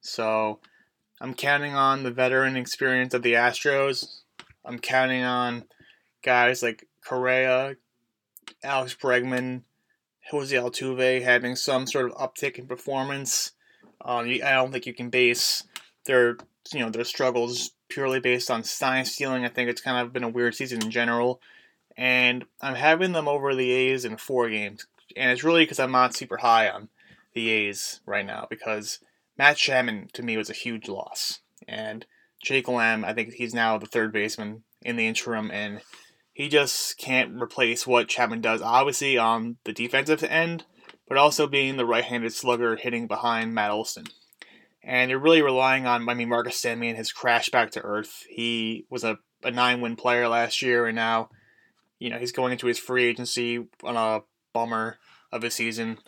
So 0.00 0.60
I'm 1.20 1.34
counting 1.34 1.74
on 1.74 2.04
the 2.04 2.12
veteran 2.12 2.56
experience 2.56 3.12
of 3.12 3.22
the 3.22 3.34
Astros. 3.34 4.20
I'm 4.64 4.78
counting 4.78 5.24
on 5.24 5.64
guys 6.22 6.62
like 6.62 6.86
Correa, 7.04 7.74
Alex 8.62 8.96
Bregman, 9.00 9.62
Jose 10.30 10.54
Altuve 10.54 11.22
having 11.22 11.56
some 11.56 11.86
sort 11.86 12.10
of 12.10 12.16
uptick 12.16 12.56
in 12.56 12.66
performance. 12.66 13.52
Um, 14.02 14.28
I 14.28 14.52
don't 14.52 14.70
think 14.70 14.86
you 14.86 14.94
can 14.94 15.10
base 15.10 15.64
their 16.06 16.36
you 16.72 16.78
know 16.78 16.90
their 16.90 17.04
struggles 17.04 17.72
purely 17.88 18.20
based 18.20 18.48
on 18.48 18.62
sign 18.62 19.04
stealing. 19.04 19.44
I 19.44 19.48
think 19.48 19.68
it's 19.68 19.80
kind 19.80 20.06
of 20.06 20.12
been 20.12 20.22
a 20.22 20.28
weird 20.28 20.54
season 20.54 20.80
in 20.82 20.92
general 20.92 21.40
and 21.96 22.44
I'm 22.60 22.74
having 22.74 23.12
them 23.12 23.28
over 23.28 23.54
the 23.54 23.70
A's 23.70 24.04
in 24.04 24.16
four 24.16 24.48
games. 24.48 24.86
And 25.16 25.30
it's 25.30 25.44
really 25.44 25.64
because 25.64 25.80
I'm 25.80 25.92
not 25.92 26.14
super 26.14 26.38
high 26.38 26.68
on 26.68 26.88
the 27.34 27.48
A's 27.50 28.00
right 28.06 28.24
now 28.24 28.46
because 28.48 29.00
Matt 29.36 29.56
Chapman 29.56 30.08
to 30.12 30.22
me 30.22 30.36
was 30.36 30.50
a 30.50 30.54
huge 30.54 30.88
loss. 30.88 31.40
And 31.66 32.06
Jake 32.42 32.68
Lamb, 32.68 33.04
I 33.04 33.12
think 33.12 33.34
he's 33.34 33.54
now 33.54 33.78
the 33.78 33.86
third 33.86 34.12
baseman 34.12 34.64
in 34.82 34.96
the 34.96 35.06
interim, 35.06 35.50
and 35.50 35.80
he 36.32 36.48
just 36.48 36.96
can't 36.96 37.40
replace 37.40 37.86
what 37.86 38.08
Chapman 38.08 38.40
does, 38.40 38.62
obviously 38.62 39.18
on 39.18 39.56
the 39.64 39.72
defensive 39.72 40.22
end, 40.24 40.64
but 41.06 41.18
also 41.18 41.46
being 41.46 41.76
the 41.76 41.84
right 41.84 42.04
handed 42.04 42.32
slugger 42.32 42.76
hitting 42.76 43.06
behind 43.06 43.54
Matt 43.54 43.70
Olson. 43.70 44.06
And 44.82 45.10
you're 45.10 45.20
really 45.20 45.42
relying 45.42 45.86
on, 45.86 46.08
I 46.08 46.14
mean, 46.14 46.30
Marcus 46.30 46.60
Semien 46.60 46.96
has 46.96 47.12
crashed 47.12 47.52
back 47.52 47.72
to 47.72 47.82
earth. 47.82 48.24
He 48.30 48.86
was 48.88 49.04
a, 49.04 49.18
a 49.42 49.50
nine 49.50 49.82
win 49.82 49.96
player 49.96 50.28
last 50.28 50.62
year, 50.62 50.86
and 50.86 50.96
now 50.96 51.28
you 52.00 52.10
know, 52.10 52.18
he's 52.18 52.32
going 52.32 52.50
into 52.50 52.66
his 52.66 52.78
free 52.78 53.04
agency 53.04 53.64
on 53.84 53.96
a 53.96 54.22
bummer 54.52 54.98
of 55.30 55.42
his 55.42 55.54
season. 55.54 55.98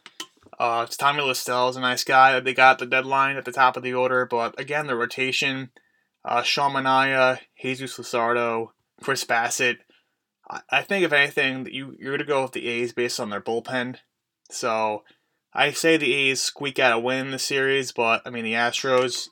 Uh, 0.58 0.86
Tommy 0.86 1.22
La 1.22 1.34
Stella 1.34 1.70
is 1.70 1.76
a 1.76 1.80
nice 1.80 2.02
guy. 2.02 2.40
They 2.40 2.54
got 2.54 2.78
the 2.78 2.86
deadline 2.86 3.36
at 3.36 3.44
the 3.44 3.52
top 3.52 3.76
of 3.76 3.82
the 3.82 3.94
order, 3.94 4.26
but 4.26 4.58
again, 4.58 4.86
the 4.86 4.96
rotation, 4.96 5.70
uh, 6.24 6.42
Sean 6.42 6.72
Jesus 7.60 7.98
Luzardo, 7.98 8.70
Chris 9.00 9.24
Bassitt. 9.24 9.78
I, 10.48 10.60
I 10.70 10.82
think 10.82 11.04
if 11.04 11.12
anything, 11.12 11.68
you 11.70 11.94
you're 11.98 12.16
gonna 12.16 12.26
go 12.26 12.42
with 12.42 12.52
the 12.52 12.68
A's 12.68 12.92
based 12.92 13.20
on 13.20 13.30
their 13.30 13.40
bullpen. 13.40 13.96
So 14.50 15.04
I 15.52 15.72
say 15.72 15.96
the 15.96 16.14
A's 16.14 16.42
squeak 16.42 16.78
out 16.78 16.96
a 16.96 16.98
win 16.98 17.26
in 17.26 17.32
the 17.32 17.38
series, 17.38 17.92
but 17.92 18.22
I 18.24 18.30
mean 18.30 18.44
the 18.44 18.54
Astros. 18.54 19.28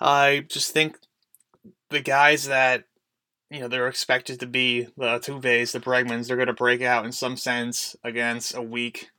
I 0.00 0.46
just 0.48 0.72
think 0.72 0.98
the 1.90 2.00
guys 2.00 2.46
that 2.46 2.84
you 3.50 3.60
know, 3.60 3.68
they're 3.68 3.88
expected 3.88 4.40
to 4.40 4.46
be 4.46 4.88
the 4.96 5.18
Tuves, 5.18 5.72
the 5.72 5.80
Bregmans. 5.80 6.26
They're 6.26 6.36
going 6.36 6.48
to 6.48 6.52
break 6.52 6.82
out 6.82 7.04
in 7.04 7.12
some 7.12 7.36
sense 7.36 7.96
against 8.04 8.54
a 8.54 8.62
weak 8.62 9.10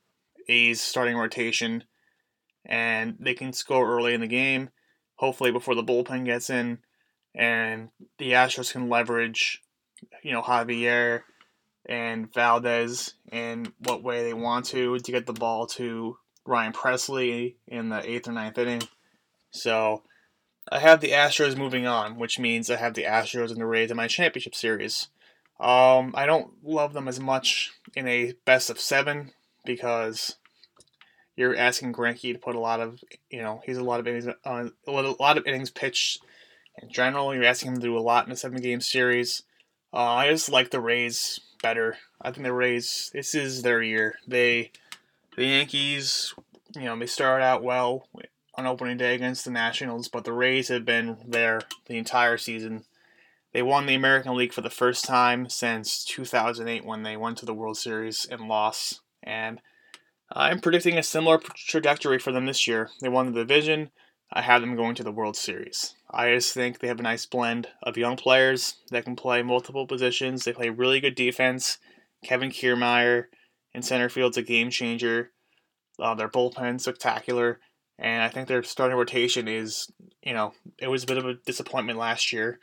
A's 0.47 0.81
starting 0.81 1.15
rotation, 1.15 1.83
and 2.65 3.15
they 3.19 3.33
can 3.33 3.53
score 3.53 3.89
early 3.89 4.13
in 4.13 4.21
the 4.21 4.27
game, 4.27 4.69
hopefully 5.15 5.51
before 5.51 5.75
the 5.75 5.83
bullpen 5.83 6.25
gets 6.25 6.49
in, 6.49 6.79
and 7.35 7.89
the 8.17 8.31
Astros 8.31 8.71
can 8.71 8.89
leverage, 8.89 9.61
you 10.23 10.31
know, 10.31 10.41
Javier 10.41 11.21
and 11.87 12.31
Valdez 12.33 13.13
in 13.31 13.73
what 13.79 14.03
way 14.03 14.23
they 14.23 14.33
want 14.33 14.65
to 14.67 14.99
to 14.99 15.11
get 15.11 15.25
the 15.25 15.33
ball 15.33 15.65
to 15.67 16.17
Ryan 16.45 16.73
Pressly 16.73 17.55
in 17.67 17.89
the 17.89 18.07
eighth 18.07 18.27
or 18.27 18.31
ninth 18.31 18.57
inning. 18.57 18.83
So 19.51 20.03
I 20.71 20.79
have 20.79 21.01
the 21.01 21.11
Astros 21.11 21.57
moving 21.57 21.87
on, 21.87 22.17
which 22.17 22.37
means 22.37 22.69
I 22.69 22.75
have 22.75 22.93
the 22.93 23.03
Astros 23.03 23.49
and 23.49 23.59
the 23.59 23.65
Rays 23.65 23.89
in 23.89 23.97
my 23.97 24.07
championship 24.07 24.53
series. 24.53 25.07
Um, 25.59 26.13
I 26.15 26.25
don't 26.25 26.51
love 26.63 26.93
them 26.93 27.07
as 27.07 27.19
much 27.19 27.71
in 27.95 28.07
a 28.07 28.33
best 28.45 28.69
of 28.69 28.79
seven 28.79 29.31
because 29.65 30.35
you're 31.35 31.55
asking 31.55 31.93
Greinke 31.93 32.33
to 32.33 32.39
put 32.39 32.55
a 32.55 32.59
lot 32.59 32.79
of, 32.79 33.03
you 33.29 33.41
know, 33.41 33.61
he's 33.65 33.77
a 33.77 33.83
lot 33.83 33.99
of 33.99 34.07
innings, 34.07 34.27
uh, 34.27 34.69
a 34.87 34.91
lot 34.91 35.37
of 35.37 35.47
innings 35.47 35.71
pitched 35.71 36.21
in 36.81 36.89
general. 36.89 37.33
You're 37.33 37.45
asking 37.45 37.69
him 37.71 37.75
to 37.75 37.81
do 37.81 37.97
a 37.97 37.99
lot 37.99 38.27
in 38.27 38.31
a 38.31 38.35
seven 38.35 38.61
game 38.61 38.79
series. 38.79 39.43
Uh, 39.91 39.97
I 39.97 40.29
just 40.29 40.49
like 40.49 40.69
the 40.69 40.79
Rays 40.79 41.39
better. 41.63 41.97
I 42.21 42.31
think 42.31 42.43
the 42.43 42.53
Rays, 42.53 43.09
this 43.11 43.33
is 43.33 43.63
their 43.63 43.81
year. 43.81 44.15
They, 44.27 44.71
the 45.35 45.45
Yankees, 45.45 46.33
you 46.75 46.83
know, 46.83 46.97
they 46.97 47.07
started 47.07 47.43
out 47.43 47.63
well 47.63 48.07
on 48.59 48.67
opening 48.67 48.97
day 48.97 49.15
against 49.15 49.45
the 49.45 49.51
Nationals, 49.51 50.09
but 50.09 50.25
the 50.25 50.33
Rays 50.33 50.67
have 50.67 50.83
been 50.83 51.17
there 51.25 51.61
the 51.85 51.97
entire 51.97 52.37
season. 52.37 52.83
They 53.53 53.61
won 53.61 53.85
the 53.85 53.95
American 53.95 54.35
League 54.35 54.51
for 54.51 54.59
the 54.59 54.69
first 54.69 55.05
time 55.05 55.49
since 55.49 56.03
2008 56.03 56.85
when 56.85 57.03
they 57.03 57.15
went 57.15 57.37
to 57.37 57.45
the 57.45 57.53
World 57.53 57.77
Series 57.77 58.27
and 58.29 58.49
lost. 58.49 58.99
And 59.23 59.61
I'm 60.29 60.59
predicting 60.59 60.97
a 60.97 61.03
similar 61.03 61.37
trajectory 61.37 62.19
for 62.19 62.33
them 62.33 62.45
this 62.45 62.67
year. 62.67 62.89
They 63.01 63.07
won 63.07 63.27
the 63.27 63.39
division. 63.39 63.91
I 64.31 64.41
have 64.41 64.61
them 64.61 64.75
going 64.75 64.93
to 64.95 65.03
the 65.03 65.11
World 65.11 65.37
Series. 65.37 65.95
I 66.11 66.33
just 66.33 66.53
think 66.53 66.79
they 66.79 66.89
have 66.89 66.99
a 66.99 67.03
nice 67.03 67.25
blend 67.25 67.69
of 67.81 67.97
young 67.97 68.17
players 68.17 68.75
that 68.91 69.05
can 69.05 69.15
play 69.15 69.41
multiple 69.41 69.87
positions. 69.87 70.43
They 70.43 70.53
play 70.53 70.69
really 70.69 70.99
good 70.99 71.15
defense. 71.15 71.77
Kevin 72.25 72.49
Kiermaier 72.49 73.27
in 73.73 73.83
center 73.83 74.09
field's 74.09 74.37
a 74.37 74.43
game 74.43 74.69
changer. 74.69 75.31
Uh, 75.97 76.13
their 76.13 76.29
bullpen 76.29 76.79
spectacular 76.79 77.59
and 77.99 78.23
I 78.23 78.29
think 78.29 78.47
their 78.47 78.63
starting 78.63 78.97
rotation 78.97 79.47
is, 79.47 79.91
you 80.23 80.33
know, 80.33 80.53
it 80.77 80.87
was 80.87 81.03
a 81.03 81.07
bit 81.07 81.17
of 81.17 81.25
a 81.25 81.33
disappointment 81.33 81.99
last 81.99 82.31
year. 82.31 82.59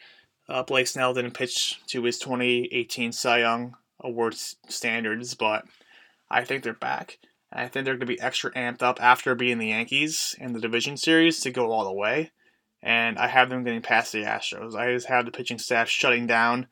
Uh, 0.49 0.62
Blake 0.62 0.87
Snell 0.87 1.12
didn't 1.12 1.34
pitch 1.34 1.78
to 1.89 2.03
his 2.05 2.18
2018 2.18 3.12
Cy 3.12 3.41
Young 3.41 3.76
Awards 4.01 4.57
standards, 4.68 5.34
but 5.34 5.64
I 6.30 6.45
think 6.45 6.62
they're 6.62 6.72
back. 6.72 7.18
I 7.53 7.68
think 7.68 7.84
they're 7.84 7.95
going 7.95 8.01
to 8.01 8.07
be 8.07 8.20
extra 8.20 8.51
amped 8.53 8.82
up 8.82 9.01
after 9.03 9.34
beating 9.34 9.59
the 9.59 9.68
Yankees 9.68 10.34
in 10.39 10.53
the 10.53 10.61
division 10.61 10.97
series 10.97 11.41
to 11.41 11.51
go 11.51 11.70
all 11.70 11.84
the 11.84 11.93
way. 11.93 12.32
And 12.82 13.18
I 13.18 13.26
have 13.26 13.51
them 13.51 13.64
getting 13.64 13.82
past 13.82 14.12
the 14.12 14.22
Astros. 14.22 14.74
I 14.74 14.93
just 14.93 15.09
have 15.09 15.26
the 15.26 15.32
pitching 15.32 15.59
staff 15.59 15.89
shutting 15.89 16.26
down 16.26 16.66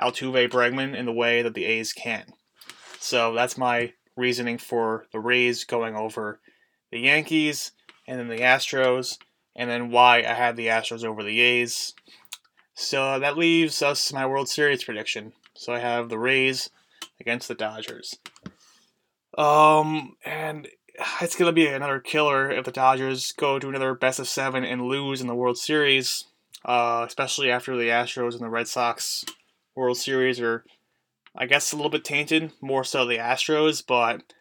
Altuve 0.00 0.50
Bregman 0.50 0.96
in 0.96 1.06
the 1.06 1.12
way 1.12 1.42
that 1.42 1.54
the 1.54 1.64
A's 1.64 1.92
can. 1.92 2.24
So 2.98 3.32
that's 3.32 3.56
my 3.56 3.92
reasoning 4.16 4.58
for 4.58 5.06
the 5.12 5.20
Rays 5.20 5.64
going 5.64 5.96
over 5.96 6.40
the 6.90 7.00
Yankees 7.00 7.72
and 8.10 8.18
then 8.18 8.26
the 8.26 8.42
Astros, 8.42 9.18
and 9.54 9.70
then 9.70 9.90
why 9.90 10.18
I 10.18 10.34
have 10.34 10.56
the 10.56 10.66
Astros 10.66 11.04
over 11.04 11.22
the 11.22 11.40
A's. 11.40 11.94
So 12.74 13.20
that 13.20 13.38
leaves 13.38 13.82
us 13.82 14.12
my 14.12 14.26
World 14.26 14.48
Series 14.48 14.82
prediction. 14.82 15.32
So 15.54 15.72
I 15.72 15.78
have 15.78 16.08
the 16.08 16.18
Rays 16.18 16.70
against 17.20 17.46
the 17.46 17.54
Dodgers. 17.54 18.16
Um, 19.38 20.16
and 20.24 20.66
it's 21.20 21.36
gonna 21.36 21.52
be 21.52 21.68
another 21.68 22.00
killer 22.00 22.50
if 22.50 22.64
the 22.64 22.72
Dodgers 22.72 23.30
go 23.30 23.60
to 23.60 23.68
another 23.68 23.94
best 23.94 24.18
of 24.18 24.26
seven 24.26 24.64
and 24.64 24.88
lose 24.88 25.20
in 25.20 25.28
the 25.28 25.34
World 25.36 25.56
Series, 25.56 26.24
uh, 26.64 27.04
especially 27.06 27.48
after 27.48 27.76
the 27.76 27.90
Astros 27.90 28.32
and 28.32 28.40
the 28.40 28.50
Red 28.50 28.66
Sox 28.66 29.24
World 29.76 29.98
Series 29.98 30.40
are, 30.40 30.64
I 31.36 31.46
guess, 31.46 31.70
a 31.70 31.76
little 31.76 31.90
bit 31.90 32.04
tainted. 32.04 32.50
More 32.60 32.82
so 32.82 33.06
the 33.06 33.18
Astros, 33.18 33.84
but 33.86 34.34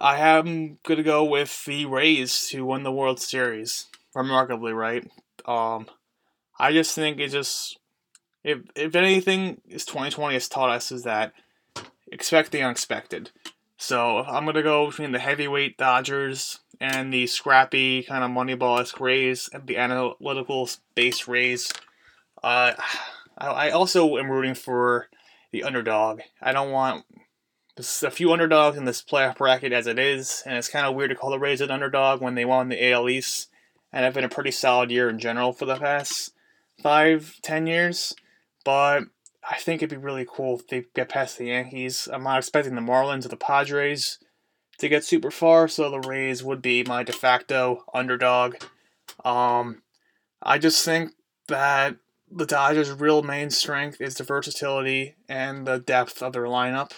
I 0.00 0.18
am 0.18 0.78
gonna 0.84 1.02
go 1.02 1.24
with 1.24 1.64
the 1.64 1.86
Rays 1.86 2.48
to 2.50 2.64
win 2.64 2.84
the 2.84 2.92
World 2.92 3.20
Series. 3.20 3.86
Remarkably, 4.14 4.72
right? 4.72 5.04
Um, 5.44 5.86
I 6.58 6.72
just 6.72 6.94
think 6.94 7.18
it 7.18 7.28
just 7.30 7.78
if 8.44 8.60
if 8.76 8.94
anything 8.94 9.60
is 9.68 9.84
2020 9.84 10.34
has 10.34 10.48
taught 10.48 10.70
us 10.70 10.92
is 10.92 11.02
that 11.02 11.32
expect 12.12 12.52
the 12.52 12.62
unexpected. 12.62 13.30
So 13.76 14.18
I'm 14.18 14.46
gonna 14.46 14.62
go 14.62 14.86
between 14.86 15.10
the 15.10 15.18
heavyweight 15.18 15.76
Dodgers 15.78 16.60
and 16.80 17.12
the 17.12 17.26
scrappy 17.26 18.04
kind 18.04 18.22
of 18.22 18.30
moneyball 18.30 18.80
esque 18.80 19.00
Rays 19.00 19.50
and 19.52 19.66
the 19.66 19.78
analytical 19.78 20.70
base 20.94 21.26
Rays. 21.26 21.72
Uh, 22.42 22.74
I 23.36 23.70
also 23.70 24.16
am 24.16 24.30
rooting 24.30 24.54
for 24.54 25.08
the 25.50 25.64
underdog. 25.64 26.20
I 26.40 26.52
don't 26.52 26.70
want 26.70 27.04
there's 27.78 28.02
a 28.02 28.10
few 28.10 28.32
underdogs 28.32 28.76
in 28.76 28.86
this 28.86 29.02
playoff 29.02 29.38
bracket 29.38 29.72
as 29.72 29.86
it 29.86 30.00
is, 30.00 30.42
and 30.44 30.56
it's 30.56 30.68
kind 30.68 30.84
of 30.84 30.96
weird 30.96 31.10
to 31.10 31.16
call 31.16 31.30
the 31.30 31.38
Rays 31.38 31.60
an 31.60 31.70
underdog 31.70 32.20
when 32.20 32.34
they 32.34 32.44
won 32.44 32.68
the 32.68 32.90
AL 32.90 33.08
East 33.08 33.50
and 33.92 34.04
have 34.04 34.14
been 34.14 34.24
a 34.24 34.28
pretty 34.28 34.50
solid 34.50 34.90
year 34.90 35.08
in 35.08 35.20
general 35.20 35.52
for 35.52 35.64
the 35.64 35.76
past 35.76 36.32
five, 36.82 37.36
ten 37.40 37.68
years. 37.68 38.16
But 38.64 39.04
I 39.48 39.58
think 39.58 39.80
it'd 39.80 39.96
be 39.96 40.04
really 40.04 40.26
cool 40.28 40.58
if 40.58 40.66
they 40.66 40.86
get 40.92 41.08
past 41.08 41.38
the 41.38 41.46
Yankees. 41.46 42.08
I'm 42.12 42.24
not 42.24 42.38
expecting 42.38 42.74
the 42.74 42.80
Marlins 42.80 43.24
or 43.24 43.28
the 43.28 43.36
Padres 43.36 44.18
to 44.78 44.88
get 44.88 45.04
super 45.04 45.30
far, 45.30 45.68
so 45.68 45.88
the 45.88 46.00
Rays 46.00 46.42
would 46.42 46.60
be 46.60 46.82
my 46.82 47.04
de 47.04 47.12
facto 47.12 47.84
underdog. 47.94 48.56
Um, 49.24 49.82
I 50.42 50.58
just 50.58 50.84
think 50.84 51.12
that 51.46 51.94
the 52.28 52.44
Dodgers' 52.44 52.90
real 52.90 53.22
main 53.22 53.50
strength 53.50 54.00
is 54.00 54.16
the 54.16 54.24
versatility 54.24 55.14
and 55.28 55.64
the 55.64 55.78
depth 55.78 56.24
of 56.24 56.32
their 56.32 56.44
lineup. 56.44 56.90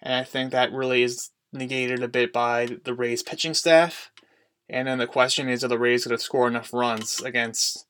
And 0.00 0.14
I 0.14 0.24
think 0.24 0.52
that 0.52 0.72
really 0.72 1.02
is 1.02 1.30
negated 1.52 2.02
a 2.02 2.08
bit 2.08 2.32
by 2.32 2.78
the 2.84 2.94
Rays 2.94 3.22
pitching 3.22 3.54
staff. 3.54 4.10
And 4.68 4.86
then 4.86 4.98
the 4.98 5.06
question 5.06 5.48
is, 5.48 5.64
are 5.64 5.68
the 5.68 5.78
Rays 5.78 6.04
going 6.04 6.16
to 6.16 6.22
score 6.22 6.46
enough 6.46 6.72
runs 6.72 7.20
against 7.20 7.86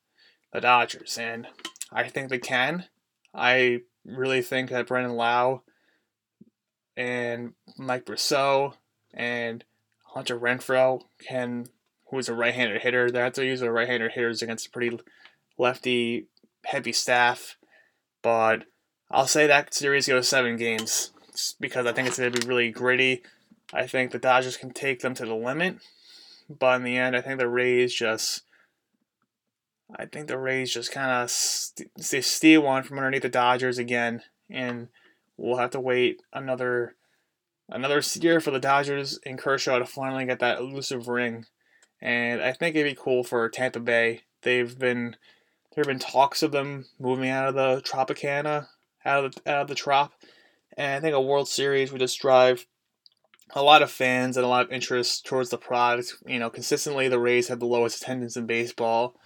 the 0.53 0.61
Dodgers? 0.61 1.17
And 1.17 1.47
I 1.91 2.07
think 2.07 2.29
they 2.29 2.39
can. 2.39 2.85
I 3.33 3.81
really 4.05 4.41
think 4.41 4.69
that 4.69 4.87
Brandon 4.87 5.15
Lowe 5.15 5.63
and 6.95 7.53
Mike 7.77 8.05
Brosseau 8.05 8.73
and 9.13 9.63
Hunter 10.13 10.39
Renfroe 10.39 11.01
can, 11.27 11.67
who 12.09 12.17
is 12.17 12.29
a 12.29 12.33
right-handed 12.33 12.81
hitter, 12.81 13.11
they 13.11 13.19
have 13.19 13.33
to 13.33 13.45
use 13.45 13.59
their 13.59 13.73
right-handed 13.73 14.11
hitters 14.13 14.41
against 14.41 14.67
a 14.67 14.71
pretty 14.71 14.99
lefty 15.57 16.27
heavy 16.65 16.93
staff. 16.93 17.57
But 18.21 18.65
I'll 19.11 19.27
say 19.27 19.47
that 19.47 19.73
series 19.73 20.07
goes 20.07 20.27
seven 20.27 20.57
games 20.57 21.11
because 21.59 21.85
I 21.85 21.93
think 21.93 22.07
it's 22.07 22.17
going 22.17 22.31
to 22.31 22.39
be 22.39 22.47
really 22.47 22.71
gritty. 22.71 23.23
I 23.73 23.87
think 23.87 24.11
the 24.11 24.19
Dodgers 24.19 24.57
can 24.57 24.71
take 24.71 25.01
them 25.01 25.13
to 25.15 25.25
the 25.25 25.35
limit, 25.35 25.77
but 26.49 26.77
in 26.77 26.83
the 26.83 26.97
end, 26.97 27.15
I 27.15 27.21
think 27.21 27.39
the 27.39 27.47
Rays 27.47 27.93
just. 27.93 28.43
I 29.95 30.05
think 30.05 30.27
the 30.27 30.37
Rays 30.37 30.71
just 30.71 30.91
kind 30.91 31.09
of 31.09 31.31
st- 31.31 31.89
they 32.11 32.21
steal 32.21 32.61
one 32.61 32.83
from 32.83 32.97
underneath 32.99 33.23
the 33.23 33.29
Dodgers 33.29 33.79
again, 33.79 34.21
and 34.47 34.89
we'll 35.35 35.57
have 35.57 35.71
to 35.71 35.79
wait 35.79 36.21
another 36.31 36.95
another 37.67 38.01
year 38.15 38.39
for 38.39 38.51
the 38.51 38.59
Dodgers 38.59 39.19
and 39.25 39.37
Kershaw 39.37 39.79
to 39.79 39.85
finally 39.85 40.25
get 40.25 40.39
that 40.39 40.59
elusive 40.59 41.07
ring. 41.07 41.45
And 42.01 42.41
I 42.41 42.53
think 42.53 42.75
it'd 42.75 42.91
be 42.91 43.01
cool 43.01 43.23
for 43.23 43.49
Tampa 43.49 43.79
Bay. 43.79 44.21
They've 44.43 44.77
been 44.77 45.15
there 45.75 45.83
have 45.83 45.87
been 45.87 45.99
talks 45.99 46.41
of 46.41 46.51
them 46.51 46.85
moving 46.99 47.29
out 47.29 47.47
of 47.47 47.55
the 47.55 47.81
Tropicana, 47.81 48.67
out 49.05 49.25
of 49.25 49.35
the, 49.35 49.51
out 49.51 49.61
of 49.61 49.67
the 49.67 49.75
Trop, 49.75 50.13
and 50.79 50.95
I 50.95 50.99
think 51.01 51.13
a 51.13 51.21
World 51.21 51.49
Series 51.49 51.91
would 51.91 51.99
just 51.99 52.21
drive 52.21 52.65
a 53.51 53.61
lot 53.61 53.81
of 53.81 53.91
fans 53.91 54.37
and 54.37 54.45
a 54.45 54.49
lot 54.49 54.65
of 54.65 54.71
interest 54.71 55.25
towards 55.25 55.49
the 55.49 55.57
product. 55.57 56.13
You 56.25 56.39
know, 56.39 56.49
consistently 56.49 57.09
the 57.09 57.19
Rays 57.19 57.49
have 57.49 57.59
the 57.59 57.65
lowest 57.65 58.01
attendance 58.01 58.37
in 58.37 58.45
baseball. 58.45 59.19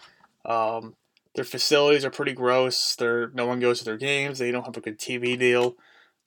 Um, 0.46 0.96
their 1.36 1.46
facilities 1.46 2.04
are 2.04 2.10
pretty 2.10 2.34
gross. 2.34 2.96
They're, 2.96 3.30
no 3.36 3.46
one 3.46 3.60
goes 3.60 3.80
to 3.80 3.86
their 3.86 3.98
games. 3.98 4.40
They 4.40 4.50
don't 4.50 4.66
have 4.66 4.78
a 4.78 4.82
good 4.82 4.98
TV 4.98 5.38
deal. 5.38 5.76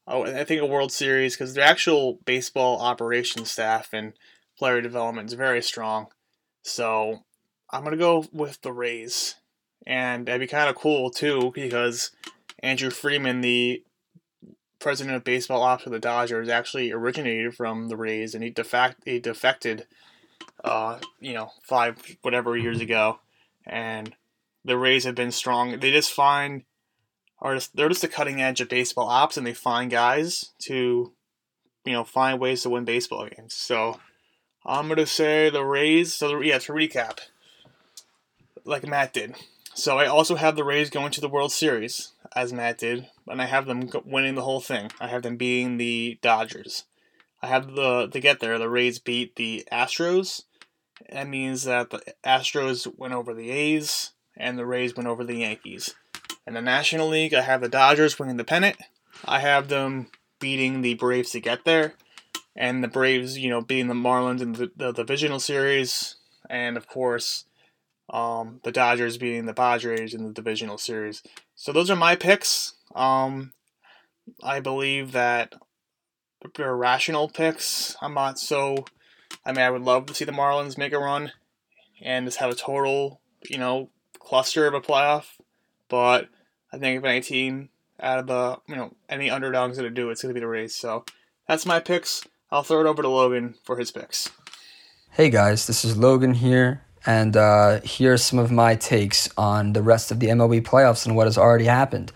Oh, 0.07 0.23
and 0.23 0.39
I 0.39 0.45
think 0.45 0.63
a 0.63 0.67
World 0.67 0.93
Series 0.93 1.35
because 1.35 1.55
their 1.55 1.65
actual 1.65 2.21
baseball 2.25 2.81
operations 2.81 3.51
staff 3.51 3.89
and 3.93 4.13
player 4.57 4.81
development 4.81 5.31
is 5.31 5.35
very 5.35 5.61
strong. 5.61 6.07
So 6.63 7.25
I'm 7.71 7.83
gonna 7.83 7.97
go 7.97 8.27
with 8.33 8.63
the 8.63 8.73
Rays, 8.73 9.35
and 9.85 10.27
that'd 10.27 10.41
be 10.41 10.47
kind 10.47 10.71
of 10.71 10.77
cool 10.77 11.11
too 11.11 11.51
because 11.53 12.13
Andrew 12.63 12.91
Friedman, 12.91 13.41
the 13.41 13.83
president 14.79 15.17
of 15.17 15.25
baseball 15.25 15.63
ops 15.63 15.85
for 15.85 15.91
the 15.91 15.99
Dodgers 15.99 16.49
actually 16.49 16.93
originated 16.93 17.55
from 17.55 17.89
the 17.89 17.97
Rays, 17.97 18.35
and 18.35 18.45
he 18.45 18.51
defect 18.51 19.03
he 19.05 19.19
defected, 19.19 19.87
uh, 20.65 20.99
you 21.21 21.33
know, 21.33 21.51
five 21.63 21.97
whatever 22.23 22.57
years 22.57 22.81
ago, 22.81 23.21
and 23.67 24.15
the 24.65 24.77
Rays 24.77 25.05
have 25.05 25.15
been 25.15 25.33
strong. 25.33 25.79
They 25.79 25.91
just 25.91 26.13
find 26.13 26.65
are 27.41 27.55
just 27.55 27.77
they're 27.77 27.89
just 27.89 28.03
the 28.03 28.09
cutting 28.09 28.41
edge 28.41 28.61
of 28.61 28.69
baseball 28.69 29.09
ops, 29.09 29.37
and 29.37 29.47
they 29.47 29.55
find 29.55 29.91
guys 29.91 30.53
to, 30.61 31.13
you 31.85 31.93
know, 31.93 32.05
find 32.05 32.41
ways 32.41 32.63
to 32.63 32.71
win 32.71 32.85
baseball 32.85 33.29
games. 33.29 33.55
So 33.55 34.01
I'm 34.65 34.89
gonna 34.89 35.07
say 35.07 35.51
the 35.51 35.65
Rays. 35.65 36.15
So 36.15 36.41
yeah, 36.41 36.59
to 36.59 36.73
recap, 36.73 37.19
like 38.65 38.87
Matt 38.87 39.13
did. 39.13 39.35
So 39.75 39.99
I 39.99 40.07
also 40.07 40.37
have 40.37 40.57
the 40.57 40.65
Rays 40.65 40.89
going 40.89 41.13
to 41.13 41.21
the 41.21 41.29
World 41.29 41.53
Series, 41.53 42.13
as 42.35 42.53
Matt 42.53 42.79
did, 42.79 43.09
and 43.27 43.41
I 43.41 43.47
have 43.47 43.67
them 43.67 43.89
winning 44.05 44.35
the 44.35 44.43
whole 44.43 44.61
thing. 44.61 44.91
I 45.01 45.09
have 45.09 45.23
them 45.23 45.37
beating 45.37 45.77
the 45.77 46.19
Dodgers. 46.23 46.85
I 47.43 47.49
have 47.49 47.75
the 47.75 48.09
to 48.09 48.21
get 48.21 48.41
there. 48.41 48.59
The 48.59 48.69
Rays 48.69 48.99
beat 48.99 49.37
the 49.37 49.67
Astros. 49.71 50.45
That 51.11 51.29
means 51.29 51.65
that 51.65 51.91
the 51.91 52.01
Astros 52.25 52.87
went 52.97 53.15
over 53.15 53.35
the 53.35 53.51
A's 53.51 54.13
and 54.37 54.59
the 54.59 54.67
Rays 54.67 54.97
went 54.97 55.09
over 55.09 55.25
the 55.25 55.37
Yankees. 55.37 55.95
In 56.47 56.55
the 56.55 56.63
National 56.63 57.09
League, 57.09 57.35
I 57.35 57.43
have 57.43 57.61
the 57.61 57.69
Dodgers 57.69 58.19
winning 58.19 58.37
the 58.37 58.45
pennant. 58.45 58.77
I 59.25 59.41
have 59.41 59.69
them 59.69 60.09
beating 60.41 60.83
the 60.83 60.95
Braves 60.95 61.31
to 61.31 61.41
get 61.41 61.65
there, 61.65 61.95
and 62.55 62.85
the 62.85 62.89
Braves, 62.89 63.39
you 63.39 63.51
know, 63.51 63.61
beating 63.61 63.89
the 63.89 63.95
Marlins 63.95 64.41
in 64.41 64.53
the, 64.53 64.71
the 64.77 64.93
divisional 64.93 65.41
series, 65.41 66.17
and 66.49 66.77
of 66.77 66.87
course 66.87 67.47
um, 68.11 68.61
the 68.63 68.73
Dodgers 68.73 69.19
beating 69.19 69.47
the 69.47 69.55
Padres 69.55 70.15
in 70.15 70.25
the 70.25 70.33
divisional 70.33 70.79
series. 70.79 71.23
So 71.57 71.73
those 71.73 71.91
are 71.91 71.97
my 71.97 72.15
picks. 72.15 72.75
Um, 72.95 73.53
I 74.43 74.61
believe 74.61 75.13
that 75.13 75.55
they're 76.55 76.77
rational 76.77 77.29
picks. 77.29 77.97
I'm 78.01 78.15
not 78.15 78.39
so. 78.39 78.85
I 79.45 79.53
mean, 79.53 79.63
I 79.63 79.71
would 79.71 79.83
love 79.83 80.07
to 80.07 80.15
see 80.15 80.25
the 80.25 80.33
Marlins 80.33 80.79
make 80.79 80.93
a 80.93 80.99
run 80.99 81.33
and 82.01 82.27
just 82.27 82.39
have 82.39 82.51
a 82.51 82.55
total, 82.55 83.21
you 83.49 83.59
know, 83.59 83.91
cluster 84.19 84.67
of 84.67 84.75
a 84.75 84.81
playoff. 84.81 85.41
But 85.89 86.29
I 86.73 86.79
think 86.79 86.99
if 86.99 87.05
any 87.05 87.21
team 87.21 87.71
out 88.01 88.19
of 88.19 88.27
the, 88.27 88.59
you 88.69 88.77
know, 88.77 88.95
any 89.09 89.31
underdogs 89.31 89.79
going 89.79 89.89
to 89.89 89.95
do, 89.95 90.11
it's 90.11 90.23
going 90.23 90.31
to 90.31 90.35
be 90.35 90.41
the 90.41 90.49
Rays. 90.49 90.75
So 90.75 91.05
that's 91.49 91.65
my 91.65 91.81
picks. 91.81 92.23
I'll 92.51 92.65
throw 92.65 92.81
it 92.81 92.87
over 92.87 93.03
to 93.03 93.09
Logan 93.09 93.55
for 93.65 93.79
his 93.79 93.91
picks. 93.91 94.31
Hey 95.13 95.31
guys, 95.31 95.67
this 95.67 95.85
is 95.85 95.97
Logan 95.97 96.35
here 96.35 96.86
and 97.07 97.37
uh, 97.37 97.81
here 97.83 98.15
are 98.15 98.19
some 98.19 98.41
of 98.41 98.51
my 98.51 98.75
takes 98.75 99.29
on 99.39 99.73
the 99.73 99.83
rest 99.83 100.11
of 100.11 100.19
the 100.19 100.27
MLB 100.27 100.63
playoffs 100.63 101.07
and 101.07 101.15
what 101.15 101.29
has 101.29 101.39
already 101.39 101.67
happened. 101.67 102.13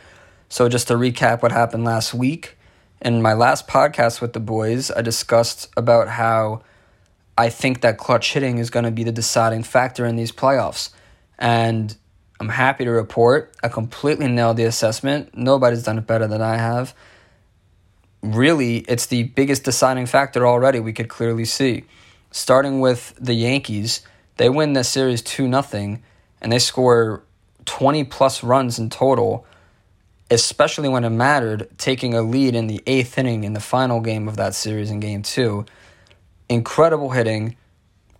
So, 0.48 0.68
just 0.68 0.88
to 0.88 0.94
recap 0.94 1.42
what 1.42 1.52
happened 1.52 1.84
last 1.84 2.12
week, 2.12 2.58
in 3.00 3.22
my 3.22 3.32
last 3.32 3.68
podcast 3.68 4.20
with 4.20 4.32
the 4.32 4.40
boys, 4.40 4.90
I 4.90 5.00
discussed 5.00 5.70
about 5.76 6.08
how 6.08 6.62
I 7.38 7.48
think 7.48 7.80
that 7.82 7.98
clutch 7.98 8.32
hitting 8.32 8.58
is 8.58 8.68
going 8.68 8.84
to 8.84 8.90
be 8.90 9.04
the 9.04 9.12
deciding 9.12 9.62
factor 9.62 10.04
in 10.04 10.16
these 10.16 10.32
playoffs. 10.32 10.90
And 11.38 11.96
I'm 12.40 12.48
happy 12.48 12.84
to 12.84 12.90
report 12.90 13.54
I 13.62 13.68
completely 13.68 14.28
nailed 14.28 14.56
the 14.56 14.64
assessment. 14.64 15.36
Nobody's 15.36 15.84
done 15.84 15.98
it 15.98 16.06
better 16.06 16.26
than 16.26 16.42
I 16.42 16.56
have. 16.56 16.94
really, 18.22 18.78
it's 18.80 19.06
the 19.06 19.22
biggest 19.22 19.64
deciding 19.64 20.04
factor 20.04 20.46
already. 20.46 20.80
We 20.80 20.92
could 20.92 21.08
clearly 21.08 21.46
see. 21.46 21.84
Starting 22.32 22.80
with 22.80 23.14
the 23.18 23.32
Yankees, 23.34 24.02
they 24.40 24.48
win 24.48 24.72
this 24.72 24.88
series 24.88 25.20
2 25.20 25.46
nothing, 25.46 26.02
and 26.40 26.50
they 26.50 26.58
score 26.58 27.22
20 27.66 28.04
plus 28.04 28.42
runs 28.42 28.78
in 28.78 28.88
total, 28.88 29.44
especially 30.30 30.88
when 30.88 31.04
it 31.04 31.10
mattered, 31.10 31.68
taking 31.76 32.14
a 32.14 32.22
lead 32.22 32.54
in 32.54 32.66
the 32.66 32.82
eighth 32.86 33.18
inning 33.18 33.44
in 33.44 33.52
the 33.52 33.60
final 33.60 34.00
game 34.00 34.28
of 34.28 34.38
that 34.38 34.54
series 34.54 34.90
in 34.90 34.98
game 34.98 35.20
two. 35.20 35.66
Incredible 36.48 37.10
hitting. 37.10 37.58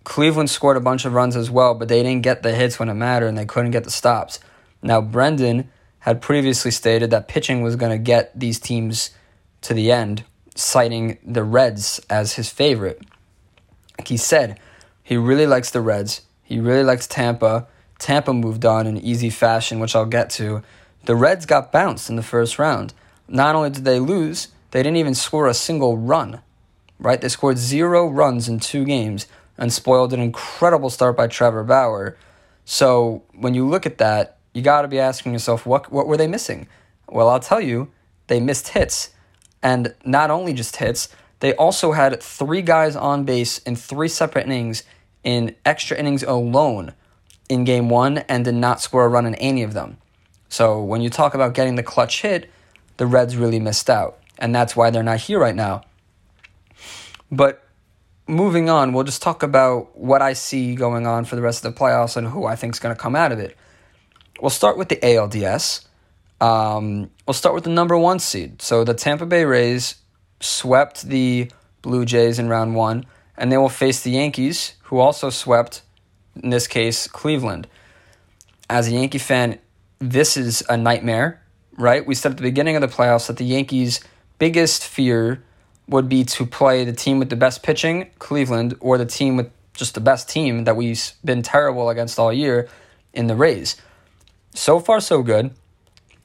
Cleveland 0.03 0.51
scored 0.51 0.77
a 0.77 0.79
bunch 0.79 1.05
of 1.05 1.13
runs 1.13 1.35
as 1.35 1.49
well, 1.49 1.73
but 1.73 1.87
they 1.87 2.03
didn't 2.03 2.21
get 2.21 2.43
the 2.43 2.53
hits 2.53 2.77
when 2.77 2.87
it 2.87 2.93
mattered 2.93 3.25
and 3.25 3.37
they 3.39 3.45
couldn't 3.47 3.71
get 3.71 3.83
the 3.83 3.89
stops. 3.89 4.39
Now, 4.83 5.01
Brendan 5.01 5.71
had 6.01 6.21
previously 6.21 6.69
stated 6.69 7.09
that 7.09 7.29
pitching 7.29 7.63
was 7.63 7.75
going 7.75 7.93
to 7.93 7.97
get 7.97 8.39
these 8.39 8.59
teams 8.59 9.09
to 9.61 9.73
the 9.73 9.91
end, 9.91 10.23
citing 10.53 11.17
the 11.25 11.43
Reds 11.43 11.99
as 12.11 12.33
his 12.33 12.51
favorite. 12.51 13.01
Like 13.97 14.09
he 14.09 14.17
said, 14.17 14.59
he 15.11 15.17
really 15.17 15.45
likes 15.45 15.71
the 15.71 15.81
Reds. 15.81 16.21
He 16.41 16.61
really 16.61 16.85
likes 16.85 17.05
Tampa. 17.05 17.67
Tampa 17.99 18.31
moved 18.31 18.63
on 18.63 18.87
in 18.87 18.95
easy 18.95 19.29
fashion, 19.29 19.81
which 19.81 19.93
I'll 19.93 20.05
get 20.05 20.29
to. 20.29 20.63
The 21.03 21.17
Reds 21.17 21.45
got 21.45 21.69
bounced 21.69 22.09
in 22.09 22.15
the 22.15 22.23
first 22.23 22.57
round. 22.57 22.93
Not 23.27 23.53
only 23.53 23.71
did 23.71 23.83
they 23.83 23.99
lose, 23.99 24.47
they 24.71 24.81
didn't 24.81 24.95
even 24.95 25.13
score 25.13 25.47
a 25.47 25.53
single 25.53 25.97
run. 25.97 26.39
Right? 26.97 27.19
They 27.19 27.27
scored 27.27 27.57
zero 27.57 28.07
runs 28.07 28.47
in 28.47 28.61
two 28.61 28.85
games 28.85 29.27
and 29.57 29.73
spoiled 29.73 30.13
an 30.13 30.21
incredible 30.21 30.89
start 30.89 31.17
by 31.17 31.27
Trevor 31.27 31.65
Bauer. 31.65 32.15
So 32.63 33.23
when 33.33 33.53
you 33.53 33.67
look 33.67 33.85
at 33.85 33.97
that, 33.97 34.37
you 34.53 34.61
got 34.61 34.83
to 34.83 34.87
be 34.87 34.99
asking 34.99 35.33
yourself, 35.33 35.65
what 35.65 35.91
what 35.91 36.07
were 36.07 36.15
they 36.15 36.27
missing? 36.27 36.69
Well, 37.09 37.27
I'll 37.27 37.41
tell 37.41 37.59
you, 37.59 37.91
they 38.27 38.39
missed 38.39 38.69
hits, 38.69 39.09
and 39.61 39.93
not 40.05 40.31
only 40.31 40.53
just 40.53 40.77
hits, 40.77 41.09
they 41.41 41.53
also 41.55 41.91
had 41.91 42.23
three 42.23 42.61
guys 42.61 42.95
on 42.95 43.25
base 43.25 43.57
in 43.57 43.75
three 43.75 44.07
separate 44.07 44.45
innings 44.45 44.83
in 45.23 45.55
extra 45.65 45.97
innings 45.97 46.23
alone 46.23 46.93
in 47.49 47.63
game 47.63 47.89
one 47.89 48.19
and 48.19 48.45
did 48.45 48.55
not 48.55 48.81
score 48.81 49.05
a 49.05 49.09
run 49.09 49.25
in 49.25 49.35
any 49.35 49.63
of 49.63 49.73
them. 49.73 49.97
So 50.49 50.81
when 50.81 51.01
you 51.01 51.09
talk 51.09 51.33
about 51.33 51.53
getting 51.53 51.75
the 51.75 51.83
clutch 51.83 52.21
hit, 52.21 52.49
the 52.97 53.05
Reds 53.07 53.37
really 53.37 53.59
missed 53.59 53.89
out. 53.89 54.19
And 54.37 54.53
that's 54.53 54.75
why 54.75 54.89
they're 54.89 55.03
not 55.03 55.19
here 55.19 55.39
right 55.39 55.55
now. 55.55 55.83
But 57.31 57.63
moving 58.27 58.69
on, 58.69 58.93
we'll 58.93 59.03
just 59.03 59.21
talk 59.21 59.43
about 59.43 59.97
what 59.97 60.21
I 60.21 60.33
see 60.33 60.75
going 60.75 61.05
on 61.05 61.25
for 61.25 61.35
the 61.35 61.41
rest 61.41 61.63
of 61.63 61.73
the 61.73 61.79
playoffs 61.79 62.17
and 62.17 62.27
who 62.27 62.45
I 62.45 62.55
think 62.55 62.75
is 62.75 62.79
going 62.79 62.95
to 62.95 63.01
come 63.01 63.15
out 63.15 63.31
of 63.31 63.39
it. 63.39 63.57
We'll 64.41 64.49
start 64.49 64.77
with 64.77 64.89
the 64.89 64.97
ALDS. 64.97 65.85
Um, 66.39 67.11
we'll 67.27 67.33
start 67.33 67.53
with 67.53 67.63
the 67.63 67.69
number 67.69 67.97
one 67.97 68.19
seed. 68.19 68.61
So 68.61 68.83
the 68.83 68.93
Tampa 68.93 69.25
Bay 69.25 69.45
Rays 69.45 69.95
swept 70.39 71.03
the 71.03 71.51
Blue 71.81 72.05
Jays 72.05 72.39
in 72.39 72.49
round 72.49 72.75
one, 72.75 73.05
and 73.37 73.51
they 73.51 73.57
will 73.57 73.69
face 73.69 74.01
the 74.01 74.11
Yankees, 74.11 74.73
who 74.83 74.99
also 74.99 75.29
swept 75.29 75.81
in 76.41 76.49
this 76.49 76.67
case, 76.67 77.07
Cleveland. 77.07 77.67
As 78.69 78.87
a 78.87 78.91
Yankee 78.91 79.17
fan, 79.17 79.59
this 79.99 80.37
is 80.37 80.63
a 80.69 80.77
nightmare, 80.77 81.41
right? 81.77 82.05
We 82.05 82.15
said 82.15 82.31
at 82.31 82.37
the 82.37 82.43
beginning 82.43 82.75
of 82.75 82.81
the 82.81 82.87
playoffs 82.87 83.27
that 83.27 83.37
the 83.37 83.45
Yankees' 83.45 83.99
biggest 84.39 84.85
fear 84.85 85.43
would 85.87 86.07
be 86.07 86.23
to 86.23 86.45
play 86.45 86.85
the 86.85 86.93
team 86.93 87.19
with 87.19 87.29
the 87.29 87.35
best 87.35 87.63
pitching, 87.63 88.09
Cleveland, 88.19 88.75
or 88.79 88.97
the 88.97 89.05
team 89.05 89.35
with 89.35 89.51
just 89.73 89.93
the 89.93 90.01
best 90.01 90.29
team 90.29 90.63
that 90.63 90.75
we've 90.75 91.11
been 91.23 91.41
terrible 91.41 91.89
against 91.89 92.17
all 92.17 92.31
year 92.31 92.69
in 93.13 93.27
the 93.27 93.35
Rays. 93.35 93.75
So 94.53 94.79
far, 94.79 94.99
so 94.99 95.21
good. 95.21 95.51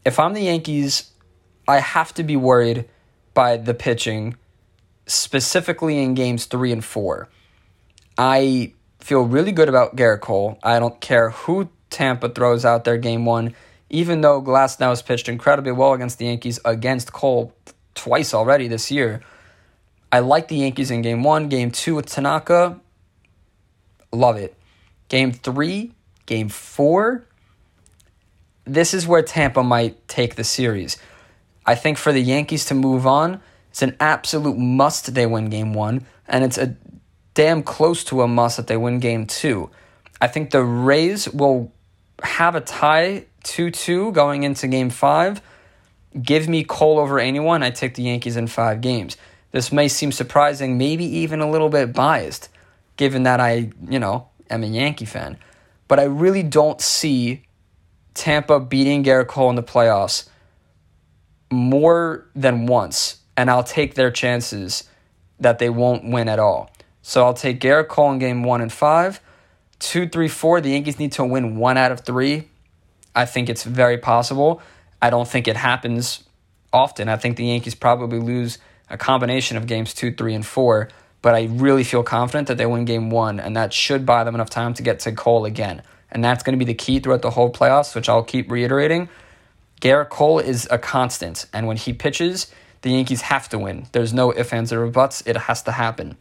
If 0.05 0.19
I'm 0.19 0.35
the 0.35 0.43
Yankees, 0.43 1.11
I 1.67 1.81
have 1.81 2.15
to 2.15 2.23
be 2.23 2.37
worried 2.37 2.89
by 3.35 3.57
the 3.57 3.75
pitching, 3.75 4.37
specifically 5.07 5.99
in 6.03 6.15
games 6.15 6.47
three 6.47 6.73
and 6.73 6.85
four. 6.85 7.29
I 8.19 8.73
feel 9.01 9.23
really 9.23 9.53
good 9.53 9.69
about 9.69 9.97
Gerrit 9.97 10.21
Cole. 10.21 10.59
I 10.63 10.79
don't 10.79 11.01
care 11.01 11.31
who 11.31 11.69
Tampa 11.91 12.29
throws 12.29 12.65
out 12.65 12.85
there 12.85 12.99
game 12.99 13.25
one, 13.25 13.55
even 13.89 14.21
though 14.21 14.43
Glasnow 14.43 14.89
has 14.89 15.03
pitched 15.03 15.29
incredibly 15.29 15.73
well 15.73 15.93
against 15.93 16.19
the 16.19 16.27
Yankees 16.27 16.59
against 16.65 17.13
Cole 17.13 17.53
twice 17.95 18.35
already 18.35 18.69
this 18.69 18.91
year. 18.91 19.21
I 20.11 20.21
like 20.21 20.49
the 20.49 20.57
Yankees 20.57 20.91
in 20.91 21.03
game 21.03 21.23
one. 21.23 21.49
Game 21.49 21.71
two 21.71 21.95
with 21.95 22.07
Tanaka, 22.07 22.81
love 24.13 24.37
it. 24.37 24.55
Game 25.09 25.33
three, 25.33 25.93
game 26.27 26.49
four, 26.49 27.27
this 28.65 28.93
is 28.93 29.07
where 29.07 29.23
Tampa 29.23 29.63
might 29.63 30.09
take 30.09 30.35
the 30.35 30.45
series. 30.45 30.97
I 31.65 31.77
think 31.77 31.99
for 31.99 32.13
the 32.13 32.21
Yankees 32.21 32.65
to 32.67 32.75
move 32.75 33.07
on, 33.07 33.41
it's 33.77 33.83
an 33.83 33.95
absolute 34.01 34.57
must 34.57 35.13
they 35.13 35.27
win 35.27 35.51
game 35.51 35.75
one, 35.75 36.07
and 36.27 36.43
it's 36.43 36.57
a 36.57 36.75
damn 37.35 37.63
close 37.63 38.05
to 38.05 38.23
a 38.23 38.27
must 38.27 38.57
that 38.57 38.69
they 38.69 38.77
win 38.79 39.01
game 39.01 39.27
two. 39.27 39.69
I 40.19 40.29
think 40.29 40.51
the 40.51 40.65
Rays 40.65 41.29
will 41.29 41.71
have 42.23 42.55
a 42.55 42.63
tie 42.63 43.27
2 43.43 43.71
2 43.71 44.13
going 44.13 44.45
into 44.45 44.67
game 44.67 44.89
five. 44.89 45.43
Give 46.23 46.49
me 46.49 46.65
Cole 46.65 46.99
over 46.99 47.21
anyone. 47.21 47.63
I 47.63 47.69
take 47.69 47.97
the 47.97 48.05
Yankees 48.05 48.39
in 48.39 48.47
five 48.47 48.81
games. 48.81 49.19
This 49.53 49.71
may 49.71 49.89
seem 49.89 50.11
surprising, 50.11 50.79
maybe 50.79 51.05
even 51.05 51.43
a 51.43 51.51
little 51.51 51.69
bit 51.69 51.93
biased, 51.93 52.49
given 52.97 53.25
that 53.25 53.41
I, 53.41 53.73
you 53.91 53.99
know, 53.99 54.29
am 54.49 54.63
a 54.63 54.69
Yankee 54.69 55.05
fan. 55.05 55.37
But 55.87 56.01
I 56.01 56.05
really 56.05 56.43
don't 56.43 56.81
see 56.81 57.43
Tampa 58.15 58.59
beating 58.59 59.05
Gerrit 59.05 59.27
Cole 59.27 59.51
in 59.51 59.57
the 59.57 59.63
playoffs 59.63 60.31
more 61.51 62.27
than 62.35 62.65
once, 62.65 63.19
and 63.37 63.51
I'll 63.51 63.65
take 63.65 63.95
their 63.95 64.11
chances 64.11 64.85
that 65.41 65.59
they 65.59 65.69
won't 65.69 66.11
win 66.11 66.29
at 66.29 66.39
all. 66.39 66.71
So 67.03 67.25
I'll 67.25 67.35
take 67.35 67.61
Gerrit 67.61 67.89
Cole 67.89 68.13
in 68.13 68.19
game 68.19 68.43
one 68.43 68.61
and 68.61 68.73
five. 68.73 69.21
Two, 69.79 70.09
three, 70.09 70.29
four. 70.29 70.61
The 70.61 70.71
Yankees 70.71 70.99
need 70.99 71.13
to 71.13 71.25
win 71.25 71.57
one 71.57 71.77
out 71.77 71.93
of 71.93 72.01
three. 72.01 72.49
I 73.15 73.27
think 73.27 73.49
it's 73.49 73.65
very 73.65 73.99
possible. 73.99 74.61
I 75.01 75.11
don't 75.11 75.29
think 75.29 75.47
it 75.47 75.57
happens 75.57 76.25
often. 76.73 77.09
I 77.09 77.17
think 77.17 77.37
the 77.37 77.45
Yankees 77.45 77.75
probably 77.75 78.19
lose 78.19 78.59
a 78.89 78.97
combination 78.97 79.57
of 79.57 79.67
games 79.67 79.95
two, 79.95 80.13
three, 80.13 80.35
and 80.35 80.45
four. 80.45 80.89
But 81.23 81.35
I 81.35 81.45
really 81.45 81.85
feel 81.85 82.03
confident 82.03 82.49
that 82.49 82.57
they 82.57 82.67
win 82.67 82.85
game 82.85 83.11
one, 83.11 83.41
and 83.41 83.57
that 83.57 83.73
should 83.73 84.07
buy 84.07 84.25
them 84.25 84.35
enough 84.35 84.51
time 84.51 84.75
to 84.75 84.83
get 84.83 85.01
to 85.01 85.13
Cole 85.13 85.45
again. 85.45 85.83
And 86.11 86.23
that's 86.23 86.43
going 86.43 86.59
to 86.59 86.65
be 86.65 86.71
the 86.71 86.77
key 86.77 87.01
throughout 87.01 87.23
the 87.23 87.31
whole 87.31 87.53
playoffs, 87.53 87.95
which 87.95 88.09
I'll 88.09 88.23
keep 88.23 88.51
reiterating. 88.51 89.09
Gerrit 89.81 90.09
Cole 90.09 90.39
is 90.39 90.69
a 90.71 90.79
constant, 90.79 91.47
and 91.53 91.67
when 91.67 91.77
he 91.77 91.93
pitches, 91.93 92.53
the 92.87 92.93
Yankees 92.93 93.23
have 93.23 93.49
to 93.49 93.59
win. 93.59 93.89
There's 93.91 94.15
no 94.15 94.33
ifs, 94.33 94.53
ands, 94.53 94.73
or 94.73 94.87
buts. 94.87 95.21
It 95.27 95.37
has 95.37 95.61
to 95.65 95.73
happen. 95.73 96.17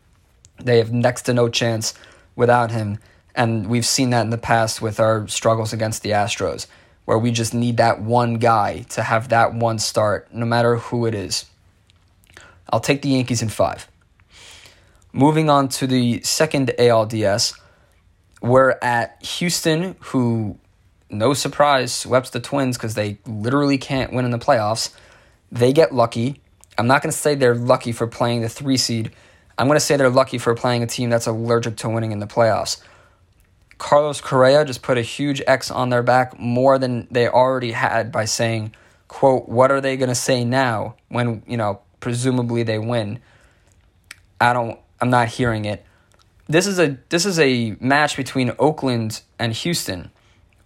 They 0.57 0.79
have 0.79 0.91
next 0.91 1.21
to 1.23 1.33
no 1.33 1.47
chance 1.47 1.93
without 2.35 2.71
him. 2.71 2.97
And 3.35 3.67
we've 3.67 3.85
seen 3.85 4.09
that 4.09 4.21
in 4.21 4.31
the 4.31 4.39
past 4.39 4.81
with 4.81 4.99
our 4.99 5.27
struggles 5.27 5.73
against 5.73 6.01
the 6.01 6.09
Astros, 6.09 6.65
where 7.05 7.19
we 7.19 7.29
just 7.29 7.53
need 7.53 7.77
that 7.77 8.01
one 8.01 8.39
guy 8.39 8.79
to 8.89 9.03
have 9.03 9.29
that 9.29 9.53
one 9.53 9.77
start, 9.77 10.33
no 10.33 10.43
matter 10.43 10.77
who 10.77 11.05
it 11.05 11.13
is. 11.13 11.45
I'll 12.71 12.79
take 12.79 13.03
the 13.03 13.09
Yankees 13.09 13.43
in 13.43 13.49
five. 13.49 13.87
Moving 15.13 15.51
on 15.51 15.69
to 15.69 15.85
the 15.85 16.21
second 16.23 16.73
ALDS, 16.79 17.59
we're 18.41 18.75
at 18.81 19.23
Houston, 19.23 19.97
who, 19.99 20.57
no 21.11 21.35
surprise, 21.35 21.93
swept 21.93 22.33
the 22.33 22.39
Twins 22.39 22.75
because 22.75 22.95
they 22.95 23.19
literally 23.27 23.77
can't 23.77 24.11
win 24.11 24.25
in 24.25 24.31
the 24.31 24.39
playoffs. 24.39 24.95
They 25.51 25.71
get 25.71 25.93
lucky. 25.93 26.41
I'm 26.77 26.87
not 26.87 27.01
going 27.01 27.11
to 27.11 27.17
say 27.17 27.35
they're 27.35 27.55
lucky 27.55 27.91
for 27.91 28.07
playing 28.07 28.41
the 28.41 28.49
three 28.49 28.77
seed 28.77 29.11
I'm 29.57 29.67
going 29.67 29.77
to 29.77 29.85
say 29.85 29.95
they're 29.95 30.09
lucky 30.09 30.37
for 30.37 30.53
playing 30.53 30.83
a 30.83 30.87
team 30.87 31.09
that's 31.09 31.27
allergic 31.27 31.77
to 31.77 31.89
winning 31.89 32.11
in 32.11 32.19
the 32.19 32.27
playoffs. 32.27 32.81
Carlos 33.77 34.21
Correa 34.21 34.65
just 34.65 34.81
put 34.81 34.97
a 34.97 35.01
huge 35.01 35.41
X 35.47 35.71
on 35.71 35.89
their 35.89 36.03
back 36.03 36.37
more 36.39 36.77
than 36.77 37.07
they 37.11 37.27
already 37.27 37.71
had 37.71 38.11
by 38.11 38.25
saying, 38.25 38.73
quote, 39.07 39.47
what 39.47 39.71
are 39.71 39.81
they 39.81 39.97
going 39.97 40.09
to 40.09 40.15
say 40.15 40.43
now 40.43 40.95
when, 41.09 41.43
you 41.47 41.57
know, 41.57 41.81
presumably 41.99 42.63
they 42.63 42.79
win? 42.79 43.19
I 44.39 44.53
don't 44.53 44.79
I'm 44.99 45.09
not 45.09 45.29
hearing 45.29 45.65
it. 45.65 45.85
This 46.47 46.67
is 46.67 46.79
a 46.79 46.97
this 47.09 47.25
is 47.25 47.39
a 47.39 47.75
match 47.79 48.17
between 48.17 48.51
Oakland 48.59 49.21
and 49.39 49.53
Houston. 49.53 50.11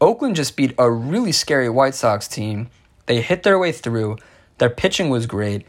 Oakland 0.02 0.36
just 0.36 0.56
beat 0.56 0.74
a 0.78 0.90
really 0.90 1.32
scary 1.32 1.70
White 1.70 1.96
Sox 1.96 2.28
team. 2.28 2.70
They 3.06 3.22
hit 3.22 3.44
their 3.44 3.60
way 3.60 3.72
through. 3.72 4.18
Their 4.58 4.70
pitching 4.70 5.10
was 5.10 5.26
great. 5.26 5.66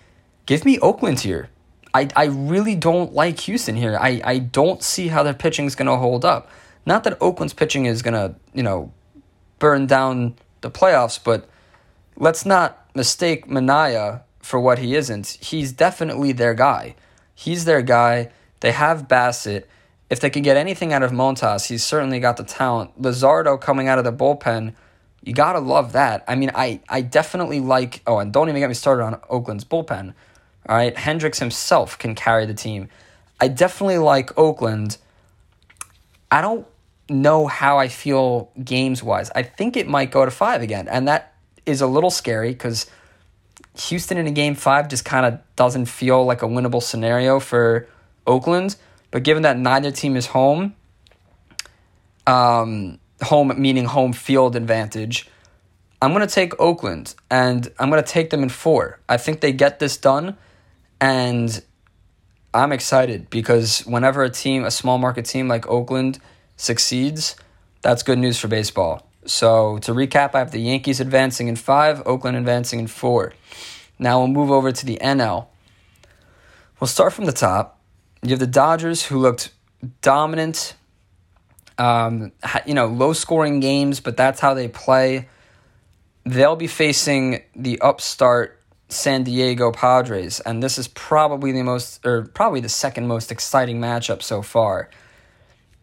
Give 0.46 0.64
me 0.64 0.78
Oakland 0.80 1.20
here. 1.20 1.50
I, 1.92 2.08
I 2.14 2.24
really 2.26 2.76
don't 2.76 3.12
like 3.12 3.40
Houston 3.40 3.76
here. 3.76 3.96
I, 4.00 4.20
I 4.24 4.38
don't 4.38 4.82
see 4.82 5.08
how 5.08 5.22
their 5.22 5.34
pitching 5.34 5.66
is 5.66 5.74
going 5.74 5.86
to 5.86 5.96
hold 5.96 6.24
up. 6.24 6.48
Not 6.86 7.04
that 7.04 7.18
Oakland's 7.20 7.52
pitching 7.52 7.86
is 7.86 8.02
going 8.02 8.14
to, 8.14 8.34
you 8.54 8.62
know, 8.62 8.92
burn 9.58 9.86
down 9.86 10.36
the 10.60 10.70
playoffs, 10.70 11.18
but 11.22 11.48
let's 12.16 12.46
not 12.46 12.88
mistake 12.94 13.46
Manaea 13.46 14.22
for 14.40 14.58
what 14.60 14.78
he 14.78 14.94
isn't. 14.94 15.38
He's 15.40 15.72
definitely 15.72 16.32
their 16.32 16.54
guy. 16.54 16.94
He's 17.34 17.64
their 17.64 17.82
guy. 17.82 18.30
They 18.60 18.72
have 18.72 19.08
Bassitt. 19.08 19.64
If 20.08 20.20
they 20.20 20.30
can 20.30 20.42
get 20.42 20.56
anything 20.56 20.92
out 20.92 21.02
of 21.02 21.12
Montas, 21.12 21.68
he's 21.68 21.84
certainly 21.84 22.18
got 22.18 22.36
the 22.36 22.44
talent. 22.44 23.00
Luzardo 23.00 23.60
coming 23.60 23.88
out 23.88 23.98
of 23.98 24.04
the 24.04 24.12
bullpen, 24.12 24.74
you 25.22 25.32
got 25.32 25.52
to 25.52 25.60
love 25.60 25.92
that. 25.92 26.24
I 26.26 26.34
mean, 26.34 26.50
I, 26.54 26.80
I 26.88 27.02
definitely 27.02 27.60
like, 27.60 28.02
oh, 28.06 28.18
and 28.18 28.32
don't 28.32 28.48
even 28.48 28.60
get 28.60 28.68
me 28.68 28.74
started 28.74 29.04
on 29.04 29.20
Oakland's 29.28 29.64
bullpen. 29.64 30.14
All 30.68 30.76
right, 30.76 30.94
Hendriks 30.94 31.38
himself 31.38 31.98
can 31.98 32.14
carry 32.14 32.46
the 32.46 32.54
team. 32.54 32.88
I 33.40 33.48
definitely 33.48 33.98
like 33.98 34.36
Oakland. 34.38 34.98
I 36.30 36.40
don't 36.40 36.66
know 37.08 37.46
how 37.46 37.78
I 37.78 37.88
feel 37.88 38.50
games 38.62 39.02
wise. 39.02 39.30
I 39.34 39.42
think 39.42 39.76
it 39.76 39.88
might 39.88 40.10
go 40.10 40.24
to 40.24 40.30
five 40.30 40.62
again, 40.62 40.86
and 40.88 41.08
that 41.08 41.34
is 41.66 41.80
a 41.80 41.86
little 41.86 42.10
scary 42.10 42.50
because 42.50 42.86
Houston 43.88 44.18
in 44.18 44.26
a 44.26 44.30
game 44.30 44.54
five 44.54 44.88
just 44.88 45.04
kind 45.04 45.26
of 45.26 45.40
doesn't 45.56 45.86
feel 45.86 46.24
like 46.24 46.42
a 46.42 46.46
winnable 46.46 46.82
scenario 46.82 47.40
for 47.40 47.88
Oakland. 48.26 48.76
But 49.10 49.22
given 49.22 49.42
that 49.42 49.58
neither 49.58 49.90
team 49.90 50.16
is 50.16 50.26
home, 50.26 50.74
um, 52.26 52.98
home 53.22 53.52
meaning 53.60 53.86
home 53.86 54.12
field 54.12 54.56
advantage, 54.56 55.28
I'm 56.02 56.12
going 56.12 56.26
to 56.26 56.32
take 56.32 56.58
Oakland 56.60 57.14
and 57.30 57.70
I'm 57.78 57.90
going 57.90 58.02
to 58.02 58.08
take 58.08 58.30
them 58.30 58.42
in 58.42 58.48
four. 58.48 59.00
I 59.08 59.16
think 59.16 59.40
they 59.40 59.52
get 59.52 59.78
this 59.78 59.96
done, 59.96 60.36
and 61.00 61.62
I'm 62.52 62.72
excited 62.72 63.30
because 63.30 63.80
whenever 63.80 64.22
a 64.22 64.30
team, 64.30 64.64
a 64.64 64.70
small 64.70 64.98
market 64.98 65.24
team 65.24 65.48
like 65.48 65.68
Oakland, 65.68 66.18
succeeds, 66.56 67.36
that's 67.82 68.02
good 68.02 68.18
news 68.18 68.38
for 68.38 68.48
baseball. 68.48 69.06
So 69.24 69.78
to 69.78 69.92
recap, 69.92 70.34
I 70.34 70.40
have 70.40 70.50
the 70.50 70.60
Yankees 70.60 71.00
advancing 71.00 71.48
in 71.48 71.56
five, 71.56 72.02
Oakland 72.06 72.36
advancing 72.36 72.80
in 72.80 72.86
four. 72.86 73.32
Now 73.98 74.18
we'll 74.18 74.28
move 74.28 74.50
over 74.50 74.72
to 74.72 74.86
the 74.86 74.98
NL. 75.00 75.46
We'll 76.80 76.88
start 76.88 77.12
from 77.12 77.26
the 77.26 77.32
top. 77.32 77.78
You 78.22 78.30
have 78.30 78.38
the 78.38 78.46
Dodgers, 78.46 79.04
who 79.04 79.18
looked 79.18 79.52
dominant. 80.02 80.74
Um, 81.78 82.32
you 82.66 82.74
know, 82.74 82.86
low 82.86 83.12
scoring 83.12 83.60
games, 83.60 84.00
but 84.00 84.16
that's 84.16 84.40
how 84.40 84.54
they 84.54 84.68
play. 84.68 85.28
They'll 86.24 86.56
be 86.56 86.66
facing 86.66 87.42
the 87.54 87.80
upstart 87.80 88.59
San 88.90 89.22
Diego 89.22 89.70
Padres, 89.70 90.40
and 90.40 90.62
this 90.62 90.76
is 90.76 90.88
probably 90.88 91.52
the 91.52 91.62
most, 91.62 92.04
or 92.04 92.22
probably 92.22 92.60
the 92.60 92.68
second 92.68 93.06
most 93.06 93.30
exciting 93.30 93.80
matchup 93.80 94.20
so 94.20 94.42
far. 94.42 94.90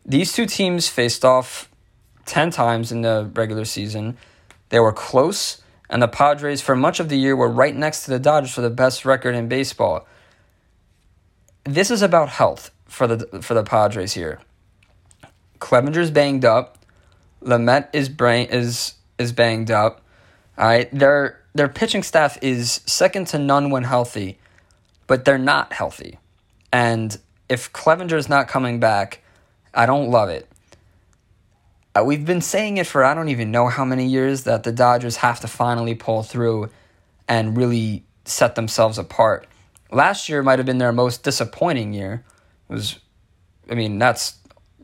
These 0.05 0.34
two 0.34 0.45
teams 0.45 0.89
faced 0.89 1.24
off 1.24 1.70
10 2.26 2.51
times 2.51 2.91
in 2.91 3.01
the 3.01 3.32
regular 3.34 3.66
season. 3.66 4.18
They 4.70 4.80
were 4.80 4.91
close, 4.91 5.62
and 5.89 6.01
the 6.01 6.10
Padres, 6.10 6.62
for 6.62 6.76
much 6.76 6.99
of 6.99 7.08
the 7.08 7.18
year, 7.18 7.36
were 7.36 7.49
right 7.49 7.76
next 7.76 8.03
to 8.03 8.12
the 8.12 8.20
Dodgers 8.20 8.53
for 8.53 8.62
the 8.62 8.70
best 8.70 9.05
record 9.05 9.36
in 9.36 9.47
baseball. 9.47 10.05
This 11.64 11.89
is 11.89 12.01
about 12.01 12.30
health 12.30 12.72
for 12.86 13.08
the 13.08 13.41
for 13.41 13.53
the 13.53 13.64
Padres 13.64 14.14
here. 14.14 14.39
Clevinger's 15.60 16.12
banged 16.12 16.45
up. 16.45 16.78
Lamet 17.41 17.88
is 17.93 18.10
brain 18.10 18.47
is 18.49 18.95
is 19.18 19.32
banged 19.32 19.72
up. 19.72 20.01
All 20.58 20.66
right, 20.68 20.89
their 20.91 21.41
their 21.58 21.68
pitching 21.68 22.03
staff 22.03 22.38
is 22.41 22.82
second 22.86 23.28
to 23.28 23.39
none 23.39 23.70
when 23.70 23.84
healthy, 23.84 24.38
but 25.08 25.26
they're 25.26 25.38
not 25.38 25.74
healthy. 25.74 26.20
And 26.72 27.18
if 27.49 27.72
Clevinger's 27.74 28.30
not 28.30 28.47
coming 28.47 28.80
back, 28.80 29.24
I 29.74 29.86
don't 29.86 30.10
love 30.10 30.30
it. 30.30 30.47
Uh, 31.95 32.03
we've 32.03 32.26
been 32.26 32.41
saying 32.41 32.78
it 32.78 32.86
for 32.86 33.03
I 33.03 33.14
don't 33.14 33.30
even 33.30 33.49
know 33.49 33.68
how 33.68 33.84
many 33.84 34.05
years 34.05 34.43
that 34.43 34.64
the 34.64 34.72
Dodgers 34.72 35.18
have 35.18 35.39
to 35.39 35.47
finally 35.47 35.95
pull 35.95 36.22
through 36.22 36.70
and 37.28 37.58
really 37.58 38.03
set 38.26 38.55
themselves 38.55 38.97
apart. 38.97 39.47
Last 39.91 40.30
year 40.30 40.43
might 40.43 40.60
have 40.60 40.66
been 40.66 40.78
their 40.78 40.91
most 40.91 41.24
disappointing 41.24 41.93
year. 41.93 42.24
It 42.70 42.74
was, 42.74 42.99
I 43.70 43.74
mean, 43.74 43.97
that's 43.97 44.38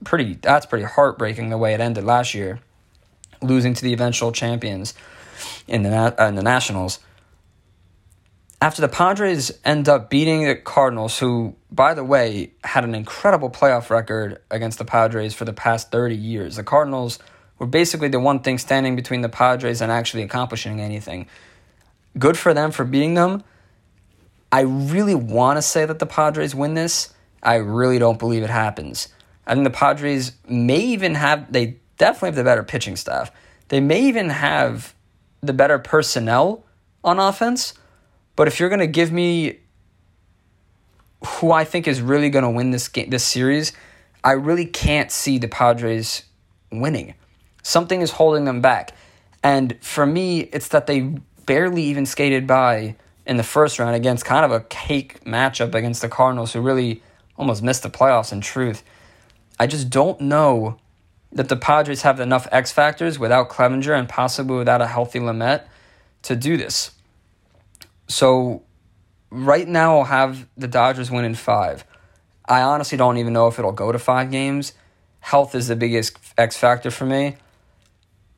pretty 0.06 0.34
that's 0.42 0.66
pretty 0.66 0.86
heartbreaking 0.86 1.50
the 1.50 1.58
way 1.58 1.74
it 1.74 1.80
ended 1.80 2.04
last 2.04 2.34
year, 2.34 2.62
losing 3.42 3.74
to 3.76 3.84
the 3.84 3.94
eventual 3.94 4.32
champions 4.32 4.94
in 5.68 5.84
the 5.84 5.90
uh, 5.92 6.28
in 6.28 6.36
the 6.36 6.44
Nationals. 6.44 7.00
After 8.62 8.82
the 8.82 8.88
Padres 8.88 9.52
end 9.66 9.90
up 9.90 10.10
beating 10.10 10.46
the 10.46 10.56
Cardinals, 10.56 11.20
who, 11.20 11.56
by 11.70 11.94
the 11.94 12.04
way, 12.04 12.54
had 12.64 12.86
an 12.86 12.96
incredible 12.96 13.50
playoff 13.50 13.90
record 13.90 14.42
against 14.50 14.78
the 14.78 14.86
Padres 14.86 15.34
for 15.34 15.44
the 15.44 15.52
past 15.52 15.92
30 15.92 16.16
years, 16.16 16.56
the 16.56 16.64
Cardinals 16.64 17.20
were 17.60 17.68
basically 17.68 18.08
the 18.08 18.22
one 18.22 18.40
thing 18.40 18.58
standing 18.58 18.96
between 18.96 19.20
the 19.20 19.28
Padres 19.28 19.82
and 19.82 19.92
actually 19.92 20.24
accomplishing 20.24 20.80
anything. 20.80 21.28
Good 22.18 22.38
for 22.38 22.54
them 22.54 22.72
for 22.72 22.86
beating 22.86 23.16
them. 23.16 23.44
I 24.52 24.62
really 24.62 25.16
want 25.16 25.58
to 25.58 25.62
say 25.62 25.86
that 25.86 26.00
the 26.00 26.06
Padres 26.06 26.56
win 26.56 26.74
this. 26.74 27.14
I 27.42 27.56
really 27.56 28.00
don't 28.00 28.20
believe 28.20 28.44
it 28.44 28.50
happens. 28.50 29.10
I 29.46 29.56
think 29.56 29.66
the 29.66 29.72
Padres 29.72 30.34
may 30.48 30.80
even 30.80 31.16
have, 31.16 31.52
they 31.52 31.80
definitely 31.98 32.28
have 32.28 32.36
the 32.36 32.44
better 32.44 32.64
pitching 32.64 32.96
staff. 32.96 33.32
They 33.68 33.80
may 33.80 34.04
even 34.04 34.30
have 34.30 34.94
the 35.44 35.54
better 35.54 35.78
personnel 35.78 36.66
on 37.04 37.20
offense 37.20 37.74
but 38.36 38.48
if 38.48 38.60
you're 38.60 38.70
going 38.70 38.80
to 38.80 38.88
give 38.88 39.12
me 39.12 39.60
who 41.26 41.52
I 41.52 41.64
think 41.64 41.88
is 41.88 42.02
really 42.02 42.30
going 42.30 42.44
to 42.44 42.50
win 42.50 42.72
this 42.72 42.88
game, 42.88 43.10
this 43.10 43.24
series, 43.24 43.74
I 44.24 44.32
really 44.32 44.66
can't 44.66 45.12
see 45.12 45.38
the 45.38 45.48
Padres 45.48 46.24
winning. 46.72 47.14
Something 47.62 48.02
is 48.02 48.12
holding 48.12 48.46
them 48.46 48.62
back. 48.62 48.94
And 49.44 49.78
for 49.82 50.06
me, 50.06 50.42
it's 50.42 50.70
that 50.70 50.88
they 50.88 51.02
barely 51.46 51.84
even 51.84 52.06
skated 52.06 52.48
by 52.48 52.96
in 53.26 53.38
the 53.38 53.44
first 53.44 53.80
round 53.80 53.96
against 53.96 54.26
kind 54.26 54.44
of 54.44 54.52
a 54.52 54.62
cake 54.62 55.24
matchup 55.24 55.76
against 55.76 56.02
the 56.02 56.10
Cardinals, 56.10 56.54
who 56.54 56.62
really 56.62 57.02
almost 57.38 57.64
missed 57.64 57.84
the 57.84 57.90
playoffs 57.90 58.32
in 58.32 58.42
truth. 58.42 58.84
I 59.60 59.68
just 59.68 59.90
don't 59.90 60.20
know 60.20 60.78
that 61.34 61.50
the 61.50 61.58
Padres 61.58 62.04
have 62.04 62.20
enough 62.20 62.48
X 62.52 62.72
factors 62.72 63.18
without 63.18 63.50
Clevinger 63.50 63.98
and 63.98 64.08
possibly 64.08 64.58
without 64.58 64.82
a 64.82 64.88
healthy 64.88 65.20
Lamet 65.20 65.64
to 66.24 66.36
do 66.36 66.58
this. 66.58 66.92
So 68.08 68.64
right 69.30 69.68
now 69.68 69.98
I'll 69.98 70.04
have 70.06 70.48
the 70.56 70.68
Dodgers 70.68 71.10
win 71.10 71.26
in 71.26 71.36
five. 71.36 71.84
I 72.46 72.62
honestly 72.62 72.98
don't 72.98 73.18
even 73.18 73.34
know 73.34 73.48
if 73.48 73.58
it'll 73.58 73.72
go 73.72 73.92
to 73.92 74.00
five 74.00 74.30
games. 74.30 74.74
Health 75.22 75.56
is 75.56 75.68
the 75.68 75.76
biggest 75.76 76.18
X 76.38 76.56
factor 76.56 76.92
for 76.92 77.06
me. 77.06 77.38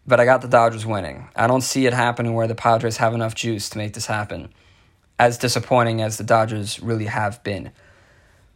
But 0.07 0.19
I 0.19 0.25
got 0.25 0.41
the 0.41 0.47
Dodgers 0.47 0.85
winning. 0.85 1.29
I 1.35 1.47
don't 1.47 1.61
see 1.61 1.87
it 1.87 1.93
happening 1.93 2.35
where 2.35 2.47
the 2.47 2.55
Padres 2.55 2.97
have 2.97 3.13
enough 3.13 3.33
juice 3.33 3.69
to 3.71 3.77
make 3.79 3.93
this 3.93 4.05
happen. 4.05 4.53
As 5.17 5.37
disappointing 5.37 6.01
as 6.01 6.17
the 6.17 6.23
Dodgers 6.23 6.79
really 6.79 7.05
have 7.05 7.43
been. 7.43 7.71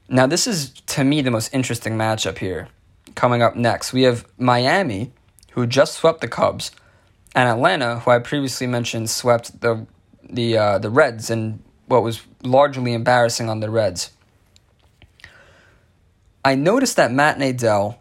Now, 0.08 0.28
this 0.28 0.46
is 0.46 0.72
to 0.88 1.04
me 1.04 1.22
the 1.22 1.32
most 1.32 1.54
interesting 1.54 1.98
matchup 1.98 2.38
here. 2.38 2.68
Coming 3.16 3.42
up 3.42 3.56
next, 3.56 3.94
we 3.94 4.04
have 4.04 4.26
Miami, 4.38 5.12
who 5.52 5.68
just 5.68 5.96
swept 5.96 6.22
the 6.22 6.28
Cubs, 6.28 6.72
and 7.36 7.50
Atlanta, 7.50 8.00
who 8.00 8.12
I 8.12 8.20
previously 8.20 8.68
mentioned 8.68 9.10
swept 9.10 9.62
the 9.62 9.86
the 10.30 10.58
uh, 10.58 10.78
the 10.80 10.90
Reds 10.90 11.30
and 11.30 11.62
what 11.88 12.04
was 12.04 12.22
largely 12.44 12.94
embarrassing 12.94 13.50
on 13.50 13.60
the 13.60 13.70
Reds. 13.70 14.12
I 16.46 16.56
noticed 16.56 16.96
that 16.96 17.12
Matt 17.12 17.38
Nadell, 17.38 17.98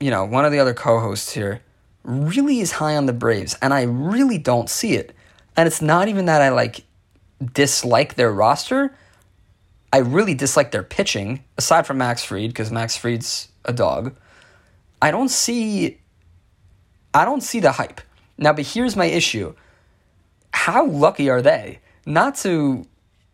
you 0.00 0.10
know, 0.10 0.24
one 0.24 0.44
of 0.44 0.52
the 0.52 0.58
other 0.58 0.74
co-hosts 0.74 1.32
here, 1.32 1.60
really 2.04 2.60
is 2.60 2.72
high 2.72 2.96
on 2.96 3.06
the 3.06 3.12
Braves, 3.12 3.56
and 3.60 3.74
I 3.74 3.82
really 3.82 4.38
don't 4.38 4.70
see 4.70 4.94
it. 4.94 5.14
And 5.56 5.66
it's 5.66 5.82
not 5.82 6.08
even 6.08 6.26
that 6.26 6.40
I 6.40 6.48
like 6.48 6.84
dislike 7.52 8.14
their 8.14 8.32
roster. 8.32 8.96
I 9.92 9.98
really 9.98 10.34
dislike 10.34 10.70
their 10.70 10.82
pitching, 10.82 11.44
aside 11.58 11.86
from 11.86 11.98
Max 11.98 12.24
Fried, 12.24 12.48
because 12.48 12.72
Max 12.72 12.96
Fried's 12.96 13.48
a 13.64 13.72
dog. 13.72 14.14
I 15.00 15.10
don't 15.10 15.30
see 15.30 15.98
I 17.14 17.24
don't 17.24 17.42
see 17.42 17.60
the 17.60 17.72
hype. 17.72 18.00
Now, 18.38 18.52
but 18.52 18.66
here's 18.66 18.96
my 18.96 19.06
issue 19.06 19.54
how 20.52 20.86
lucky 20.86 21.28
are 21.30 21.42
they 21.42 21.80
not 22.06 22.36
to, 22.36 22.84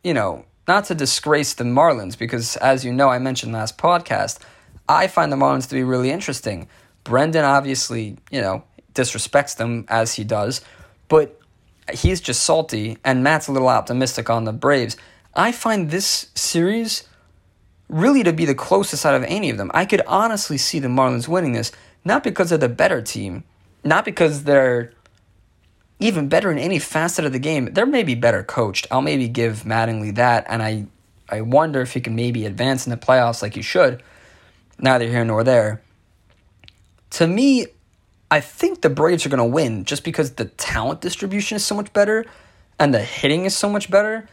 you 0.04 0.14
know, 0.14 0.44
not 0.66 0.84
to 0.86 0.94
disgrace 0.94 1.54
the 1.54 1.64
Marlins? 1.64 2.16
Because 2.16 2.56
as 2.56 2.84
you 2.84 2.92
know, 2.92 3.08
I 3.08 3.18
mentioned 3.18 3.52
last 3.52 3.76
podcast, 3.76 4.38
I 4.88 5.08
find 5.08 5.30
the 5.30 5.36
Marlins 5.36 5.68
to 5.68 5.74
be 5.74 5.82
really 5.82 6.10
interesting. 6.10 6.68
Brendan 7.04 7.44
obviously, 7.44 8.16
you 8.30 8.40
know, 8.40 8.64
disrespects 8.94 9.56
them 9.56 9.84
as 9.88 10.14
he 10.14 10.24
does, 10.24 10.62
but 11.08 11.38
he's 11.92 12.20
just 12.20 12.42
salty, 12.42 12.98
and 13.04 13.22
Matt's 13.22 13.48
a 13.48 13.52
little 13.52 13.68
optimistic 13.68 14.30
on 14.30 14.44
the 14.44 14.52
Braves. 14.52 14.96
I 15.34 15.52
find 15.52 15.90
this 15.90 16.30
series 16.34 17.04
really 17.88 18.22
to 18.22 18.32
be 18.32 18.44
the 18.44 18.54
closest 18.54 19.06
out 19.06 19.14
of 19.14 19.24
any 19.24 19.50
of 19.50 19.56
them. 19.56 19.70
I 19.74 19.84
could 19.84 20.02
honestly 20.06 20.58
see 20.58 20.78
the 20.78 20.88
Marlins 20.88 21.28
winning 21.28 21.52
this, 21.52 21.72
not 22.04 22.22
because 22.22 22.50
they're 22.50 22.58
the 22.58 22.68
better 22.68 23.00
team, 23.00 23.44
not 23.84 24.04
because 24.04 24.44
they're 24.44 24.92
even 26.00 26.28
better 26.28 26.50
in 26.50 26.58
any 26.58 26.78
facet 26.78 27.24
of 27.24 27.32
the 27.32 27.38
game. 27.38 27.72
They're 27.72 27.86
maybe 27.86 28.14
better 28.14 28.42
coached. 28.42 28.86
I'll 28.90 29.02
maybe 29.02 29.28
give 29.28 29.62
Mattingly 29.64 30.14
that, 30.14 30.46
and 30.48 30.62
I, 30.62 30.86
I 31.28 31.40
wonder 31.40 31.80
if 31.80 31.94
he 31.94 32.00
can 32.00 32.14
maybe 32.14 32.46
advance 32.46 32.86
in 32.86 32.90
the 32.90 32.96
playoffs 32.96 33.42
like 33.42 33.54
he 33.54 33.62
should. 33.62 34.02
Neither 34.78 35.08
here 35.08 35.24
nor 35.24 35.42
there. 35.42 35.82
To 37.10 37.26
me, 37.26 37.66
I 38.30 38.40
think 38.40 38.82
the 38.82 38.90
Braves 38.90 39.24
are 39.24 39.30
going 39.30 39.38
to 39.38 39.44
win 39.44 39.84
just 39.84 40.04
because 40.04 40.32
the 40.32 40.44
talent 40.44 41.00
distribution 41.00 41.56
is 41.56 41.64
so 41.64 41.74
much 41.74 41.92
better 41.92 42.24
and 42.78 42.92
the 42.92 43.00
hitting 43.00 43.44
is 43.44 43.56
so 43.56 43.68
much 43.68 43.90
better. 43.90 44.28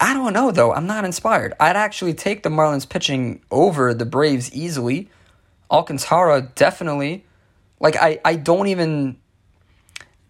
I 0.00 0.12
don't 0.12 0.32
know 0.32 0.50
though. 0.50 0.72
I'm 0.72 0.86
not 0.86 1.04
inspired. 1.04 1.54
I'd 1.60 1.76
actually 1.76 2.14
take 2.14 2.42
the 2.42 2.48
Marlins 2.48 2.88
pitching 2.88 3.42
over 3.50 3.94
the 3.94 4.04
Braves 4.04 4.52
easily. 4.52 5.08
Alcantara 5.70 6.52
definitely. 6.54 7.24
Like 7.80 7.96
I, 7.96 8.20
I 8.24 8.36
don't 8.36 8.66
even 8.66 9.16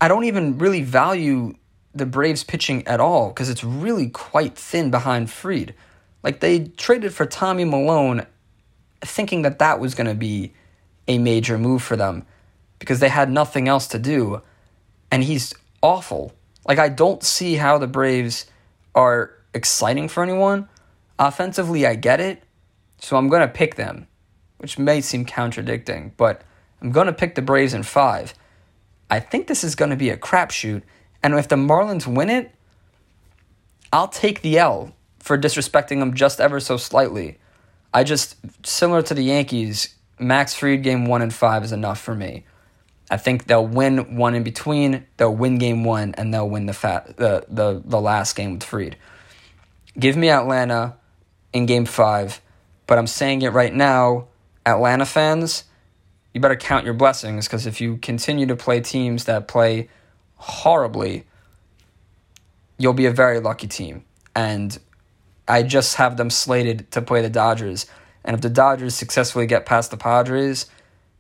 I 0.00 0.08
don't 0.08 0.24
even 0.24 0.58
really 0.58 0.82
value 0.82 1.54
the 1.94 2.06
Braves 2.06 2.44
pitching 2.44 2.86
at 2.86 3.00
all 3.00 3.28
because 3.28 3.48
it's 3.48 3.64
really 3.64 4.08
quite 4.08 4.56
thin 4.56 4.90
behind 4.90 5.30
Fried. 5.30 5.74
Like 6.22 6.40
they 6.40 6.64
traded 6.64 7.14
for 7.14 7.26
Tommy 7.26 7.64
Milone 7.64 8.26
thinking 9.00 9.42
that 9.42 9.58
that 9.60 9.78
was 9.78 9.94
going 9.94 10.06
to 10.06 10.14
be 10.14 10.52
a 11.06 11.18
major 11.18 11.58
move 11.58 11.82
for 11.82 11.96
them 11.96 12.26
because 12.78 13.00
they 13.00 13.08
had 13.08 13.30
nothing 13.30 13.68
else 13.68 13.86
to 13.88 13.98
do 13.98 14.42
and 15.10 15.22
he's 15.22 15.54
awful. 15.82 16.32
Like 16.66 16.78
I 16.78 16.88
don't 16.88 17.22
see 17.22 17.54
how 17.54 17.78
the 17.78 17.86
Braves 17.86 18.46
are 18.94 19.32
exciting 19.54 20.08
for 20.08 20.22
anyone. 20.22 20.68
Offensively, 21.18 21.86
I 21.86 21.94
get 21.94 22.20
it. 22.20 22.42
So 22.98 23.16
I'm 23.16 23.28
going 23.28 23.42
to 23.42 23.52
pick 23.52 23.74
them, 23.74 24.06
which 24.58 24.78
may 24.78 25.00
seem 25.00 25.24
contradicting, 25.24 26.12
but 26.16 26.42
I'm 26.80 26.90
going 26.90 27.06
to 27.06 27.12
pick 27.12 27.34
the 27.34 27.42
Braves 27.42 27.74
in 27.74 27.82
5. 27.82 28.34
I 29.10 29.20
think 29.20 29.46
this 29.46 29.62
is 29.62 29.74
going 29.74 29.90
to 29.90 29.96
be 29.96 30.10
a 30.10 30.16
crapshoot 30.16 30.82
and 31.24 31.32
if 31.34 31.48
the 31.48 31.56
Marlins 31.56 32.06
win 32.06 32.28
it, 32.28 32.54
I'll 33.90 34.08
take 34.08 34.42
the 34.42 34.58
L 34.58 34.94
for 35.18 35.38
disrespecting 35.38 36.00
them 36.00 36.12
just 36.12 36.38
ever 36.38 36.60
so 36.60 36.76
slightly. 36.76 37.38
I 37.94 38.04
just, 38.04 38.36
similar 38.66 39.00
to 39.00 39.14
the 39.14 39.24
Yankees, 39.24 39.94
Max 40.18 40.52
Fried 40.52 40.82
game 40.82 41.06
one 41.06 41.22
and 41.22 41.32
five 41.32 41.64
is 41.64 41.72
enough 41.72 41.98
for 41.98 42.14
me. 42.14 42.44
I 43.10 43.16
think 43.16 43.46
they'll 43.46 43.66
win 43.66 44.16
one 44.16 44.34
in 44.34 44.42
between, 44.42 45.06
they'll 45.16 45.34
win 45.34 45.56
game 45.56 45.82
one, 45.82 46.14
and 46.18 46.32
they'll 46.32 46.48
win 46.48 46.66
the 46.66 46.74
fat 46.74 47.16
the 47.16 47.46
the, 47.48 47.80
the 47.82 48.00
last 48.00 48.36
game 48.36 48.52
with 48.54 48.64
Fried. 48.64 48.96
Give 49.98 50.16
me 50.16 50.28
Atlanta 50.28 50.96
in 51.52 51.66
game 51.66 51.86
five, 51.86 52.40
but 52.86 52.98
I'm 52.98 53.06
saying 53.06 53.42
it 53.42 53.50
right 53.50 53.72
now, 53.72 54.26
Atlanta 54.66 55.06
fans, 55.06 55.64
you 56.32 56.40
better 56.40 56.56
count 56.56 56.84
your 56.84 56.94
blessings 56.94 57.46
because 57.46 57.64
if 57.64 57.80
you 57.80 57.96
continue 57.98 58.46
to 58.46 58.56
play 58.56 58.80
teams 58.80 59.24
that 59.24 59.46
play 59.46 59.88
horribly, 60.36 61.24
you'll 62.76 62.92
be 62.92 63.06
a 63.06 63.12
very 63.12 63.38
lucky 63.38 63.68
team. 63.68 64.04
And 64.34 64.76
I 65.46 65.62
just 65.62 65.96
have 65.96 66.16
them 66.16 66.28
slated 66.28 66.90
to 66.90 67.00
play 67.00 67.22
the 67.22 67.30
Dodgers. 67.30 67.86
And 68.24 68.34
if 68.34 68.40
the 68.40 68.50
Dodgers 68.50 68.96
successfully 68.96 69.46
get 69.46 69.64
past 69.64 69.92
the 69.92 69.96
Padres, 69.96 70.66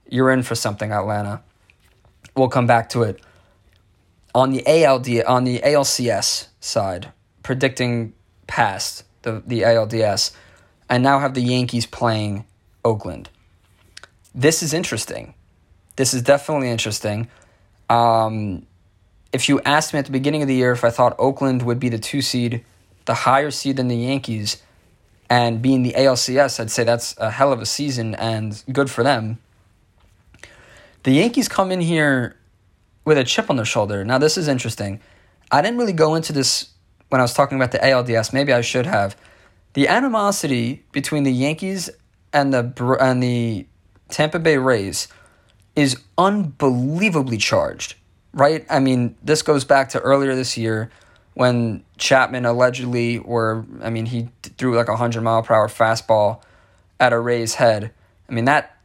you're 0.08 0.32
in 0.32 0.42
for 0.42 0.56
something, 0.56 0.90
Atlanta. 0.90 1.42
We'll 2.36 2.48
come 2.48 2.66
back 2.66 2.88
to 2.90 3.02
it. 3.02 3.20
On 4.34 4.50
the 4.50 4.66
ALD 4.66 5.22
on 5.24 5.44
the 5.44 5.60
ALCS 5.60 6.48
side, 6.58 7.12
predicting 7.44 8.14
past 8.54 9.02
the, 9.22 9.42
the 9.44 9.62
ALDS, 9.62 10.30
I 10.88 10.98
now 10.98 11.18
have 11.18 11.34
the 11.34 11.40
Yankees 11.40 11.86
playing 11.86 12.44
Oakland. 12.84 13.28
This 14.32 14.62
is 14.62 14.72
interesting. 14.72 15.34
This 15.96 16.14
is 16.14 16.22
definitely 16.22 16.70
interesting. 16.70 17.26
Um, 17.90 18.64
if 19.32 19.48
you 19.48 19.60
asked 19.62 19.92
me 19.92 19.98
at 19.98 20.04
the 20.04 20.12
beginning 20.12 20.40
of 20.42 20.46
the 20.46 20.54
year 20.54 20.70
if 20.70 20.84
I 20.84 20.90
thought 20.90 21.16
Oakland 21.18 21.62
would 21.62 21.80
be 21.80 21.88
the 21.88 21.98
two 21.98 22.22
seed, 22.22 22.64
the 23.06 23.14
higher 23.14 23.50
seed 23.50 23.76
than 23.76 23.88
the 23.88 23.96
Yankees, 23.96 24.62
and 25.28 25.60
being 25.60 25.82
the 25.82 25.94
ALCS, 25.94 26.60
I'd 26.60 26.70
say 26.70 26.84
that's 26.84 27.16
a 27.18 27.32
hell 27.32 27.52
of 27.52 27.60
a 27.60 27.66
season 27.66 28.14
and 28.14 28.62
good 28.70 28.88
for 28.88 29.02
them. 29.02 29.38
The 31.02 31.10
Yankees 31.10 31.48
come 31.48 31.72
in 31.72 31.80
here 31.80 32.36
with 33.04 33.18
a 33.18 33.24
chip 33.24 33.50
on 33.50 33.56
their 33.56 33.64
shoulder. 33.64 34.04
Now, 34.04 34.18
this 34.18 34.38
is 34.38 34.46
interesting. 34.46 35.00
I 35.50 35.60
didn't 35.60 35.78
really 35.78 35.92
go 35.92 36.14
into 36.14 36.32
this 36.32 36.73
when 37.14 37.20
I 37.20 37.24
was 37.24 37.32
talking 37.32 37.56
about 37.56 37.72
the 37.72 37.78
ALDS. 37.78 38.32
Maybe 38.32 38.52
I 38.52 38.60
should 38.60 38.86
have. 38.86 39.16
The 39.72 39.88
animosity 39.88 40.84
between 40.92 41.22
the 41.22 41.32
Yankees 41.32 41.88
and 42.32 42.52
the 42.52 42.96
and 43.00 43.22
the 43.22 43.66
Tampa 44.08 44.38
Bay 44.38 44.58
Rays 44.58 45.08
is 45.74 45.96
unbelievably 46.18 47.38
charged 47.38 47.94
right? 48.34 48.66
I 48.68 48.80
mean, 48.80 49.16
this 49.22 49.42
goes 49.42 49.64
back 49.64 49.90
to 49.90 50.00
earlier 50.00 50.34
this 50.34 50.58
year 50.58 50.90
when 51.34 51.84
Chapman 51.96 52.44
allegedly, 52.44 53.18
or 53.18 53.64
I 53.80 53.90
mean, 53.90 54.06
he 54.06 54.28
threw 54.42 54.76
like 54.76 54.88
a 54.88 54.96
hundred 54.96 55.22
mile 55.22 55.42
per 55.42 55.54
hour 55.54 55.68
fastball 55.68 56.42
at 57.00 57.12
a 57.12 57.18
Ray's 57.18 57.54
head. 57.54 57.92
I 58.28 58.32
mean 58.32 58.44
that 58.44 58.76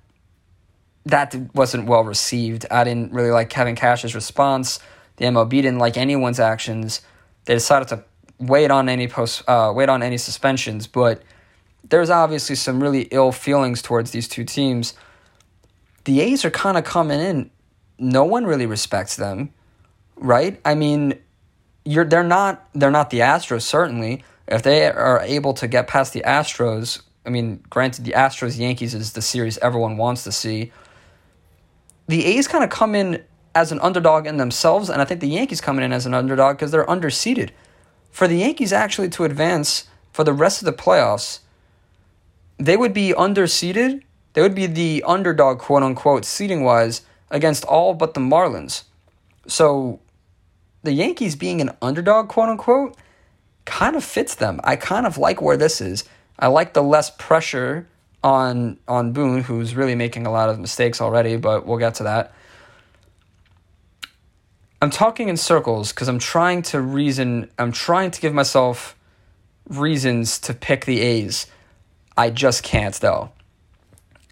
that 1.06 1.36
wasn't 1.54 1.88
well 1.88 2.04
received. 2.04 2.66
I 2.70 2.84
didn't 2.84 3.12
really 3.12 3.32
like 3.32 3.50
Kevin 3.50 3.76
Cash's 3.76 4.14
response. 4.14 4.80
The 5.18 5.26
MLB 5.26 5.50
didn't 5.50 5.80
like 5.80 5.98
anyone's 5.98 6.40
actions. 6.40 7.02
They 7.46 7.56
decided 7.56 7.88
to 7.90 8.04
wait 8.40 8.72
on 8.72 8.90
any 8.90 9.08
post, 9.08 9.44
uh, 9.48 9.72
wait 9.76 9.90
on 9.90 10.02
any 10.02 10.18
suspensions, 10.18 10.88
but 10.88 11.22
there's 11.90 12.10
obviously 12.10 12.56
some 12.56 12.82
really 12.82 13.04
ill 13.12 13.32
feelings 13.32 13.82
towards 13.82 14.12
these 14.12 14.28
two 14.28 14.44
teams. 14.44 14.94
The 16.06 16.22
A's 16.22 16.46
are 16.46 16.52
kind 16.52 16.78
of 16.78 16.84
coming 16.84 17.20
in 17.20 17.52
no 18.00 18.24
one 18.24 18.46
really 18.46 18.66
respects 18.66 19.16
them, 19.16 19.54
right? 20.16 20.60
I 20.66 20.76
mean, 20.76 21.20
you're 21.86 22.06
they're 22.06 22.24
not 22.24 22.68
they're 22.74 22.92
not 22.92 23.10
the 23.10 23.20
Astros 23.20 23.64
certainly. 23.64 24.24
If 24.48 24.64
they 24.64 24.88
are 24.88 25.22
able 25.22 25.54
to 25.56 25.68
get 25.68 25.88
past 25.88 26.14
the 26.14 26.22
Astros, 26.22 27.02
I 27.26 27.30
mean, 27.30 27.64
granted 27.70 28.06
the 28.06 28.14
Astros 28.14 28.58
Yankees 28.58 28.96
is 28.96 29.14
the 29.14 29.22
series 29.22 29.58
everyone 29.60 29.98
wants 29.98 30.24
to 30.24 30.32
see. 30.32 30.72
The 32.08 32.26
A's 32.26 32.48
kind 32.48 32.64
of 32.64 32.72
come 32.72 32.96
in 32.96 33.24
as 33.54 33.72
an 33.72 33.80
underdog 33.82 34.26
in 34.26 34.38
themselves, 34.38 34.90
and 34.90 35.02
I 35.02 35.06
think 35.06 35.22
the 35.22 35.28
Yankees 35.28 35.62
coming 35.62 35.86
in 35.86 35.94
as 35.94 36.06
an 36.06 36.14
underdog 36.14 36.56
because 36.56 36.72
they're 36.72 36.86
underseeded. 36.86 37.52
For 38.12 38.28
the 38.28 38.38
Yankees 38.38 38.74
actually 38.74 39.10
to 39.10 39.24
advance 39.24 39.86
for 40.12 40.24
the 40.24 40.34
rest 40.34 40.62
of 40.62 40.66
the 40.66 40.74
playoffs, 40.74 41.40
they 42.58 42.76
would 42.76 42.94
be 42.94 43.14
underseeded. 43.14 44.04
They 44.34 44.42
would 44.42 44.56
be 44.56 44.68
the 44.68 45.04
underdog, 45.08 45.60
quote 45.60 45.84
unquote, 45.84 46.26
seeding 46.26 46.64
wise, 46.64 47.02
against 47.32 47.64
all 47.66 47.94
but 47.94 48.14
the 48.14 48.20
Marlins. 48.20 48.84
So 49.48 50.00
the 50.84 50.94
Yankees 50.94 51.36
being 51.36 51.62
an 51.62 51.72
underdog, 51.82 52.30
quote 52.30 52.50
unquote, 52.50 52.96
kind 53.66 53.96
of 53.96 54.04
fits 54.04 54.36
them. 54.36 54.60
I 54.64 54.76
kind 54.76 55.06
of 55.06 55.18
like 55.18 55.42
where 55.42 55.58
this 55.58 55.82
is. 55.82 56.04
I 56.38 56.48
like 56.48 56.74
the 56.74 56.84
less 56.84 57.12
pressure 57.18 57.88
on 58.24 58.78
on 58.88 59.14
Boone, 59.14 59.42
who's 59.44 59.76
really 59.76 59.96
making 59.96 60.26
a 60.26 60.32
lot 60.32 60.50
of 60.50 60.60
mistakes 60.60 61.02
already, 61.02 61.38
but 61.38 61.66
we'll 61.66 61.78
get 61.78 61.96
to 61.96 62.04
that. 62.04 62.34
I'm 64.82 64.90
talking 64.90 65.28
in 65.28 65.38
circles 65.38 65.92
because 65.92 66.08
I'm 66.08 66.20
trying 66.20 66.62
to 66.64 66.80
reason. 66.80 67.50
I'm 67.60 67.72
trying 67.72 68.12
to 68.12 68.22
give 68.22 68.34
myself 68.34 68.96
reasons 69.68 70.40
to 70.40 70.54
pick 70.54 70.86
the 70.86 71.02
A's. 71.02 71.48
I 72.18 72.30
just 72.30 72.64
can't 72.64 72.96
though. 72.96 73.32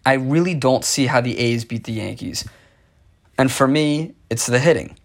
I 0.05 0.13
really 0.13 0.53
don't 0.53 0.85
see 0.85 1.07
how 1.07 1.19
the 1.19 1.37
A's 1.37 1.65
beat 1.65 1.83
the 1.83 1.91
Yankees. 1.91 2.47
And 3.37 3.51
for 3.51 3.67
me, 3.67 4.13
it's 4.29 4.45
the 4.45 4.59
hitting. 4.59 4.97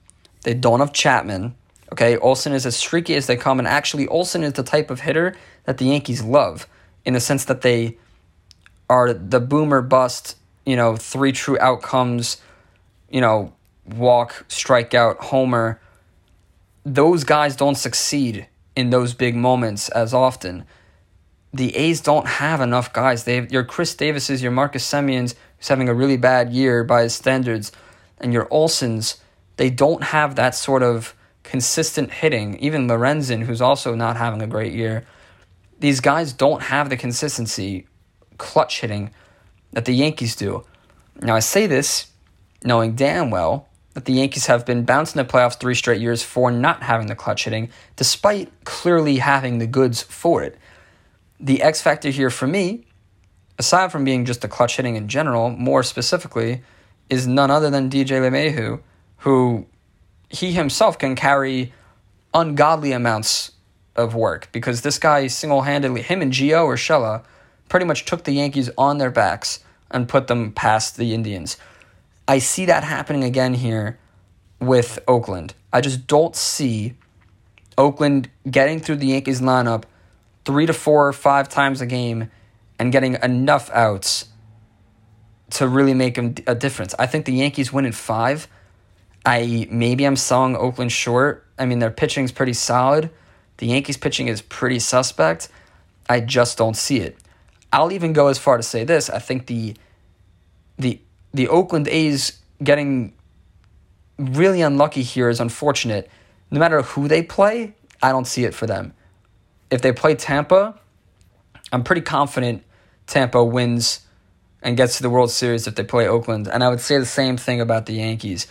They 0.45 0.55
don't 0.55 0.80
have 0.80 0.93
Chapman. 0.93 1.57
Okay, 1.93 2.16
Olson 2.16 2.53
is 2.53 2.64
as 2.64 2.76
streaky 2.76 3.14
as 3.16 3.26
they 3.26 3.36
come, 3.36 3.59
and 3.59 3.68
actually, 3.68 4.07
Olson 4.07 4.43
is 4.43 4.55
the 4.55 4.62
type 4.62 4.90
of 4.90 5.01
hitter 5.01 5.36
that 5.64 5.78
the 5.78 5.86
Yankees 5.86 6.22
love 6.22 6.66
in 7.05 7.12
the 7.14 7.20
sense 7.20 7.45
that 7.47 7.61
they 7.61 7.99
are 8.88 9.12
the 9.12 9.40
boomer 9.40 9.82
bust, 9.82 10.36
you 10.64 10.76
know, 10.76 10.97
three 10.97 11.32
true 11.32 11.59
outcomes, 11.61 12.40
you 13.11 13.20
know, 13.20 13.53
walk, 13.87 14.45
strikeout, 14.49 15.18
homer. 15.18 15.80
Those 16.85 17.24
guys 17.24 17.57
don't 17.57 17.76
succeed 17.76 18.47
in 18.74 18.91
those 18.91 19.14
big 19.14 19.37
moments 19.37 19.89
as 19.91 20.14
often. 20.14 20.64
The 21.53 21.76
A's 21.76 22.01
don't 22.01 22.26
have 22.26 22.61
enough 22.61 22.93
guys. 22.93 23.24
They 23.24 23.37
have 23.37 23.53
your 23.53 23.64
Khris 23.64 23.95
Davises, 23.95 24.43
your 24.43 24.53
Marcus 24.53 24.89
Semiens, 24.89 25.35
who's 25.59 25.68
having 25.68 25.89
a 25.89 25.95
really 25.95 26.16
bad 26.16 26.53
year 26.53 26.83
by 26.83 27.03
his 27.03 27.14
standards 27.14 27.72
and 28.22 28.33
your 28.33 28.47
Olsons, 28.47 29.16
they 29.57 29.68
don't 29.68 30.03
have 30.05 30.37
that 30.37 30.55
sort 30.55 30.83
of 30.83 31.14
consistent 31.43 32.11
hitting. 32.11 32.59
Even 32.59 32.87
Lorenzen, 32.87 33.43
who's 33.43 33.61
also 33.61 33.95
not 33.95 34.16
having 34.16 34.41
a 34.41 34.47
great 34.47 34.72
year, 34.72 35.05
these 35.78 36.01
guys 36.01 36.33
don't 36.33 36.62
have 36.62 36.89
the 36.89 36.97
consistency, 36.97 37.87
clutch 38.39 38.80
hitting 38.80 39.11
that 39.72 39.85
the 39.85 39.93
Yankees 39.93 40.37
do. 40.37 40.64
Now, 41.20 41.35
I 41.35 41.41
say 41.41 41.66
this 41.66 42.07
knowing 42.64 42.95
damn 42.95 43.30
well 43.30 43.68
that 43.95 44.07
the 44.07 44.14
Yankees 44.14 44.47
have 44.47 44.64
been 44.64 44.84
bouncing 44.84 45.22
the 45.22 45.30
playoffs 45.30 45.59
three 45.59 45.74
straight 45.74 46.01
years 46.01 46.22
for 46.22 46.51
not 46.51 46.82
having 46.82 47.07
the 47.07 47.14
clutch 47.14 47.45
hitting, 47.45 47.70
despite 47.97 48.51
clearly 48.64 49.18
having 49.18 49.59
the 49.59 49.66
goods 49.66 50.03
for 50.03 50.43
it. 50.43 50.59
The 51.38 51.62
X 51.62 51.82
factor 51.82 52.11
here 52.11 52.30
for 52.30 52.47
me, 52.47 52.86
aside 53.59 53.93
from 53.93 54.05
being 54.05 54.24
just 54.24 54.40
the 54.40 54.49
clutch 54.49 54.76
hitting 54.76 54.97
in 54.97 55.09
general, 55.09 55.51
more 55.51 55.82
specifically, 55.82 56.62
is 57.11 57.26
none 57.26 57.51
other 57.51 57.68
than 57.68 57.90
DJ 57.90 58.20
LeMahieu, 58.20 58.80
who 59.18 59.66
he 60.30 60.53
himself 60.53 60.99
can 60.99 61.14
carry 61.14 61.72
ungodly 62.32 62.93
amounts 62.93 63.53
of 63.95 64.14
work 64.14 64.49
because 64.53 64.80
this 64.80 64.99
guy 64.99 65.26
single 65.26 65.62
handedly, 65.62 66.01
him 66.01 66.22
and 66.22 66.32
Gio 66.32 66.66
Urshela, 66.66 67.22
pretty 67.68 67.84
much 67.84 68.05
took 68.05 68.24
the 68.24 68.32
Yankees 68.32 68.70
on 68.78 68.99
their 68.99 69.11
backs 69.11 69.61
and 69.90 70.09
put 70.09 70.26
them 70.26 70.53
past 70.53 70.97
the 70.97 71.12
Indians. 71.12 71.57
I 72.29 72.39
see 72.39 72.66
that 72.66 72.85
happening 72.85 73.25
again 73.25 73.55
here 73.55 73.99
with 74.61 74.99
Oakland. 75.09 75.55
I 75.73 75.81
just 75.81 76.07
don't 76.07 76.37
see 76.37 76.95
Oakland 77.77 78.31
getting 78.49 78.81
through 78.81 78.97
the 78.97 79.07
Yankees 79.07 79.41
lineup 79.41 79.85
three 80.45 80.66
to 80.66 80.73
four 80.73 81.09
or 81.09 81.12
five 81.12 81.49
times 81.49 81.81
a 81.81 81.87
game 81.87 82.31
and 82.79 82.93
getting 82.93 83.16
enough 83.23 83.70
outs 83.70 84.27
to 85.51 85.68
really 85.68 85.95
make 85.95 86.16
a 86.18 86.55
difference. 86.55 86.95
I 86.99 87.07
think 87.07 87.27
the 87.27 87.33
Yankees 87.33 87.73
win 87.73 87.85
in 87.85 87.93
five. 87.93 88.49
I 89.25 89.68
maybe 89.70 90.05
I'm 90.05 90.16
selling 90.16 90.57
Oakland 90.57 90.91
short. 90.91 91.47
I 91.59 91.66
mean, 91.66 91.79
their 91.79 91.91
pitching's 91.91 92.33
pretty 92.33 92.55
solid. 92.55 93.11
The 93.59 93.66
Yankees 93.66 93.97
pitching 93.97 94.29
is 94.29 94.43
pretty 94.43 94.79
suspect. 94.79 95.49
I 96.09 96.20
just 96.20 96.59
don't 96.59 96.77
see 96.77 96.99
it. 96.99 97.18
I'll 97.73 97.93
even 97.93 98.12
go 98.12 98.29
as 98.29 98.39
far 98.39 98.57
to 98.57 98.62
say 98.62 98.85
this. 98.85 99.09
I 99.09 99.18
think 99.18 99.47
the 99.47 99.77
the 100.79 101.01
the 101.35 101.49
Oakland 101.49 101.89
A's 101.89 102.41
getting 102.62 103.14
really 104.18 104.62
unlucky 104.62 105.03
here 105.03 105.28
is 105.28 105.41
unfortunate. 105.41 106.11
No 106.51 106.61
matter 106.61 106.83
who 106.83 107.09
they 107.09 107.22
play, 107.22 107.74
I 108.03 108.11
don't 108.11 108.26
see 108.26 108.45
it 108.45 108.55
for 108.55 108.66
them. 108.66 108.93
If 109.70 109.80
they 109.83 109.93
play 109.93 110.14
Tampa, 110.14 110.78
I'm 111.72 111.83
pretty 111.83 112.03
confident 112.03 112.62
Tampa 113.07 113.43
wins 113.43 114.07
and 114.62 114.76
gets 114.76 114.99
to 114.99 115.03
the 115.03 115.11
World 115.11 115.30
Series 115.30 115.66
if 115.66 115.74
they 115.74 115.83
play 115.83 116.07
Oakland. 116.07 116.47
And 116.47 116.62
I 116.62 116.68
would 116.68 116.80
say 116.80 116.99
the 116.99 117.07
same 117.07 117.37
thing 117.37 117.61
about 117.61 117.87
the 117.87 117.95
Yankees. 117.95 118.47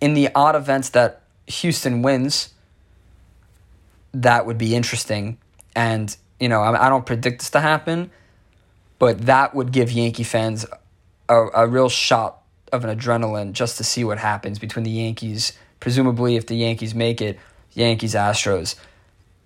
In 0.00 0.14
the 0.14 0.28
odd 0.34 0.54
events 0.54 0.90
that 0.90 1.22
Houston 1.46 2.02
wins, 2.02 2.54
that 4.12 4.46
would 4.46 4.58
be 4.58 4.74
interesting. 4.74 5.38
And, 5.74 6.16
you 6.38 6.48
know, 6.48 6.62
I 6.62 6.88
don't 6.88 7.04
predict 7.04 7.40
this 7.40 7.50
to 7.50 7.60
happen, 7.60 8.10
but 8.98 9.26
that 9.26 9.54
would 9.54 9.72
give 9.72 9.90
Yankee 9.90 10.22
fans 10.22 10.64
a, 11.28 11.46
a 11.54 11.66
real 11.66 11.88
shot 11.88 12.42
of 12.72 12.84
an 12.84 12.96
adrenaline 12.96 13.52
just 13.52 13.76
to 13.78 13.84
see 13.84 14.04
what 14.04 14.18
happens 14.18 14.58
between 14.58 14.84
the 14.84 14.90
Yankees. 14.90 15.52
Presumably, 15.80 16.36
if 16.36 16.46
the 16.46 16.56
Yankees 16.56 16.94
make 16.94 17.20
it, 17.20 17.38
Yankees 17.72 18.14
Astros. 18.14 18.74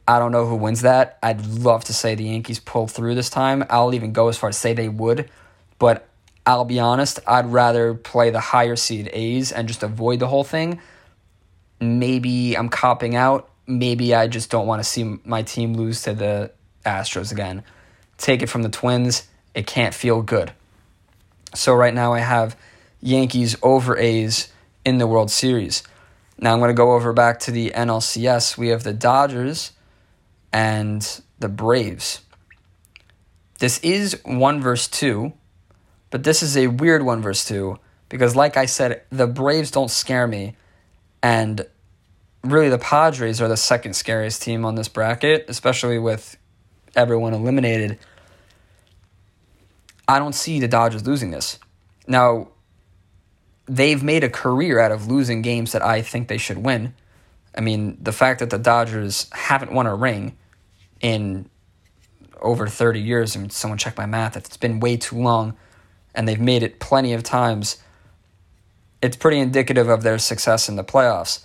I 0.06 0.18
don't 0.18 0.32
know 0.32 0.46
who 0.46 0.56
wins 0.56 0.82
that. 0.82 1.18
I'd 1.22 1.44
love 1.44 1.84
to 1.84 1.92
say 1.92 2.14
the 2.14 2.24
Yankees 2.24 2.60
pull 2.60 2.86
through 2.86 3.14
this 3.14 3.28
time. 3.28 3.64
I'll 3.68 3.94
even 3.94 4.12
go 4.12 4.28
as 4.28 4.38
far 4.38 4.48
as 4.48 4.56
say 4.56 4.72
they 4.72 4.88
would, 4.88 5.28
but 5.78 6.08
I'll 6.46 6.64
be 6.64 6.80
honest, 6.80 7.20
I'd 7.26 7.46
rather 7.46 7.92
play 7.92 8.30
the 8.30 8.40
higher 8.40 8.74
seed 8.74 9.10
A's 9.12 9.52
and 9.52 9.68
just 9.68 9.82
avoid 9.82 10.18
the 10.18 10.26
whole 10.26 10.44
thing. 10.44 10.80
Maybe 11.78 12.56
I'm 12.56 12.70
copping 12.70 13.14
out. 13.16 13.50
Maybe 13.66 14.14
I 14.14 14.28
just 14.28 14.50
don't 14.50 14.66
want 14.66 14.82
to 14.82 14.88
see 14.88 15.18
my 15.26 15.42
team 15.42 15.74
lose 15.74 16.02
to 16.02 16.14
the 16.14 16.52
Astros 16.86 17.32
again. 17.32 17.64
Take 18.16 18.40
it 18.40 18.46
from 18.46 18.62
the 18.62 18.70
Twins. 18.70 19.28
It 19.54 19.66
can't 19.66 19.92
feel 19.92 20.22
good. 20.22 20.52
So 21.54 21.74
right 21.74 21.94
now 21.94 22.12
I 22.12 22.20
have 22.20 22.56
Yankees 23.00 23.56
over 23.62 23.96
A's 23.96 24.52
in 24.84 24.98
the 24.98 25.06
World 25.06 25.30
Series. 25.30 25.82
Now 26.38 26.52
I'm 26.52 26.60
going 26.60 26.68
to 26.68 26.74
go 26.74 26.92
over 26.92 27.12
back 27.12 27.40
to 27.40 27.50
the 27.50 27.70
NLCS. 27.70 28.56
We 28.56 28.68
have 28.68 28.84
the 28.84 28.92
Dodgers 28.92 29.72
and 30.52 31.20
the 31.38 31.48
Braves. 31.48 32.20
This 33.58 33.80
is 33.80 34.20
1 34.24 34.60
verse 34.60 34.86
2, 34.88 35.32
but 36.10 36.22
this 36.22 36.42
is 36.42 36.56
a 36.56 36.68
weird 36.68 37.02
1 37.02 37.20
verse 37.22 37.44
2 37.44 37.78
because, 38.08 38.36
like 38.36 38.56
I 38.56 38.66
said, 38.66 39.02
the 39.10 39.26
Braves 39.26 39.70
don't 39.70 39.90
scare 39.90 40.26
me, 40.26 40.56
and 41.22 41.66
really 42.44 42.68
the 42.68 42.78
Padres 42.78 43.40
are 43.40 43.48
the 43.48 43.56
second 43.56 43.94
scariest 43.94 44.42
team 44.42 44.64
on 44.64 44.76
this 44.76 44.88
bracket, 44.88 45.44
especially 45.48 45.98
with 45.98 46.36
everyone 46.94 47.34
eliminated. 47.34 47.98
I 50.08 50.18
don't 50.18 50.34
see 50.34 50.58
the 50.58 50.68
Dodgers 50.68 51.06
losing 51.06 51.30
this. 51.30 51.58
Now, 52.06 52.48
they've 53.66 54.02
made 54.02 54.24
a 54.24 54.30
career 54.30 54.80
out 54.80 54.90
of 54.90 55.06
losing 55.06 55.42
games 55.42 55.72
that 55.72 55.84
I 55.84 56.00
think 56.00 56.28
they 56.28 56.38
should 56.38 56.58
win. 56.58 56.94
I 57.54 57.60
mean, 57.60 57.98
the 58.00 58.12
fact 58.12 58.40
that 58.40 58.48
the 58.48 58.58
Dodgers 58.58 59.28
haven't 59.32 59.72
won 59.72 59.86
a 59.86 59.94
ring 59.94 60.36
in 61.00 61.50
over 62.40 62.66
30 62.66 63.00
years, 63.00 63.36
I 63.36 63.40
mean, 63.40 63.50
someone 63.50 63.76
check 63.76 63.98
my 63.98 64.06
math, 64.06 64.36
it's 64.36 64.56
been 64.56 64.80
way 64.80 64.96
too 64.96 65.16
long, 65.16 65.54
and 66.14 66.26
they've 66.26 66.40
made 66.40 66.62
it 66.62 66.80
plenty 66.80 67.12
of 67.12 67.22
times. 67.22 67.76
It's 69.02 69.16
pretty 69.16 69.38
indicative 69.38 69.88
of 69.88 70.02
their 70.02 70.18
success 70.18 70.68
in 70.68 70.76
the 70.76 70.84
playoffs. 70.84 71.44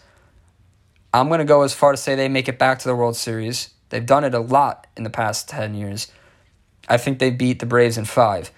I'm 1.13 1.27
going 1.27 1.39
to 1.39 1.45
go 1.45 1.63
as 1.63 1.73
far 1.73 1.91
to 1.91 1.97
say 1.97 2.15
they 2.15 2.29
make 2.29 2.47
it 2.47 2.57
back 2.57 2.79
to 2.79 2.87
the 2.87 2.95
World 2.95 3.15
Series. 3.15 3.71
They've 3.89 4.05
done 4.05 4.23
it 4.23 4.33
a 4.33 4.39
lot 4.39 4.87
in 4.95 5.03
the 5.03 5.09
past 5.09 5.49
10 5.49 5.75
years. 5.75 6.07
I 6.87 6.97
think 6.97 7.19
they 7.19 7.31
beat 7.31 7.59
the 7.59 7.65
Braves 7.65 7.97
in 7.97 8.05
five. 8.05 8.51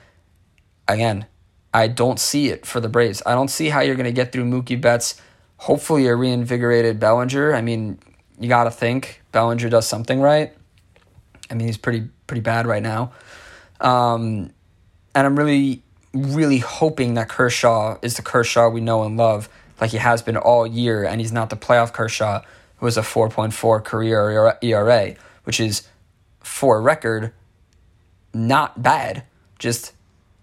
Again, 0.88 1.26
I 1.74 1.88
don't 1.88 2.20
see 2.20 2.50
it 2.50 2.66
for 2.66 2.80
the 2.80 2.90
Braves. 2.90 3.22
I 3.26 3.34
don't 3.34 3.50
see 3.50 3.70
how 3.70 3.82
you're 3.82 3.96
going 3.96 4.06
to 4.06 4.12
get 4.12 4.32
through 4.32 4.46
Mookie 4.46 4.80
Betts 4.80 5.22
hopefully 5.58 6.08
a 6.08 6.16
reinvigorated 6.16 7.00
Bellinger. 7.00 7.54
I 7.54 7.62
mean, 7.62 8.00
you 8.40 8.50
got 8.50 8.66
to 8.66 8.72
think 8.72 9.22
Bellinger 9.32 9.70
does 9.70 9.88
something 9.88 10.20
right. 10.22 10.54
I 11.50 11.54
mean, 11.54 11.68
he's 11.68 11.78
pretty 11.78 12.08
pretty 12.28 12.42
bad 12.42 12.66
right 12.66 12.82
now. 12.82 13.12
Um, 13.80 14.52
and 15.14 15.28
I'm 15.28 15.36
really 15.36 15.84
really 16.14 16.60
hoping 16.60 17.16
that 17.16 17.28
Kershaw 17.28 17.98
is 18.02 18.16
the 18.16 18.22
Kershaw 18.22 18.70
we 18.70 18.82
know 18.82 19.04
and 19.04 19.18
love, 19.18 19.50
like 19.82 19.92
he 19.92 19.98
has 19.98 20.22
been 20.22 20.38
all 20.38 20.66
year, 20.66 21.04
and 21.04 21.20
he's 21.20 21.32
not 21.32 21.50
the 21.50 21.58
playoff 21.58 21.94
Kershaw 21.94 22.42
who 22.78 22.86
has 22.86 22.98
a 22.98 23.02
4.4 23.02 23.84
career 23.84 24.58
ERA, 24.62 25.16
which 25.44 25.60
is 25.60 25.88
for 26.42 26.82
record 26.82 27.32
not 28.36 28.84
bad. 28.84 29.24
Just 29.58 29.94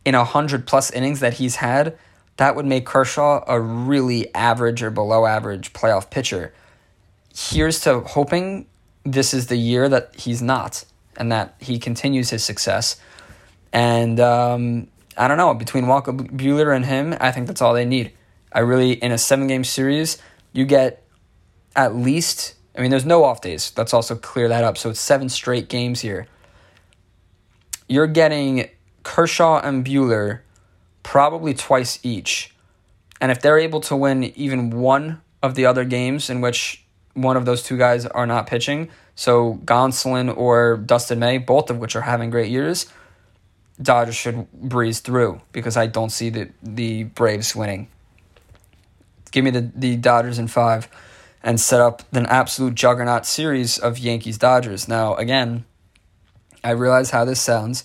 in 0.05 0.15
a 0.15 0.25
hundred 0.25 0.67
plus 0.67 0.91
innings 0.91 1.21
that 1.21 1.35
he's 1.35 1.57
had, 1.57 1.97
that 2.39 2.57
would 2.57 2.67
make 2.67 2.87
Kershaw 2.87 3.45
a 3.47 3.61
really 3.61 4.35
average 4.35 4.83
or 4.83 4.91
below 4.91 5.27
average 5.27 5.73
playoff 5.73 6.11
pitcher. 6.11 6.53
Here's 7.35 7.81
to 7.81 8.01
hoping 8.01 8.67
this 9.05 9.35
is 9.35 9.47
the 9.47 9.57
year 9.57 9.89
that 9.89 10.15
he's 10.17 10.43
not 10.43 10.85
and 11.17 11.31
that 11.31 11.55
he 11.61 11.79
continues 11.79 12.31
his 12.31 12.45
success. 12.45 13.01
And 13.73 14.19
um, 14.21 14.89
I 15.17 15.29
don't 15.29 15.37
know, 15.37 15.55
between 15.55 15.87
Walker 15.87 16.13
Buehler 16.13 16.75
and 16.75 16.85
him, 16.85 17.15
I 17.21 17.31
think 17.31 17.47
that's 17.47 17.63
all 17.63 17.75
they 17.75 17.85
need. 17.85 18.13
I 18.53 18.61
really, 18.61 18.93
in 18.93 19.13
a 19.13 19.19
seven 19.19 19.47
game 19.47 19.65
series, 19.65 20.19
you 20.53 20.65
get 20.65 21.03
at 21.75 21.95
least, 21.95 22.55
I 22.77 22.81
mean, 22.81 22.91
there's 22.91 23.07
no 23.07 23.25
off 23.25 23.41
days. 23.41 23.73
Let's 23.77 23.95
also 23.95 24.15
clear 24.15 24.49
that 24.49 24.65
up. 24.65 24.77
So 24.77 24.91
it's 24.91 25.01
seven 25.01 25.29
straight 25.29 25.69
games 25.69 26.01
here. 26.01 26.27
You're 27.89 28.07
getting 28.07 28.69
Kershaw 29.03 29.61
and 29.61 29.85
Buehler 29.85 30.41
probably 31.03 31.55
twice 31.55 31.99
each. 32.03 32.55
And 33.21 33.31
if 33.31 33.41
they're 33.41 33.59
able 33.59 33.81
to 33.83 33.97
win 33.97 34.25
even 34.37 34.71
one 34.71 35.23
of 35.43 35.55
the 35.55 35.67
other 35.67 35.85
games 35.85 36.31
in 36.31 36.41
which 36.41 36.85
one 37.15 37.37
of 37.37 37.45
those 37.45 37.63
two 37.63 37.77
guys 37.77 38.07
are 38.07 38.27
not 38.27 38.47
pitching, 38.47 38.89
so 39.15 39.61
Gonsolin 39.65 40.35
or 40.37 40.77
Dustin 40.77 41.19
May, 41.19 41.39
both 41.39 41.71
of 41.71 41.79
which 41.79 41.95
are 41.95 42.03
having 42.03 42.31
great 42.31 42.51
years, 42.51 42.87
Dodgers 43.81 44.15
should 44.15 44.51
breeze 44.53 45.01
through 45.01 45.41
because 45.53 45.77
I 45.77 45.87
don't 45.87 46.11
see 46.11 46.31
the, 46.31 46.51
the 46.63 47.05
Braves 47.05 47.57
winning. 47.57 47.89
Give 49.31 49.45
me 49.45 49.51
the, 49.51 49.73
the 49.75 49.97
Dodgers 49.97 50.39
in 50.39 50.47
five 50.49 50.89
and 51.43 51.59
set 51.59 51.81
up 51.81 52.03
an 52.13 52.27
absolute 52.27 52.75
juggernaut 52.75 53.27
series 53.27 53.79
of 53.79 53.99
Yankees 53.99 54.39
Dodgers. 54.39 54.87
Now, 54.89 55.15
again, 55.17 55.65
I 56.65 56.71
realize 56.71 57.11
how 57.11 57.25
this 57.25 57.41
sounds. 57.41 57.85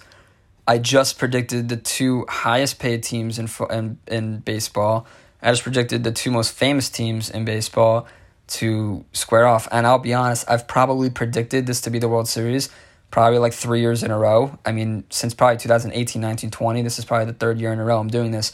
I 0.67 0.77
just 0.77 1.17
predicted 1.17 1.69
the 1.69 1.77
two 1.77 2.25
highest 2.27 2.79
paid 2.79 3.03
teams 3.03 3.39
in, 3.39 3.49
in 3.71 3.99
in 4.07 4.39
baseball. 4.39 5.07
I 5.41 5.51
just 5.51 5.63
predicted 5.63 6.03
the 6.03 6.11
two 6.11 6.31
most 6.31 6.51
famous 6.51 6.89
teams 6.89 7.29
in 7.29 7.45
baseball 7.45 8.07
to 8.47 9.05
square 9.13 9.45
off. 9.45 9.67
And 9.71 9.85
I'll 9.85 9.99
be 9.99 10.13
honest, 10.13 10.49
I've 10.49 10.67
probably 10.67 11.09
predicted 11.09 11.67
this 11.67 11.79
to 11.81 11.89
be 11.89 11.99
the 11.99 12.09
World 12.09 12.27
Series 12.27 12.69
probably 13.11 13.39
like 13.39 13.53
three 13.53 13.81
years 13.81 14.03
in 14.03 14.11
a 14.11 14.17
row. 14.17 14.57
I 14.65 14.71
mean, 14.71 15.05
since 15.09 15.33
probably 15.33 15.57
2018, 15.57 16.21
19, 16.21 16.51
20. 16.51 16.81
This 16.81 16.99
is 16.99 17.05
probably 17.05 17.25
the 17.25 17.33
third 17.33 17.59
year 17.59 17.71
in 17.71 17.79
a 17.79 17.85
row 17.85 17.99
I'm 17.99 18.09
doing 18.09 18.31
this. 18.31 18.51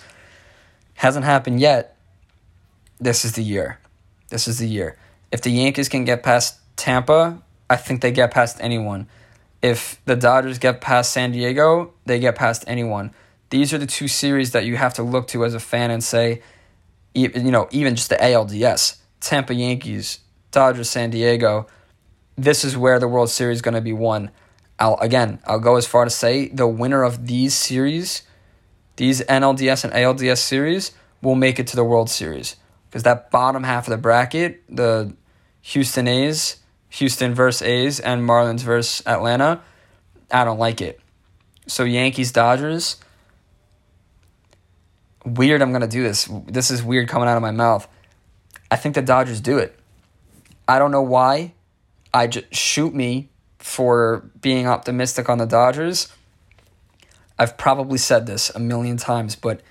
Hasn't 0.95 1.25
happened 1.25 1.59
yet. 1.59 1.97
This 2.99 3.25
is 3.25 3.33
the 3.33 3.43
year. 3.43 3.79
This 4.29 4.47
is 4.47 4.59
the 4.59 4.67
year. 4.67 4.97
If 5.31 5.41
the 5.41 5.49
Yankees 5.49 5.89
can 5.89 6.05
get 6.05 6.23
past 6.23 6.59
Tampa, 6.75 7.41
I 7.69 7.75
think 7.75 8.01
they 8.01 8.11
get 8.11 8.31
past 8.31 8.57
anyone 8.61 9.07
if 9.63 9.99
the 10.03 10.17
Dodgers 10.17 10.59
get 10.59 10.81
past 10.81 11.13
San 11.13 11.31
Diego, 11.31 11.93
they 12.05 12.19
get 12.19 12.35
past 12.35 12.65
anyone. 12.67 13.13
These 13.49 13.73
are 13.73 13.77
the 13.77 13.87
two 13.87 14.09
series 14.09 14.51
that 14.51 14.65
you 14.65 14.75
have 14.75 14.93
to 14.95 15.03
look 15.03 15.29
to 15.29 15.45
as 15.45 15.53
a 15.53 15.59
fan 15.59 15.89
and 15.89 16.03
say, 16.03 16.41
you 17.15 17.29
know, 17.29 17.69
even 17.71 17.95
just 17.95 18.09
the 18.09 18.17
ALDS, 18.17 18.97
Tampa 19.21 19.53
Yankees, 19.53 20.19
Dodgers, 20.51 20.89
San 20.89 21.11
Diego. 21.11 21.67
This 22.35 22.65
is 22.65 22.75
where 22.75 22.99
the 22.99 23.07
World 23.07 23.29
Series 23.29 23.59
is 23.59 23.61
going 23.61 23.75
to 23.75 23.81
be 23.81 23.93
won. 23.93 24.31
I'll 24.79 24.97
again, 24.97 25.39
I'll 25.45 25.59
go 25.59 25.77
as 25.77 25.87
far 25.87 26.03
to 26.03 26.09
say 26.09 26.49
the 26.49 26.67
winner 26.67 27.03
of 27.03 27.27
these 27.27 27.53
series, 27.53 28.23
these 28.97 29.21
NLDS 29.21 29.85
and 29.85 29.93
ALDS 29.93 30.39
series, 30.39 30.91
will 31.21 31.35
make 31.35 31.57
it 31.57 31.67
to 31.67 31.75
the 31.75 31.85
World 31.85 32.09
Series 32.09 32.57
because 32.89 33.03
that 33.03 33.31
bottom 33.31 33.63
half 33.63 33.87
of 33.87 33.91
the 33.91 33.97
bracket, 33.97 34.63
the 34.67 35.15
Houston 35.61 36.07
A's 36.07 36.57
Houston 36.93 37.33
versus 37.33 37.63
A's 37.63 37.99
and 37.99 38.21
Marlins 38.21 38.61
versus 38.61 39.01
Atlanta, 39.07 39.61
I 40.31 40.43
don't 40.45 40.59
like 40.59 40.79
it. 40.79 40.99
So 41.65 41.83
Yankees 41.83 42.31
Dodgers. 42.31 42.97
Weird, 45.25 45.63
I'm 45.63 45.71
gonna 45.71 45.87
do 45.87 46.03
this. 46.03 46.29
This 46.45 46.69
is 46.69 46.83
weird 46.83 47.07
coming 47.07 47.27
out 47.27 47.35
of 47.35 47.41
my 47.41 47.51
mouth. 47.51 47.87
I 48.69 48.75
think 48.75 48.93
the 48.93 49.01
Dodgers 49.01 49.41
do 49.41 49.57
it. 49.57 49.79
I 50.67 50.77
don't 50.77 50.91
know 50.91 51.01
why. 51.01 51.53
I 52.13 52.27
just 52.27 52.53
shoot 52.53 52.93
me 52.93 53.29
for 53.57 54.29
being 54.39 54.67
optimistic 54.67 55.29
on 55.29 55.39
the 55.39 55.47
Dodgers. 55.47 56.13
I've 57.39 57.57
probably 57.57 57.97
said 57.97 58.27
this 58.27 58.51
a 58.53 58.59
million 58.59 58.97
times, 58.97 59.35
but 59.35 59.61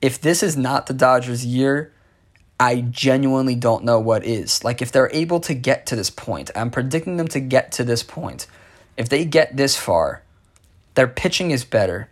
if 0.00 0.18
this 0.18 0.42
is 0.42 0.56
not 0.56 0.86
the 0.86 0.94
Dodgers' 0.94 1.44
year, 1.44 1.92
I 2.62 2.82
genuinely 2.82 3.56
don't 3.56 3.82
know 3.82 3.98
what 3.98 4.24
is. 4.24 4.62
Like, 4.62 4.80
if 4.80 4.92
they're 4.92 5.10
able 5.12 5.40
to 5.40 5.52
get 5.52 5.84
to 5.86 5.96
this 5.96 6.10
point, 6.10 6.48
I'm 6.54 6.70
predicting 6.70 7.16
them 7.16 7.26
to 7.28 7.40
get 7.40 7.72
to 7.72 7.82
this 7.82 8.04
point. 8.04 8.46
If 8.96 9.08
they 9.08 9.24
get 9.24 9.56
this 9.56 9.76
far, 9.76 10.22
their 10.94 11.08
pitching 11.08 11.50
is 11.50 11.64
better. 11.64 12.08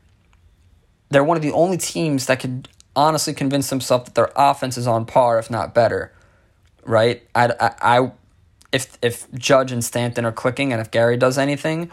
They're 1.09 1.23
one 1.23 1.37
of 1.37 1.45
the 1.45 1.53
only 1.53 1.77
teams 1.77 2.27
that 2.27 2.41
could 2.41 2.69
honestly 2.97 3.33
convince 3.33 3.71
themselves 3.71 4.07
that 4.07 4.17
their 4.17 4.33
offense 4.35 4.77
is 4.77 4.89
on 4.89 5.07
par, 5.07 5.39
if 5.39 5.53
not 5.53 5.73
better. 5.73 6.13
Right? 6.85 7.23
I, 7.33 7.53
I, 7.61 7.75
I 7.81 8.13
if 8.73 8.99
if 9.03 9.31
Judge 9.33 9.71
and 9.71 9.85
Stanton 9.85 10.25
are 10.25 10.33
clicking, 10.33 10.73
and 10.73 10.81
if 10.81 10.91
Gary 10.91 11.17
does 11.17 11.39
anything, 11.39 11.93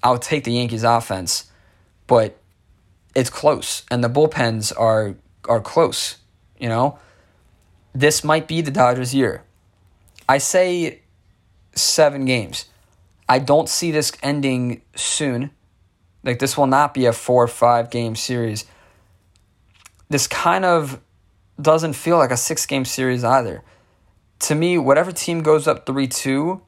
I'll 0.00 0.18
take 0.18 0.44
the 0.44 0.52
Yankees 0.52 0.84
offense. 0.84 1.50
But 2.06 2.38
it's 3.16 3.30
close, 3.30 3.82
and 3.90 4.04
the 4.04 4.08
bullpens 4.08 4.72
are 4.78 5.16
are 5.48 5.60
close. 5.60 6.18
You 6.56 6.68
know, 6.68 7.00
this 7.94 8.24
might 8.24 8.48
be 8.48 8.60
the 8.60 8.70
Dodgers' 8.70 9.14
year. 9.14 9.44
I 10.28 10.38
say 10.38 11.02
seven 11.74 12.24
games. 12.24 12.66
I 13.28 13.38
don't 13.38 13.68
see 13.68 13.90
this 13.90 14.12
ending 14.22 14.82
soon. 14.96 15.50
Like 16.22 16.38
this 16.38 16.56
will 16.56 16.66
not 16.66 16.94
be 16.94 17.06
a 17.06 17.12
four 17.12 17.44
or 17.44 17.48
five 17.48 17.90
game 17.90 18.16
series. 18.16 18.64
This 20.08 20.26
kind 20.26 20.64
of 20.64 21.00
doesn't 21.60 21.94
feel 21.94 22.18
like 22.18 22.30
a 22.30 22.36
six 22.36 22.66
game 22.66 22.84
series 22.84 23.24
either. 23.24 23.62
To 24.40 24.54
me, 24.54 24.76
whatever 24.76 25.12
team 25.12 25.42
goes 25.42 25.66
up 25.68 25.86
3 25.86 26.08
2, 26.08 26.60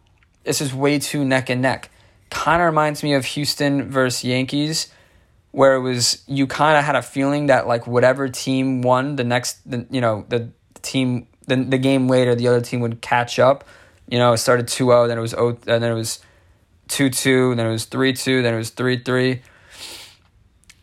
this 0.44 0.60
is 0.60 0.72
way 0.72 0.98
too 0.98 1.24
neck 1.24 1.50
and 1.50 1.60
neck. 1.60 1.90
Kind 2.30 2.62
of 2.62 2.66
reminds 2.66 3.02
me 3.02 3.14
of 3.14 3.24
Houston 3.24 3.90
versus 3.90 4.24
Yankees, 4.24 4.92
where 5.50 5.74
it 5.74 5.80
was 5.80 6.22
you 6.26 6.46
kind 6.46 6.78
of 6.78 6.84
had 6.84 6.96
a 6.96 7.02
feeling 7.02 7.46
that 7.46 7.66
like 7.66 7.86
whatever 7.86 8.28
team 8.28 8.82
won 8.82 9.16
the 9.16 9.24
next, 9.24 9.68
the, 9.68 9.86
you 9.90 10.00
know, 10.00 10.24
the 10.28 10.50
team 10.86 11.26
the, 11.46 11.56
the 11.56 11.78
game 11.78 12.08
later 12.08 12.34
the 12.34 12.48
other 12.48 12.60
team 12.60 12.80
would 12.80 13.00
catch 13.00 13.38
up. 13.38 13.64
You 14.08 14.18
know, 14.18 14.32
it 14.32 14.38
started 14.38 14.66
2-0, 14.66 15.08
then 15.08 15.18
it 15.18 15.20
was 15.20 15.32
0, 15.32 15.58
and 15.66 15.82
then 15.82 15.90
it 15.90 15.94
was 15.94 16.20
2-2, 16.88 17.56
then 17.56 17.66
it 17.66 17.70
was 17.70 17.86
3-2, 17.86 18.42
then 18.42 18.54
it 18.54 18.56
was 18.56 18.70
3-3. 18.70 19.40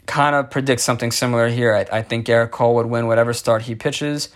Kind 0.05 0.35
of 0.35 0.49
predicts 0.49 0.83
something 0.83 1.11
similar 1.11 1.47
here. 1.47 1.73
I, 1.73 1.99
I 1.99 2.01
think 2.01 2.27
Gerrit 2.27 2.51
Cole 2.51 2.75
would 2.75 2.87
win 2.87 3.07
whatever 3.07 3.33
start 3.33 3.63
he 3.63 3.75
pitches. 3.75 4.29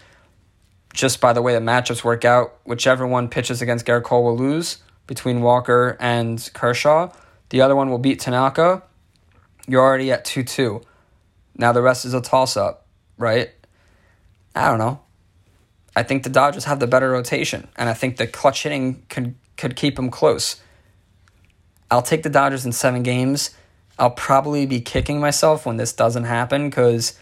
Just 0.94 1.19
by 1.19 1.34
the 1.34 1.41
way 1.41 1.53
the 1.53 1.60
matchups 1.60 2.03
work 2.03 2.23
out, 2.23 2.57
whichever 2.64 3.06
one 3.06 3.27
pitches 3.27 3.61
against 3.61 3.85
Gerrit 3.85 4.03
Cole 4.03 4.23
will 4.23 4.38
lose 4.38 4.77
between 5.06 5.41
Walker 5.41 5.98
and 5.99 6.49
Kershaw. 6.53 7.11
The 7.49 7.61
other 7.61 7.76
one 7.76 7.89
will 7.89 7.99
beat 7.99 8.19
Tanaka. 8.19 8.84
You're 9.68 9.84
already 9.84 10.11
at 10.11 10.23
2 10.23 10.44
2. 10.44 10.81
Now 11.57 11.73
the 11.73 11.81
rest 11.81 12.06
is 12.06 12.14
a 12.14 12.22
toss 12.22 12.56
up, 12.56 12.85
right? 13.18 13.49
I 14.56 14.69
don't 14.69 14.80
know. 14.80 15.02
I 15.98 16.03
think 16.03 16.22
the 16.22 16.30
Dodgers 16.30 16.65
have 16.65 16.80
the 16.80 16.86
better 16.86 17.10
rotation, 17.10 17.68
and 17.76 17.90
I 17.90 17.95
think 17.95 18.18
the 18.18 18.28
clutch 18.28 18.61
hitting 18.61 19.02
could 19.10 19.34
could 19.57 19.76
keep 19.76 19.95
them 19.95 20.11
close. 20.11 20.61
I'll 21.90 22.03
take 22.03 22.22
the 22.22 22.30
Dodgers 22.30 22.68
in 22.68 22.72
seven 22.72 23.02
games. 23.02 23.49
I'll 23.98 24.11
probably 24.11 24.68
be 24.68 24.80
kicking 24.80 25.19
myself 25.19 25.65
when 25.65 25.78
this 25.78 25.94
doesn't 25.94 26.26
happen 26.26 26.69
because 26.69 27.18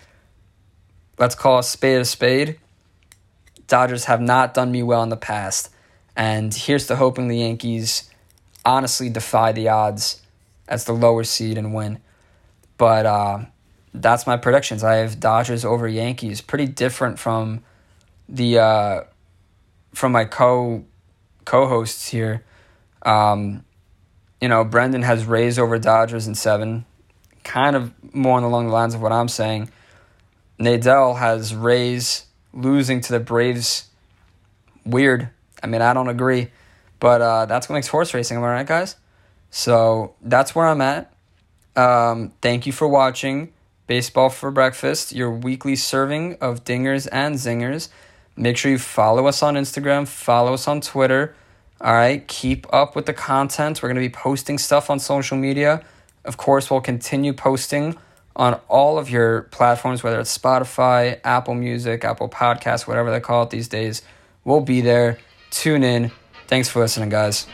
let's 1.18 1.36
call 1.36 1.60
a 1.60 1.64
spade 1.64 2.02
a 2.02 2.04
spade. 2.04 2.60
Dodgers 3.68 4.06
have 4.06 4.20
not 4.20 4.54
done 4.54 4.74
me 4.74 4.84
well 4.84 5.04
in 5.04 5.10
the 5.10 5.16
past, 5.16 5.70
and 6.18 6.54
here's 6.54 6.86
to 6.88 6.98
hoping 6.98 7.30
the 7.30 7.38
Yankees 7.38 8.10
honestly 8.66 9.10
defy 9.10 9.54
the 9.54 9.70
odds 9.70 10.22
as 10.68 10.84
the 10.84 10.92
lower 10.92 11.24
seed 11.24 11.58
and 11.58 11.74
win. 11.74 12.00
But 12.78 13.06
uh, 13.06 13.46
that's 13.94 14.28
my 14.28 14.36
predictions. 14.36 14.84
I 14.84 14.96
have 14.96 15.22
Dodgers 15.22 15.64
over 15.64 15.88
Yankees. 15.88 16.42
Pretty 16.42 16.66
different 16.66 17.20
from 17.20 17.64
the 18.28 18.60
uh, 18.60 19.04
from 19.94 20.12
my 20.12 20.26
co 20.26 20.86
co-hosts 21.46 22.10
here. 22.10 22.44
Um, 23.04 23.64
you 24.42 24.50
know, 24.50 24.64
Brendan 24.64 25.04
has 25.04 25.26
Rays 25.26 25.58
over 25.58 25.80
Dodgers 25.80 26.28
in 26.28 26.36
seven, 26.36 26.86
kind 27.44 27.76
of 27.76 27.94
more 28.14 28.40
along 28.40 28.68
the 28.68 28.74
lines 28.74 28.94
of 28.94 29.02
what 29.02 29.12
I'm 29.12 29.28
saying. 29.28 29.70
Nadell 30.60 31.18
has 31.18 31.54
Rays 31.54 32.26
losing 32.54 33.02
to 33.02 33.14
the 33.14 33.20
Braves. 33.20 33.90
Weird. 34.86 35.30
I 35.64 35.68
mean, 35.68 35.82
I 35.82 35.94
don't 35.94 36.10
agree, 36.10 36.50
but 37.00 37.22
uh, 37.22 37.46
that's 37.46 37.68
what 37.70 37.74
makes 37.74 37.88
horse 37.88 38.14
racing. 38.14 38.38
Am 38.38 38.44
I 38.44 38.52
right, 38.52 38.68
guys? 38.68 38.96
So 39.50 40.16
that's 40.22 40.54
where 40.54 40.68
I'm 40.68 40.82
at. 40.82 41.14
Um, 41.76 42.34
thank 42.42 42.66
you 42.66 42.72
for 42.72 42.88
watching 42.88 43.54
Baseball 43.88 44.30
for 44.30 44.52
Breakfast, 44.52 45.14
your 45.14 45.32
weekly 45.32 45.76
serving 45.76 46.38
of 46.40 46.64
dingers 46.64 47.08
and 47.12 47.36
zingers. 47.36 47.90
Make 48.38 48.58
sure 48.58 48.72
you 48.72 48.80
follow 48.80 49.28
us 49.28 49.42
on 49.42 49.56
Instagram, 49.56 50.08
follow 50.08 50.54
us 50.54 50.68
on 50.68 50.82
Twitter. 50.82 51.36
All 51.82 51.94
right, 51.94 52.26
keep 52.28 52.66
up 52.74 52.96
with 52.96 53.06
the 53.06 53.14
content. 53.14 53.82
We're 53.82 53.90
going 53.90 53.96
to 53.96 54.02
be 54.02 54.10
posting 54.10 54.58
stuff 54.58 54.90
on 54.90 55.00
social 55.00 55.38
media. 55.38 55.84
Of 56.24 56.38
course, 56.38 56.70
we'll 56.70 56.82
continue 56.82 57.34
posting 57.34 57.98
on 58.36 58.60
all 58.68 58.98
of 58.98 59.10
your 59.10 59.44
platforms, 59.44 60.04
whether 60.04 60.20
it's 60.20 60.36
Spotify, 60.38 61.20
Apple 61.24 61.54
Music, 61.54 62.04
Apple 62.04 62.30
Podcasts, 62.30 62.88
whatever 62.88 63.12
they 63.12 63.20
call 63.20 63.44
it 63.44 63.50
these 63.50 63.68
days. 63.68 64.02
We'll 64.44 64.62
be 64.62 64.82
there. 64.82 65.18
Tune 65.52 65.84
in. 65.84 66.12
Thanks 66.48 66.70
for 66.70 66.80
listening, 66.80 67.10
guys. 67.10 67.48